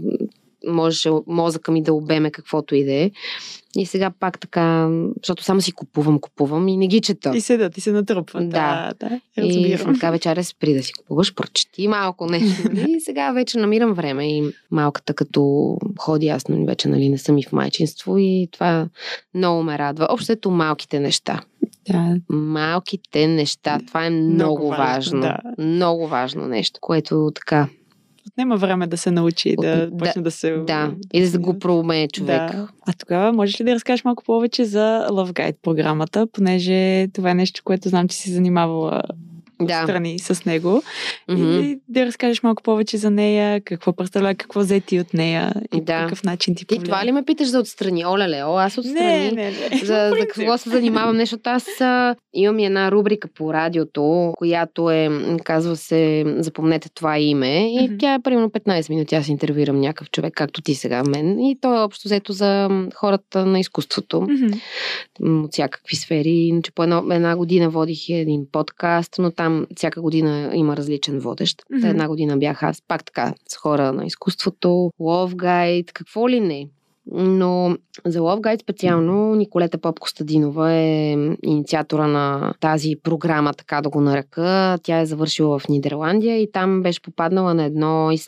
можеше 0.67 1.11
мозъка 1.27 1.71
ми 1.71 1.83
да 1.83 1.93
обеме 1.93 2.31
каквото 2.31 2.75
и 2.75 2.83
да 2.83 2.93
е. 2.93 3.11
И 3.75 3.85
сега 3.85 4.11
пак 4.19 4.39
така, 4.39 4.89
защото 5.23 5.43
само 5.43 5.61
си 5.61 5.71
купувам, 5.71 6.19
купувам 6.19 6.67
и 6.67 6.77
не 6.77 6.87
ги 6.87 7.01
чета. 7.01 7.31
И 7.35 7.41
седат, 7.41 7.77
и 7.77 7.81
се 7.81 7.91
натрупват. 7.91 8.49
Да. 8.49 8.93
Да, 8.99 9.09
да. 9.37 9.45
И 9.45 9.77
съм 9.77 9.93
така 9.93 10.11
вечеря 10.11 10.43
спри 10.43 10.73
да 10.73 10.83
си 10.83 10.93
купуваш, 10.93 11.33
прочети 11.33 11.87
малко 11.87 12.25
нещо. 12.25 12.69
И 12.87 12.99
сега 12.99 13.31
вече 13.31 13.57
намирам 13.57 13.93
време 13.93 14.37
и 14.37 14.53
малката 14.71 15.13
като 15.13 15.77
ходи, 15.99 16.27
аз 16.27 16.47
нали, 16.47 16.65
вече 16.65 16.87
нали, 16.87 17.09
не 17.09 17.17
съм 17.17 17.37
и 17.37 17.43
в 17.43 17.51
майчинство 17.51 18.17
и 18.17 18.47
това 18.51 18.87
много 19.33 19.63
ме 19.63 19.77
радва. 19.77 20.07
Общото 20.09 20.51
малките 20.51 20.99
неща. 20.99 21.41
Да. 21.91 22.15
Малките 22.29 23.27
неща, 23.27 23.79
това 23.87 24.05
е 24.05 24.09
много, 24.09 24.33
Много 24.33 24.67
важно. 24.69 25.21
важно, 25.21 25.21
да. 25.21 25.63
Много 25.63 26.07
важно 26.07 26.47
нещо, 26.47 26.79
което 26.81 27.31
така, 27.35 27.67
Отнема 28.31 28.57
време 28.57 28.87
да 28.87 28.97
се 28.97 29.11
научи, 29.11 29.55
да, 29.61 29.87
Да, 29.87 29.97
почне 29.97 30.21
да 30.21 30.31
се... 30.31 30.51
да, 30.51 30.91
и 31.13 31.29
да 31.29 31.39
го 31.39 31.59
проумее 31.59 32.07
човек. 32.07 32.51
Да. 32.51 32.67
А 32.87 32.93
тогава 32.99 33.33
можеш 33.33 33.61
ли 33.61 33.65
да 33.65 33.75
разкажеш 33.75 34.03
малко 34.03 34.23
повече 34.23 34.65
за 34.65 35.07
Love 35.09 35.33
Guide 35.33 35.57
програмата, 35.61 36.27
понеже 36.33 37.07
това 37.07 37.31
е 37.31 37.35
нещо, 37.35 37.61
което 37.63 37.89
знам, 37.89 38.07
че 38.07 38.17
си 38.17 38.31
занимавала 38.31 39.01
Да. 39.61 39.83
страни 39.83 40.19
с 40.19 40.45
него. 40.45 40.83
Мгм. 41.29 41.59
И 41.59 41.79
да 41.87 42.05
разкажеш 42.05 42.43
малко 42.43 42.63
повече 42.63 42.97
за 42.97 43.11
нея, 43.11 43.61
какво 43.61 43.93
представлява, 43.93 44.35
какво 44.35 44.59
взе 44.59 44.79
ти 44.79 44.99
от 44.99 45.13
нея 45.13 45.53
и 45.75 45.81
Да. 45.81 45.97
по 45.97 46.03
какъв 46.03 46.23
начин 46.23 46.55
ти 46.55 46.59
Ти 46.59 46.65
повлия. 46.67 46.83
това 46.85 47.05
ли 47.05 47.11
ме 47.11 47.23
питаш 47.23 47.47
за 47.47 47.59
отстрани? 47.59 48.05
Оле, 48.05 48.43
о, 48.43 48.57
аз 48.57 48.77
отстрани. 48.77 48.97
Не, 48.97 49.31
не, 49.31 49.51
не. 49.71 49.77
за, 49.77 50.11
за 50.11 50.27
какво 50.27 50.57
се 50.57 50.69
занимавам. 50.69 51.15
Не, 51.15 51.21
защото 51.21 51.49
аз 51.49 51.81
а, 51.81 52.15
имам 52.33 52.59
една 52.59 52.91
рубрика 52.91 53.27
по 53.27 53.53
радиото, 53.53 54.33
която 54.37 54.91
е, 54.91 55.09
казва 55.43 55.75
се 55.75 56.25
Запомнете 56.39 56.89
това 56.89 57.19
име. 57.19 57.73
И 57.73 57.83
Мгм. 57.83 57.95
тя 57.99 58.13
е 58.13 58.21
примерно 58.21 58.49
15 58.49 58.89
минути. 58.89 59.15
Аз 59.15 59.27
интервюирам 59.27 59.79
някакъв 59.79 60.09
човек, 60.11 60.33
както 60.33 60.61
ти 60.61 60.75
сега 60.75 61.03
мен. 61.03 61.39
И 61.39 61.57
то 61.61 61.75
е 61.75 61.79
общо 61.79 62.07
взето 62.07 62.33
за 62.33 62.69
хората 62.95 63.45
на 63.45 63.59
изкуството 63.59 64.27
м, 65.19 65.43
от 65.43 65.51
всякакви 65.51 65.95
сфери. 65.95 66.29
Иначе 66.29 66.71
по 66.71 66.83
една, 66.83 67.03
една 67.11 67.35
година 67.35 67.69
водих 67.69 68.09
един 68.09 68.41
подкаст, 68.51 69.15
но 69.19 69.31
там 69.31 69.48
всяка 69.75 70.01
година 70.01 70.51
има 70.53 70.77
различен 70.77 71.19
водещ. 71.19 71.63
Мгм. 71.71 71.81
Та 71.81 71.87
една 71.87 72.07
година 72.07 72.37
бях 72.37 72.63
аз 72.63 72.81
пак 72.87 73.05
така 73.05 73.33
с 73.47 73.57
хора 73.57 73.93
на 73.93 74.05
изкуството, 74.05 74.91
Love 74.99 75.33
Guide, 75.33 75.91
какво 75.93 76.29
ли 76.29 76.39
не. 76.39 76.67
Но 77.11 77.77
за 78.05 78.19
Love 78.19 78.41
Guide 78.41 78.61
специално 78.61 79.35
Николета 79.35 79.77
Поп-Костадинова 79.77 80.73
е 80.73 81.17
инициатора 81.43 82.07
на 82.07 82.53
тази 82.59 82.95
програма, 83.03 83.53
така 83.53 83.81
да 83.81 83.89
го 83.89 84.01
нарека. 84.01 84.77
Тя 84.83 84.99
е 84.99 85.05
завършила 85.05 85.59
в 85.59 85.67
Нидерландия 85.67 86.41
и 86.41 86.51
там 86.51 86.81
беше 86.81 87.01
попаднала 87.01 87.53
на 87.53 87.63
едно 87.63 88.11
из... 88.11 88.25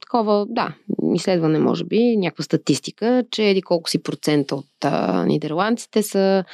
такова, 0.00 0.46
да, 0.48 0.74
изследване 1.14 1.58
може 1.58 1.84
би, 1.84 2.16
някаква 2.16 2.44
статистика, 2.44 3.24
че 3.30 3.44
еди 3.44 3.62
колко 3.62 3.90
си 3.90 4.02
процента 4.02 4.56
от 4.56 4.84
а, 4.84 5.24
нидерландците 5.24 6.02
са 6.02 6.44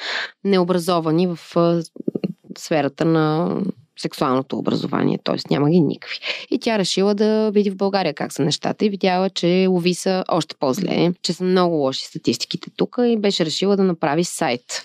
необразовани 0.44 1.26
в 1.26 1.57
а, 1.57 1.83
сферата 2.59 3.05
на 3.05 3.57
сексуалното 3.98 4.59
образование, 4.59 5.18
т.е. 5.24 5.37
няма 5.50 5.70
ги 5.70 5.81
никакви. 5.81 6.18
И 6.50 6.59
тя 6.59 6.78
решила 6.78 7.14
да 7.14 7.50
види 7.50 7.70
в 7.70 7.76
България 7.76 8.14
как 8.14 8.33
са 8.33 8.42
нещата 8.42 8.85
и 8.85 8.90
видяла, 8.90 9.31
че 9.31 9.66
лови 9.70 9.94
са 9.94 10.24
още 10.28 10.57
по-зле, 10.61 11.12
че 11.22 11.33
са 11.33 11.44
много 11.44 11.74
лоши 11.76 12.05
статистиките 12.05 12.70
тук 12.76 12.96
и 13.05 13.16
беше 13.16 13.44
решила 13.44 13.76
да 13.76 13.85
направи 13.85 14.24
сайт. 14.24 14.85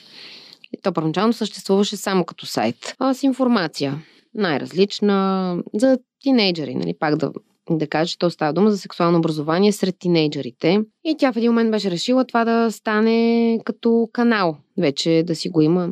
И 0.74 0.82
то 0.82 0.94
първоначално 0.94 1.34
съществуваше 1.34 1.98
само 1.98 2.26
като 2.26 2.46
сайт, 2.46 2.96
а 3.00 3.14
с 3.14 3.24
информация 3.24 4.04
най-различна 4.34 5.58
за 5.74 5.98
тинейджери, 6.20 6.76
нали, 6.76 6.94
пак 7.00 7.16
да 7.16 7.32
да 7.70 7.88
кажа, 7.88 8.12
че 8.12 8.20
то 8.20 8.30
става 8.30 8.54
дума 8.54 8.72
за 8.72 8.78
сексуално 8.78 9.18
образование 9.18 9.72
сред 9.72 9.96
тинейджерите. 10.00 10.82
И 11.06 11.16
тя 11.18 11.34
в 11.34 11.38
един 11.38 11.52
момент 11.52 11.72
беше 11.72 11.92
решила 11.92 12.26
това 12.26 12.46
да 12.46 12.72
стане 12.72 13.60
като 13.66 14.10
канал. 14.14 14.58
Вече 14.78 15.24
да 15.28 15.36
си 15.36 15.50
го 15.50 15.62
има 15.62 15.90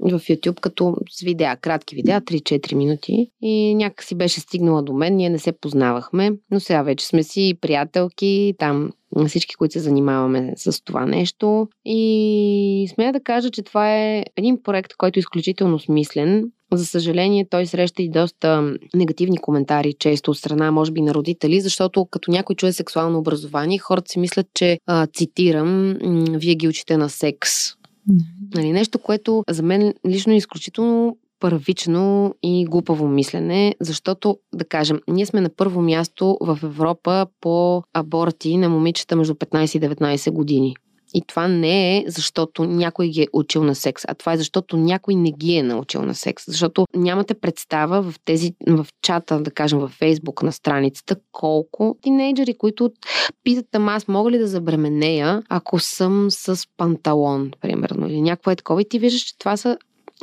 в 0.00 0.20
YouTube 0.20 0.60
като 0.60 0.96
с 1.10 1.20
видеа, 1.20 1.56
кратки 1.56 1.94
видеа, 1.94 2.20
3-4 2.20 2.74
минути. 2.74 3.30
И 3.42 3.74
някак 3.74 4.02
си 4.02 4.14
беше 4.14 4.40
стигнала 4.40 4.82
до 4.82 4.92
мен, 4.92 5.16
ние 5.16 5.30
не 5.30 5.38
се 5.38 5.52
познавахме, 5.52 6.30
но 6.50 6.60
сега 6.60 6.82
вече 6.82 7.06
сме 7.06 7.22
си 7.22 7.54
приятелки, 7.60 8.54
там 8.58 8.90
всички, 9.26 9.54
които 9.54 9.72
се 9.72 9.80
занимаваме 9.80 10.52
с 10.56 10.84
това 10.84 11.06
нещо. 11.06 11.68
И 11.84 12.90
смея 12.94 13.12
да 13.12 13.20
кажа, 13.20 13.50
че 13.50 13.62
това 13.62 13.96
е 13.96 14.24
един 14.36 14.62
проект, 14.62 14.96
който 14.96 15.18
е 15.18 15.20
изключително 15.20 15.78
смислен. 15.78 16.50
За 16.72 16.86
съжаление, 16.86 17.46
той 17.50 17.66
среща 17.66 18.02
и 18.02 18.10
доста 18.10 18.74
негативни 18.94 19.38
коментари, 19.38 19.94
често 19.98 20.30
от 20.30 20.36
страна, 20.36 20.70
може 20.70 20.92
би, 20.92 21.00
на 21.00 21.14
родители, 21.14 21.60
защото 21.60 22.06
като 22.10 22.30
някой 22.30 22.56
чуе 22.56 22.72
сексуално 22.72 23.18
образование, 23.18 23.78
хората 23.78 24.10
си 24.10 24.18
мислят, 24.18 24.46
че, 24.54 24.78
цитирам, 25.14 25.96
вие 26.30 26.54
ги 26.54 26.68
учите 26.68 26.96
на 26.96 27.08
секс. 27.08 27.50
Нали, 28.54 28.72
нещо, 28.72 28.98
което 28.98 29.44
за 29.50 29.62
мен 29.62 29.94
лично 30.06 30.32
е 30.32 30.36
изключително 30.36 31.16
първично 31.40 32.34
и 32.42 32.64
глупаво 32.64 33.08
мислене, 33.08 33.74
защото, 33.80 34.38
да 34.54 34.64
кажем, 34.64 35.00
ние 35.08 35.26
сме 35.26 35.40
на 35.40 35.48
първо 35.48 35.82
място 35.82 36.38
в 36.40 36.58
Европа 36.62 37.26
по 37.40 37.82
аборти 37.94 38.56
на 38.56 38.68
момичета 38.68 39.16
между 39.16 39.34
15 39.34 39.76
и 39.76 39.80
19 39.80 40.30
години. 40.30 40.74
И 41.14 41.22
това 41.26 41.48
не 41.48 41.98
е 41.98 42.04
защото 42.06 42.64
някой 42.64 43.08
ги 43.08 43.22
е 43.22 43.28
учил 43.32 43.64
на 43.64 43.74
секс, 43.74 44.04
а 44.08 44.14
това 44.14 44.32
е 44.32 44.36
защото 44.36 44.76
някой 44.76 45.14
не 45.14 45.32
ги 45.32 45.54
е 45.54 45.62
научил 45.62 46.02
на 46.02 46.14
секс. 46.14 46.44
Защото 46.48 46.86
нямате 46.96 47.34
представа 47.34 48.02
в 48.02 48.14
тези, 48.24 48.54
в 48.68 48.86
чата, 49.02 49.40
да 49.40 49.50
кажем, 49.50 49.78
във 49.78 49.90
Фейсбук 49.90 50.42
на 50.42 50.52
страницата, 50.52 51.16
колко 51.32 51.96
тинейджери, 52.02 52.58
които 52.58 52.90
питат, 53.44 53.66
ама 53.74 53.92
аз 53.92 54.08
мога 54.08 54.30
ли 54.30 54.38
да 54.38 54.46
забременея, 54.46 55.42
ако 55.48 55.78
съм 55.78 56.26
с 56.30 56.62
панталон, 56.76 57.50
примерно, 57.60 58.06
или 58.06 58.20
някакво 58.20 58.50
е 58.50 58.56
такова. 58.56 58.82
И 58.82 58.88
ти 58.88 58.98
виждаш, 58.98 59.22
че 59.22 59.38
това 59.38 59.56
са 59.56 59.78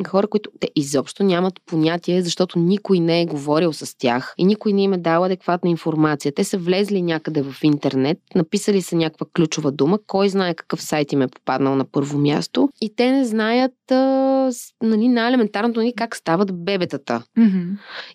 хора, 0.08 0.28
които 0.28 0.50
те 0.60 0.70
изобщо 0.76 1.24
нямат 1.24 1.54
понятие, 1.66 2.22
защото 2.22 2.60
никой 2.60 3.00
не 3.00 3.22
е 3.22 3.26
говорил 3.26 3.74
с 3.74 3.98
тях 3.98 4.34
и 4.38 4.46
никой 4.46 4.74
не 4.74 4.84
им 4.84 4.94
е 4.94 4.98
дал 4.98 5.24
адекватна 5.24 5.70
информация. 5.70 6.32
Те 6.36 6.44
са 6.44 6.58
влезли 6.58 7.02
някъде 7.02 7.42
в 7.42 7.56
интернет, 7.64 8.18
написали 8.36 8.82
са 8.82 8.96
някаква 8.96 9.26
ключова 9.36 9.72
дума, 9.72 10.00
кой 10.08 10.30
знае 10.30 10.54
какъв 10.54 10.82
сайт 10.82 11.12
им 11.12 11.22
е 11.22 11.28
попаднал 11.28 11.76
на 11.76 11.86
първо 11.86 12.18
място 12.18 12.70
и 12.82 12.96
те 12.96 13.12
не 13.12 13.26
знаят 13.26 13.92
а, 13.92 14.52
нали, 14.84 15.08
най-елементарното 15.08 15.80
нали, 15.80 15.94
как 15.98 16.16
стават 16.16 16.64
бебетата. 16.66 17.24
Мгм. 17.38 17.62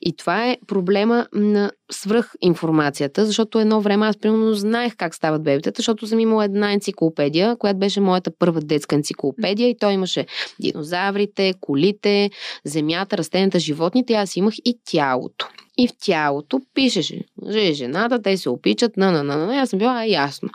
И 0.01 0.17
това 0.17 0.47
е 0.47 0.57
проблема 0.67 1.27
на 1.35 1.71
свръх 1.93 2.33
информацията, 2.41 3.27
защото 3.27 3.61
едно 3.61 3.81
време 3.81 4.07
аз 4.07 4.17
примерно 4.17 4.55
знаех 4.55 4.97
как 4.97 5.15
стават 5.15 5.43
бебетата, 5.43 5.79
защото 5.79 6.07
съм 6.07 6.21
имала 6.21 6.45
една 6.45 6.73
енциклопедия, 6.73 7.57
която 7.57 7.79
беше 7.79 8.01
моята 8.01 8.31
първа 8.39 8.61
детска 8.61 8.97
енциклопедия 8.97 9.69
и 9.69 9.77
той 9.77 9.93
имаше 9.93 10.27
динозаврите, 10.61 11.55
колите, 11.71 12.31
земята, 12.65 13.19
растенията, 13.19 13.59
животните, 13.59 14.15
аз 14.15 14.37
имах 14.37 14.55
и 14.65 14.79
тялото. 14.85 15.49
И 15.79 15.89
в 15.89 15.91
тялото 16.01 16.61
пишеше, 16.75 17.25
и 17.55 17.73
жената, 17.75 18.23
те 18.23 18.37
се 18.37 18.49
опичат, 18.49 18.97
на, 18.97 19.11
на, 19.13 19.25
на, 19.25 19.37
на, 19.37 19.57
аз 19.57 19.71
съм 19.71 19.79
била, 19.79 20.01
а, 20.01 20.05
ясно. 20.05 20.49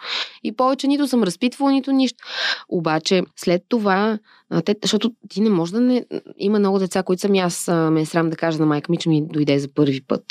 И 0.44 0.52
повече 0.52 0.88
нито 0.88 1.08
съм 1.08 1.24
разпитвала, 1.24 1.72
нито 1.72 1.92
нищо. 1.92 2.26
Обаче, 2.70 3.24
след 3.36 3.64
това, 3.70 4.20
те, 4.66 4.76
защото 4.82 5.12
ти 5.30 5.42
не 5.42 5.50
можеш 5.50 5.72
да 5.72 5.82
не... 5.82 6.06
Има 6.38 6.60
много 6.60 6.80
деца, 6.80 7.04
които 7.04 7.22
съм 7.22 7.36
аз 7.36 7.68
а, 7.68 7.92
ме 7.92 8.02
е 8.02 8.06
срам 8.06 8.30
да 8.30 8.36
кажа 8.36 8.60
на 8.60 8.66
майка 8.66 8.92
ми, 8.92 8.98
че 8.98 9.10
ми 9.10 9.28
дойде 9.28 9.60
за 9.60 9.74
първи 9.74 10.02
път. 10.02 10.26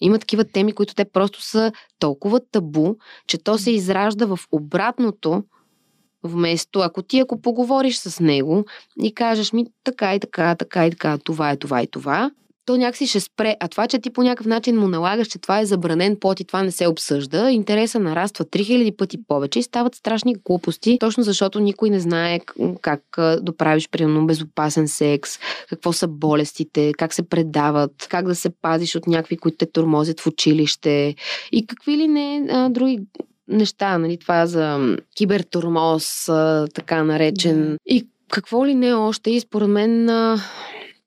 Има 0.00 0.18
такива 0.18 0.44
теми, 0.44 0.72
които 0.72 0.94
те 0.94 1.04
просто 1.04 1.42
са 1.42 1.72
толкова 1.98 2.40
табу, 2.52 2.94
че 3.26 3.38
то 3.38 3.58
се 3.58 3.70
изражда 3.70 4.26
в 4.26 4.38
обратното, 4.52 5.42
вместо 6.22 6.80
ако 6.80 7.02
ти 7.02 7.18
ако 7.18 7.40
поговориш 7.40 7.96
с 7.96 8.20
него 8.20 8.64
и 9.02 9.14
кажеш 9.14 9.52
ми 9.52 9.66
така 9.84 10.14
и 10.14 10.20
така, 10.20 10.54
така 10.54 10.86
и 10.86 10.90
така, 10.90 11.18
това 11.18 11.50
е 11.50 11.56
това 11.56 11.82
и 11.82 11.86
това, 11.86 12.30
то 12.66 12.76
някакси 12.76 13.06
ще 13.06 13.20
спре. 13.20 13.56
А 13.60 13.68
това, 13.68 13.86
че 13.86 13.98
ти 13.98 14.10
по 14.10 14.22
някакъв 14.22 14.46
начин 14.46 14.78
му 14.78 14.88
налагаш, 14.88 15.28
че 15.28 15.38
това 15.38 15.60
е 15.60 15.66
забранен 15.66 16.16
пот 16.20 16.40
и 16.40 16.44
това 16.44 16.62
не 16.62 16.70
се 16.70 16.86
обсъжда, 16.86 17.50
интереса 17.50 18.00
нараства 18.00 18.44
3000 18.44 18.96
пъти 18.96 19.18
повече 19.28 19.58
и 19.58 19.62
стават 19.62 19.94
страшни 19.94 20.34
глупости, 20.44 20.98
точно 21.00 21.22
защото 21.22 21.60
никой 21.60 21.90
не 21.90 22.00
знае 22.00 22.40
как 22.80 23.02
да 23.16 23.56
правиш, 23.58 23.88
примерно, 23.88 24.26
безопасен 24.26 24.88
секс, 24.88 25.38
какво 25.68 25.92
са 25.92 26.08
болестите, 26.08 26.92
как 26.98 27.14
се 27.14 27.28
предават, 27.28 28.06
как 28.10 28.26
да 28.26 28.34
се 28.34 28.50
пазиш 28.62 28.96
от 28.96 29.06
някакви, 29.06 29.36
които 29.36 29.56
те 29.56 29.66
тормозят 29.66 30.20
в 30.20 30.26
училище 30.26 31.14
и 31.52 31.66
какви 31.66 31.96
ли 31.96 32.08
не 32.08 32.46
а, 32.50 32.68
други 32.68 33.00
неща, 33.52 33.98
нали, 33.98 34.18
това 34.18 34.46
за 34.46 34.96
кибертурмоз, 35.16 36.24
така 36.74 37.02
наречен. 37.02 37.76
И 37.86 38.08
какво 38.30 38.66
ли 38.66 38.74
не 38.74 38.94
още 38.94 39.30
и 39.30 39.40
според 39.40 39.68
мен 39.68 40.06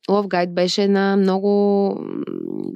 Love 0.09 0.27
Guide 0.27 0.53
беше 0.53 0.83
една 0.83 1.15
много 1.15 1.99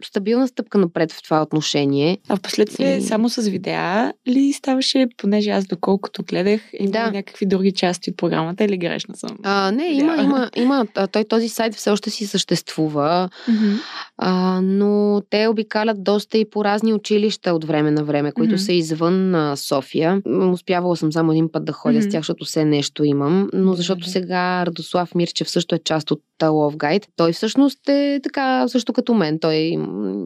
стабилна 0.07 0.47
стъпка 0.47 0.77
напред 0.77 1.11
в 1.11 1.23
това 1.23 1.41
отношение. 1.41 2.17
А 2.29 2.35
в 2.35 2.41
последствие 2.41 2.97
и... 2.97 3.01
само 3.01 3.29
с 3.29 3.41
видеа 3.41 4.13
ли 4.27 4.53
ставаше, 4.53 5.07
понеже 5.17 5.49
аз 5.49 5.65
доколкото 5.65 6.23
гледах, 6.23 6.61
има 6.79 6.91
да. 6.91 7.11
някакви 7.11 7.45
други 7.45 7.71
части 7.71 8.09
от 8.09 8.17
програмата 8.17 8.63
или 8.63 8.77
грешна 8.77 9.15
съм? 9.15 9.37
А, 9.43 9.71
не, 9.71 9.85
има, 9.85 10.15
има, 10.23 10.49
има. 10.55 10.85
Той 11.11 11.23
този 11.23 11.49
сайт 11.49 11.75
все 11.75 11.89
още 11.89 12.09
си 12.09 12.27
съществува, 12.27 13.29
mm-hmm. 13.49 13.79
а, 14.17 14.61
но 14.61 15.21
те 15.29 15.47
обикалят 15.47 16.03
доста 16.03 16.37
и 16.37 16.49
по 16.49 16.65
разни 16.65 16.93
училища 16.93 17.53
от 17.53 17.65
време 17.65 17.91
на 17.91 18.03
време, 18.03 18.31
които 18.31 18.53
mm-hmm. 18.53 18.65
са 18.65 18.73
извън 18.73 19.35
а, 19.35 19.55
София. 19.55 20.21
Успявала 20.51 20.97
съм 20.97 21.11
само 21.11 21.31
един 21.31 21.51
път 21.51 21.65
да 21.65 21.71
ходя 21.71 21.99
mm-hmm. 21.99 22.09
с 22.09 22.11
тях, 22.11 22.19
защото 22.19 22.45
все 22.45 22.65
нещо 22.65 23.03
имам, 23.03 23.49
но 23.53 23.73
защото 23.73 24.01
mm-hmm. 24.01 24.11
сега 24.11 24.65
Радослав 24.65 25.15
Мирчев 25.15 25.49
също 25.49 25.75
е 25.75 25.79
част 25.79 26.11
от 26.11 26.21
Love 26.47 26.77
Guide. 26.77 27.05
Той 27.15 27.33
всъщност 27.33 27.89
е 27.89 28.19
така, 28.23 28.67
също 28.67 28.93
като 28.93 29.13
мен. 29.13 29.39
Той 29.39 29.77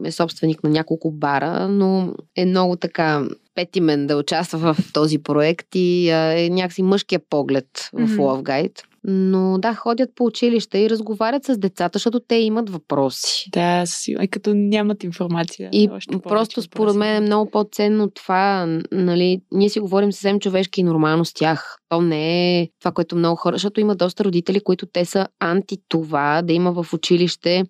е 0.04 0.12
собственик 0.12 0.64
на 0.64 0.70
няколко 0.70 1.10
бара, 1.10 1.68
но 1.68 2.14
е 2.36 2.46
много 2.46 2.76
така 2.76 3.22
петимен 3.54 4.06
да 4.06 4.16
участва 4.16 4.74
в 4.74 4.92
този 4.92 5.18
проект 5.18 5.66
и 5.74 6.08
е 6.10 6.48
някакси 6.50 6.82
мъжкия 6.82 7.20
поглед 7.30 7.90
в 7.92 7.98
mm-hmm. 7.98 8.16
Love 8.16 8.42
Guide. 8.42 8.93
Но 9.06 9.58
да, 9.58 9.74
ходят 9.74 10.10
по 10.14 10.24
училища 10.24 10.78
и 10.78 10.90
разговарят 10.90 11.44
с 11.44 11.58
децата, 11.58 11.96
защото 11.96 12.20
те 12.20 12.34
имат 12.34 12.70
въпроси. 12.70 13.50
Да, 13.52 13.84
и 14.22 14.28
като 14.28 14.54
нямат 14.54 15.04
информация. 15.04 15.70
И 15.72 15.90
просто 16.22 16.62
според 16.62 16.94
мен 16.94 17.16
е 17.16 17.26
много 17.26 17.50
по-ценно 17.50 18.10
това, 18.10 18.66
нали, 18.92 19.40
ние 19.52 19.68
си 19.68 19.80
говорим 19.80 20.12
съвсем 20.12 20.40
човешки 20.40 20.80
и 20.80 20.84
нормално 20.84 21.24
с 21.24 21.34
тях. 21.34 21.76
То 21.88 22.00
не 22.00 22.60
е 22.60 22.68
това, 22.80 22.92
което 22.92 23.16
много 23.16 23.36
хора, 23.36 23.54
защото 23.54 23.80
има 23.80 23.96
доста 23.96 24.24
родители, 24.24 24.60
които 24.60 24.86
те 24.86 25.04
са 25.04 25.26
анти 25.40 25.76
това 25.88 26.42
да 26.42 26.52
има 26.52 26.82
в 26.82 26.92
училище 26.92 27.64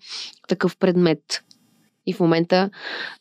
такъв 0.48 0.76
предмет. 0.76 1.20
И 2.06 2.12
в 2.12 2.20
момента, 2.20 2.70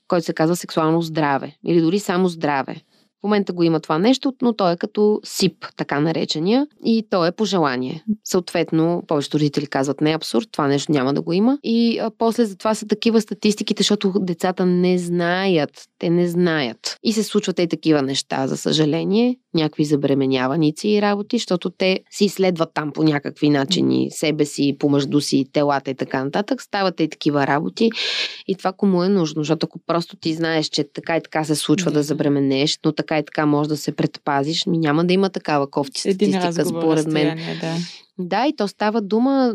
който 0.08 0.26
се 0.26 0.34
казва 0.34 0.56
сексуално 0.56 1.02
здраве 1.02 1.56
или 1.66 1.82
дори 1.82 2.00
само 2.00 2.28
здраве. 2.28 2.76
В 3.24 3.26
момента 3.26 3.54
го 3.54 3.64
има 3.64 3.80
това 3.80 4.00
нещо, 4.00 4.34
но 4.42 4.54
то 4.54 4.72
е 4.72 4.78
като 4.78 5.20
СИП, 5.24 5.66
така 5.78 6.00
наречения, 6.00 6.68
и 6.86 7.08
то 7.10 7.26
е 7.26 7.32
пожелание. 7.32 8.04
Съответно, 8.24 9.04
повечето 9.08 9.38
родители 9.38 9.68
казват 9.68 10.02
не 10.02 10.12
е 10.12 10.16
абсурд, 10.16 10.50
това 10.52 10.68
нещо 10.68 10.92
няма 10.92 11.14
да 11.14 11.22
го 11.22 11.34
има. 11.34 11.58
И 11.64 12.00
а, 12.00 12.12
после 12.18 12.46
за 12.46 12.58
това 12.58 12.76
са 12.76 12.88
такива 12.88 13.22
статистиките, 13.22 13.84
защото 13.84 14.14
децата 14.20 14.66
не 14.66 14.98
знаят. 14.98 15.72
Те 16.00 16.10
не 16.10 16.28
знаят. 16.28 16.98
И 17.04 17.14
се 17.14 17.24
случват 17.24 17.60
и 17.60 17.68
такива 17.68 18.02
неща, 18.02 18.48
за 18.48 18.58
съжаление. 18.58 19.38
Някакви 19.54 19.86
забременяваници 19.86 20.90
и 20.90 21.02
работи, 21.02 21.38
защото 21.38 21.70
те 21.70 22.00
си 22.12 22.26
изследват 22.26 22.70
там 22.74 22.92
по 22.92 23.04
някакви 23.04 23.50
начини 23.50 24.12
себе 24.12 24.46
си, 24.46 24.76
помъжду 24.80 25.22
си, 25.22 25.46
телата 25.54 25.92
и 25.92 25.96
така 25.96 26.24
нататък. 26.24 26.62
Стават 26.62 27.00
и 27.00 27.10
такива 27.10 27.48
работи. 27.48 27.90
И 28.48 28.56
това 28.56 28.72
кому 28.72 29.04
е 29.04 29.10
нужно, 29.10 29.42
защото 29.44 29.66
ако 29.70 29.80
просто 29.88 30.16
ти 30.16 30.34
знаеш, 30.34 30.66
че 30.66 30.84
така 30.94 31.18
и 31.18 31.22
така 31.24 31.44
се 31.44 31.56
случва 31.56 31.92
да, 31.92 32.00
да 32.00 32.04
забременееш, 32.04 32.80
но 32.86 32.92
така 32.92 33.20
и 33.20 33.26
така 33.26 33.46
може 33.46 33.70
да 33.70 33.78
се 33.78 33.92
предпазиш, 33.92 34.66
ми 34.66 34.78
няма 34.78 35.06
да 35.06 35.14
има 35.14 35.30
такава 35.30 35.70
кофти 35.70 36.02
статистика, 36.02 36.66
според 36.66 37.08
мен. 37.08 37.40
Да. 37.62 37.76
да, 38.20 38.48
и 38.48 38.56
то 38.56 38.68
става 38.68 39.02
дума, 39.02 39.54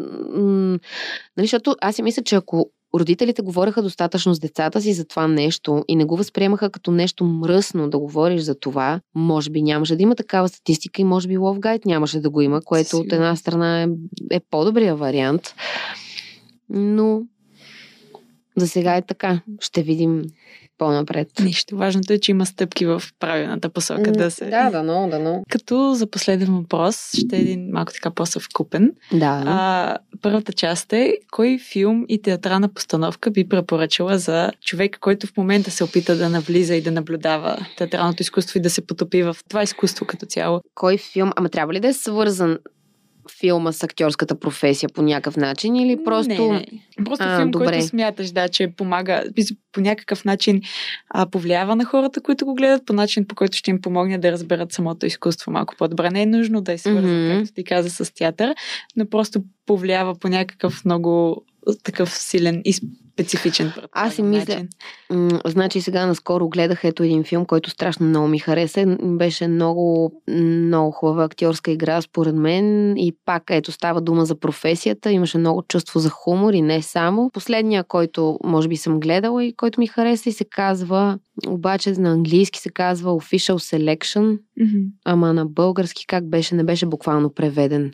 нали, 1.36 1.46
защото 1.46 1.76
аз 1.80 1.96
си 1.96 2.02
мисля, 2.02 2.22
че 2.22 2.34
ако 2.34 2.70
родителите 2.94 3.42
говореха 3.42 3.82
достатъчно 3.82 4.34
с 4.34 4.38
децата 4.38 4.80
си 4.82 4.92
за 4.92 5.04
това 5.04 5.28
нещо 5.28 5.84
и 5.88 5.96
не 5.96 6.04
го 6.04 6.16
възприемаха 6.16 6.70
като 6.70 6.90
нещо 6.90 7.24
мръсно 7.24 7.90
да 7.90 7.98
говориш 7.98 8.40
за 8.40 8.54
това, 8.60 9.00
може 9.14 9.50
би 9.50 9.62
нямаше 9.62 9.96
да 9.96 10.02
има 10.02 10.14
такава 10.14 10.48
статистика 10.48 11.02
и 11.02 11.04
може 11.04 11.28
би 11.28 11.38
Love 11.38 11.60
Guide 11.60 11.86
нямаше 11.86 12.20
да 12.20 12.30
го 12.30 12.40
има, 12.40 12.62
което 12.62 12.90
Сигурно. 12.90 13.06
от 13.06 13.12
една 13.12 13.36
страна 13.36 13.82
е, 13.82 13.88
е 14.30 14.40
по-добрия 14.50 14.96
вариант. 14.96 15.54
Но 16.70 17.22
за 18.56 18.68
сега 18.68 18.96
е 18.96 19.02
така. 19.02 19.40
Ще 19.60 19.82
видим 19.82 20.22
по-напред. 20.78 21.28
Нищо. 21.40 21.76
Важното 21.76 22.12
е, 22.12 22.18
че 22.18 22.30
има 22.30 22.46
стъпки 22.46 22.86
в 22.86 23.02
правилната 23.18 23.68
посока 23.68 24.12
да 24.12 24.30
се... 24.30 24.44
Да, 24.44 24.70
да, 24.70 24.82
но, 24.82 25.08
да, 25.08 25.18
но. 25.18 25.42
Като 25.50 25.94
за 25.94 26.06
последен 26.06 26.56
въпрос, 26.56 27.10
ще 27.14 27.36
е 27.36 27.40
един 27.40 27.70
малко 27.72 27.92
така 27.92 28.10
по-съвкупен. 28.10 28.92
Да. 29.12 29.42
А, 29.46 29.96
първата 30.22 30.52
част 30.52 30.92
е, 30.92 31.14
кой 31.30 31.58
филм 31.58 32.04
и 32.08 32.22
театрална 32.22 32.68
постановка 32.68 33.30
би 33.30 33.48
препоръчала 33.48 34.18
за 34.18 34.52
човек, 34.64 34.98
който 35.00 35.26
в 35.26 35.36
момента 35.36 35.70
се 35.70 35.84
опита 35.84 36.16
да 36.16 36.28
навлиза 36.28 36.74
и 36.74 36.82
да 36.82 36.90
наблюдава 36.90 37.66
театралното 37.76 38.22
изкуство 38.22 38.58
и 38.58 38.62
да 38.62 38.70
се 38.70 38.86
потопи 38.86 39.22
в 39.22 39.36
това 39.48 39.62
изкуство 39.62 40.06
като 40.06 40.26
цяло? 40.26 40.60
Кой 40.74 40.98
филм? 40.98 41.32
Ама 41.36 41.48
трябва 41.48 41.72
ли 41.72 41.80
да 41.80 41.88
е 41.88 41.92
свързан 41.92 42.58
филма 43.30 43.72
с 43.72 43.82
актьорската 43.82 44.40
професия 44.40 44.88
по 44.88 45.02
някакъв 45.02 45.36
начин 45.36 45.76
или 45.76 46.04
просто... 46.04 46.52
Не, 46.52 46.58
не. 46.58 46.66
Просто 47.04 47.24
а, 47.28 47.38
филм, 47.38 47.50
добре. 47.50 47.66
който 47.66 47.86
смяташ, 47.86 48.30
да, 48.30 48.48
че 48.48 48.68
помага, 48.76 49.24
по 49.72 49.80
някакъв 49.80 50.24
начин 50.24 50.60
а, 51.10 51.26
повлиява 51.26 51.76
на 51.76 51.84
хората, 51.84 52.20
които 52.20 52.44
го 52.44 52.54
гледат, 52.54 52.86
по 52.86 52.92
начин, 52.92 53.26
по 53.26 53.34
който 53.34 53.56
ще 53.56 53.70
им 53.70 53.80
помогне 53.80 54.18
да 54.18 54.32
разберат 54.32 54.72
самото 54.72 55.06
изкуство 55.06 55.52
малко 55.52 55.74
по-добре. 55.78 56.10
Не 56.10 56.22
е 56.22 56.26
нужно 56.26 56.60
да 56.60 56.72
е 56.72 56.78
свързан, 56.78 57.04
mm-hmm. 57.04 57.38
както 57.38 57.54
ти 57.54 57.64
каза, 57.64 57.90
с 57.90 58.14
театър, 58.14 58.54
но 58.96 59.08
просто 59.08 59.40
повлиява 59.66 60.14
по 60.14 60.28
някакъв 60.28 60.84
много 60.84 61.44
такъв 61.82 62.18
силен 62.18 62.62
и 62.64 62.74
специфичен. 63.18 63.72
Аз 63.92 64.14
си 64.14 64.22
мисля. 64.22 64.66
М- 65.10 65.40
значи 65.46 65.80
сега 65.80 66.06
наскоро 66.06 66.48
гледах 66.48 66.84
ето 66.84 67.02
един 67.02 67.24
филм, 67.24 67.44
който 67.44 67.70
страшно 67.70 68.06
много 68.06 68.28
ми 68.28 68.38
хареса. 68.38 68.96
Беше 69.02 69.48
много, 69.48 70.12
много 70.28 70.90
хубава 70.90 71.24
актьорска 71.24 71.70
игра, 71.70 72.02
според 72.02 72.34
мен. 72.34 72.96
И 72.96 73.16
пак, 73.24 73.42
ето, 73.50 73.72
става 73.72 74.00
дума 74.00 74.24
за 74.24 74.40
професията. 74.40 75.12
Имаше 75.12 75.38
много 75.38 75.62
чувство 75.62 76.00
за 76.00 76.08
хумор 76.10 76.52
и 76.52 76.62
не 76.62 76.82
само. 76.82 77.30
Последния, 77.30 77.84
който 77.84 78.38
може 78.44 78.68
би 78.68 78.76
съм 78.76 79.00
гледала 79.00 79.44
и 79.44 79.52
който 79.52 79.80
ми 79.80 79.86
хареса 79.86 80.28
и 80.28 80.32
се 80.32 80.44
казва, 80.44 81.18
обаче 81.48 81.92
на 81.92 82.10
английски 82.10 82.58
се 82.58 82.70
казва 82.70 83.10
Official 83.10 83.76
Selection, 83.76 84.38
mm-hmm. 84.60 84.86
ама 85.04 85.32
на 85.32 85.46
български 85.46 86.06
как 86.06 86.28
беше? 86.28 86.54
Не 86.54 86.64
беше 86.64 86.86
буквално 86.86 87.34
преведен. 87.34 87.92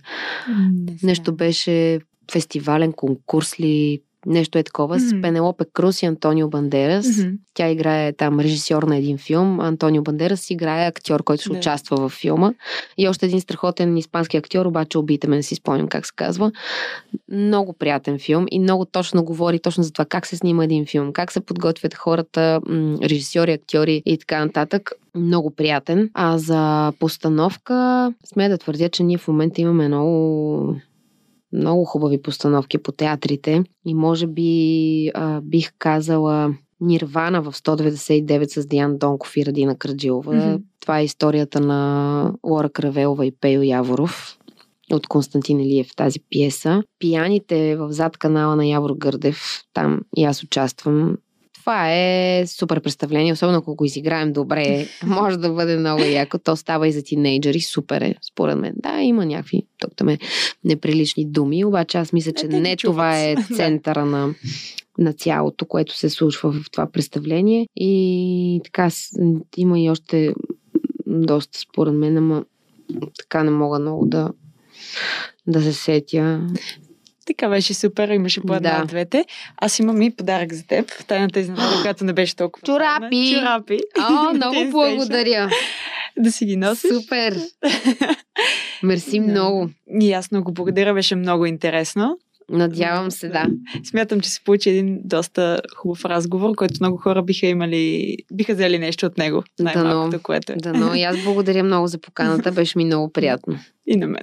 Не 0.72 0.97
Нещо 1.03 1.35
беше 1.35 2.01
фестивален 2.33 2.93
конкурс 2.93 3.61
ли, 3.61 4.01
нещо 4.27 4.59
е 4.59 4.62
такова, 4.62 4.99
mm-hmm. 4.99 5.18
с 5.18 5.22
Пенелопе 5.22 5.64
Крус 5.72 6.03
и 6.03 6.07
Антонио 6.07 6.49
Бандерас. 6.49 7.07
Mm-hmm. 7.07 7.37
Тя 7.55 7.68
играе 7.68 8.12
там 8.12 8.41
режисьор 8.41 8.83
на 8.83 8.97
един 8.97 9.18
филм. 9.18 9.61
Антонио 9.61 10.03
Бандерас 10.03 10.51
играе 10.51 10.87
актьор, 10.87 11.22
който 11.22 11.43
ще 11.43 11.51
yeah. 11.51 11.59
участва 11.59 11.97
във 11.97 12.12
филма. 12.12 12.53
И 12.99 13.09
още 13.09 13.27
един 13.27 13.41
страхотен 13.41 13.97
испански 13.97 14.37
актьор, 14.37 14.66
обаче 14.66 14.99
убийте 14.99 15.29
ме, 15.29 15.37
не 15.37 15.43
си 15.43 15.55
спомням 15.55 15.89
как 15.89 16.07
се 16.07 16.12
казва. 16.16 16.53
Много 17.33 17.72
приятен 17.72 18.18
филм 18.18 18.47
и 18.51 18.59
много 18.59 18.85
точно 18.85 19.25
говори 19.25 19.59
точно 19.59 19.83
за 19.83 19.93
това 19.93 20.05
как 20.05 20.27
се 20.27 20.37
снима 20.37 20.64
един 20.64 20.87
филм, 20.87 21.12
как 21.12 21.33
се 21.33 21.41
подготвят 21.41 21.95
хората, 21.95 22.61
режисьори, 23.03 23.53
актьори 23.53 24.03
и 24.07 24.18
така 24.18 24.45
нататък 24.45 24.93
много 25.14 25.51
приятен. 25.51 26.11
А 26.14 26.39
за 26.39 26.93
постановка, 26.99 28.12
сме 28.25 28.49
да 28.49 28.59
твърдя, 28.59 28.89
че 28.89 29.03
ние 29.03 29.18
в 29.18 29.29
момента 29.29 29.61
имаме 29.61 29.89
много 29.89 30.77
много 31.55 31.84
хубави 31.84 32.22
постановки 32.22 32.78
по 32.78 32.92
театрите 32.92 33.64
и 33.86 33.94
може 33.94 34.26
би 34.26 35.11
а, 35.14 35.40
бих 35.40 35.72
казала 35.78 36.55
Нирвана 36.80 37.42
в 37.42 37.52
199 37.52 38.61
с 38.61 38.66
Диан 38.66 38.98
Донков 38.98 39.36
и 39.36 39.46
Радина 39.46 39.76
Краджилова. 39.76 40.34
Mm-hmm. 40.34 40.62
Това 40.80 41.00
е 41.00 41.05
историята 41.05 41.61
на 41.61 42.32
Лора 42.46 42.70
Кравелова 42.70 43.26
и 43.26 43.32
Пейо 43.40 43.62
Яворов 43.62 44.38
от 44.92 45.07
Константин 45.07 45.61
Елиев 45.61 45.96
тази 45.96 46.20
пиеса. 46.30 46.82
Пияните 46.98 47.76
в 47.76 47.92
зад 47.92 48.16
канала 48.16 48.57
на 48.57 48.66
Явор 48.66 48.94
Гърдев, 48.96 49.62
там 49.72 50.00
и 50.16 50.24
аз 50.24 50.42
участвам. 50.42 51.16
Това 51.65 51.93
е 51.93 52.45
супер 52.47 52.81
представление, 52.81 53.33
особено 53.33 53.59
ако 53.59 53.75
го 53.75 53.85
изиграем 53.85 54.33
добре. 54.33 54.89
Може 55.07 55.37
да 55.37 55.51
бъде 55.51 55.77
много 55.77 56.03
яко. 56.03 56.39
То 56.39 56.57
става 56.57 56.89
и 56.89 56.93
за 56.93 57.03
тинейджери. 57.03 57.61
Супер 57.61 58.01
е, 58.01 58.15
според 58.23 58.59
мен. 58.59 58.73
Да, 58.77 59.01
има 59.01 59.27
някакви 59.27 59.62
тук 59.79 59.97
там 59.97 60.09
е 60.09 60.19
неприлични 60.65 61.25
думи, 61.25 61.65
обаче 61.65 61.99
аз 61.99 62.12
мисля, 62.12 62.33
че 62.33 62.47
е, 62.47 62.49
не 62.49 62.77
това 62.77 63.21
е 63.21 63.37
центъра 63.57 64.07
на 64.07 64.35
на 64.99 65.12
цялото, 65.12 65.67
което 65.67 65.97
се 65.97 66.11
случва 66.11 66.53
в 66.53 66.71
това 66.71 66.87
представление. 66.87 67.69
И 67.77 68.61
така, 68.65 68.91
има 69.57 69.81
и 69.81 69.91
още 69.91 70.35
доста, 71.07 71.59
според 71.59 71.95
мен, 71.95 72.19
ама 72.19 72.45
така 73.19 73.43
не 73.43 73.51
мога 73.51 73.79
много 73.79 74.07
да, 74.07 74.31
да 75.47 75.62
се 75.62 75.73
сетя. 75.73 76.49
Така 77.27 77.49
беше 77.49 77.75
супер, 77.75 78.09
имаше 78.09 78.41
по 78.41 78.55
една 78.55 78.77
да. 78.77 78.83
от 78.83 78.89
двете. 78.89 79.25
Аз 79.57 79.79
имам 79.79 80.03
и 80.03 80.16
подарък 80.16 80.53
за 80.53 80.66
теб. 80.66 81.07
Тайната 81.07 81.41
изненада, 81.41 81.77
която 81.83 82.05
не 82.05 82.12
беше 82.12 82.37
толкова. 82.37 82.66
Чорапи! 82.66 83.35
Чорапи! 83.35 83.79
О, 83.99 84.33
много 84.35 84.70
благодаря! 84.70 85.51
да 86.18 86.33
си 86.33 86.45
ги 86.45 86.57
носиш. 86.57 86.91
Супер! 86.91 87.37
Мерси 88.83 89.20
да. 89.20 89.27
много. 89.27 89.70
И 90.01 90.12
аз 90.12 90.31
много 90.31 90.53
благодаря, 90.53 90.95
беше 90.95 91.16
много 91.16 91.47
интересно. 91.47 92.18
Надявам 92.51 93.11
се, 93.11 93.29
да. 93.29 93.47
Смятам, 93.85 94.20
че 94.20 94.31
се 94.31 94.45
получи 94.45 94.70
един 94.70 95.01
доста 95.05 95.61
хубав 95.77 96.05
разговор, 96.05 96.55
който 96.55 96.75
много 96.81 96.97
хора 96.97 97.22
биха 97.22 97.47
имали, 97.47 98.16
биха 98.33 98.55
взели 98.55 98.79
нещо 98.79 99.07
от 99.07 99.18
него. 99.18 99.43
Най-малкото, 99.59 100.22
което 100.22 100.53
е. 100.53 100.57
Да, 100.57 100.72
но 100.72 100.95
и 100.95 101.03
аз 101.03 101.25
благодаря 101.25 101.64
много 101.64 101.87
за 101.87 101.99
поканата, 101.99 102.53
беше 102.53 102.79
ми 102.79 102.85
много 102.85 103.12
приятно. 103.12 103.59
И 103.87 103.97
на 103.97 104.07
мен. 104.07 104.22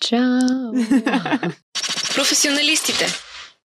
Чао! 0.00 0.40
Професионалистите. 2.14 3.08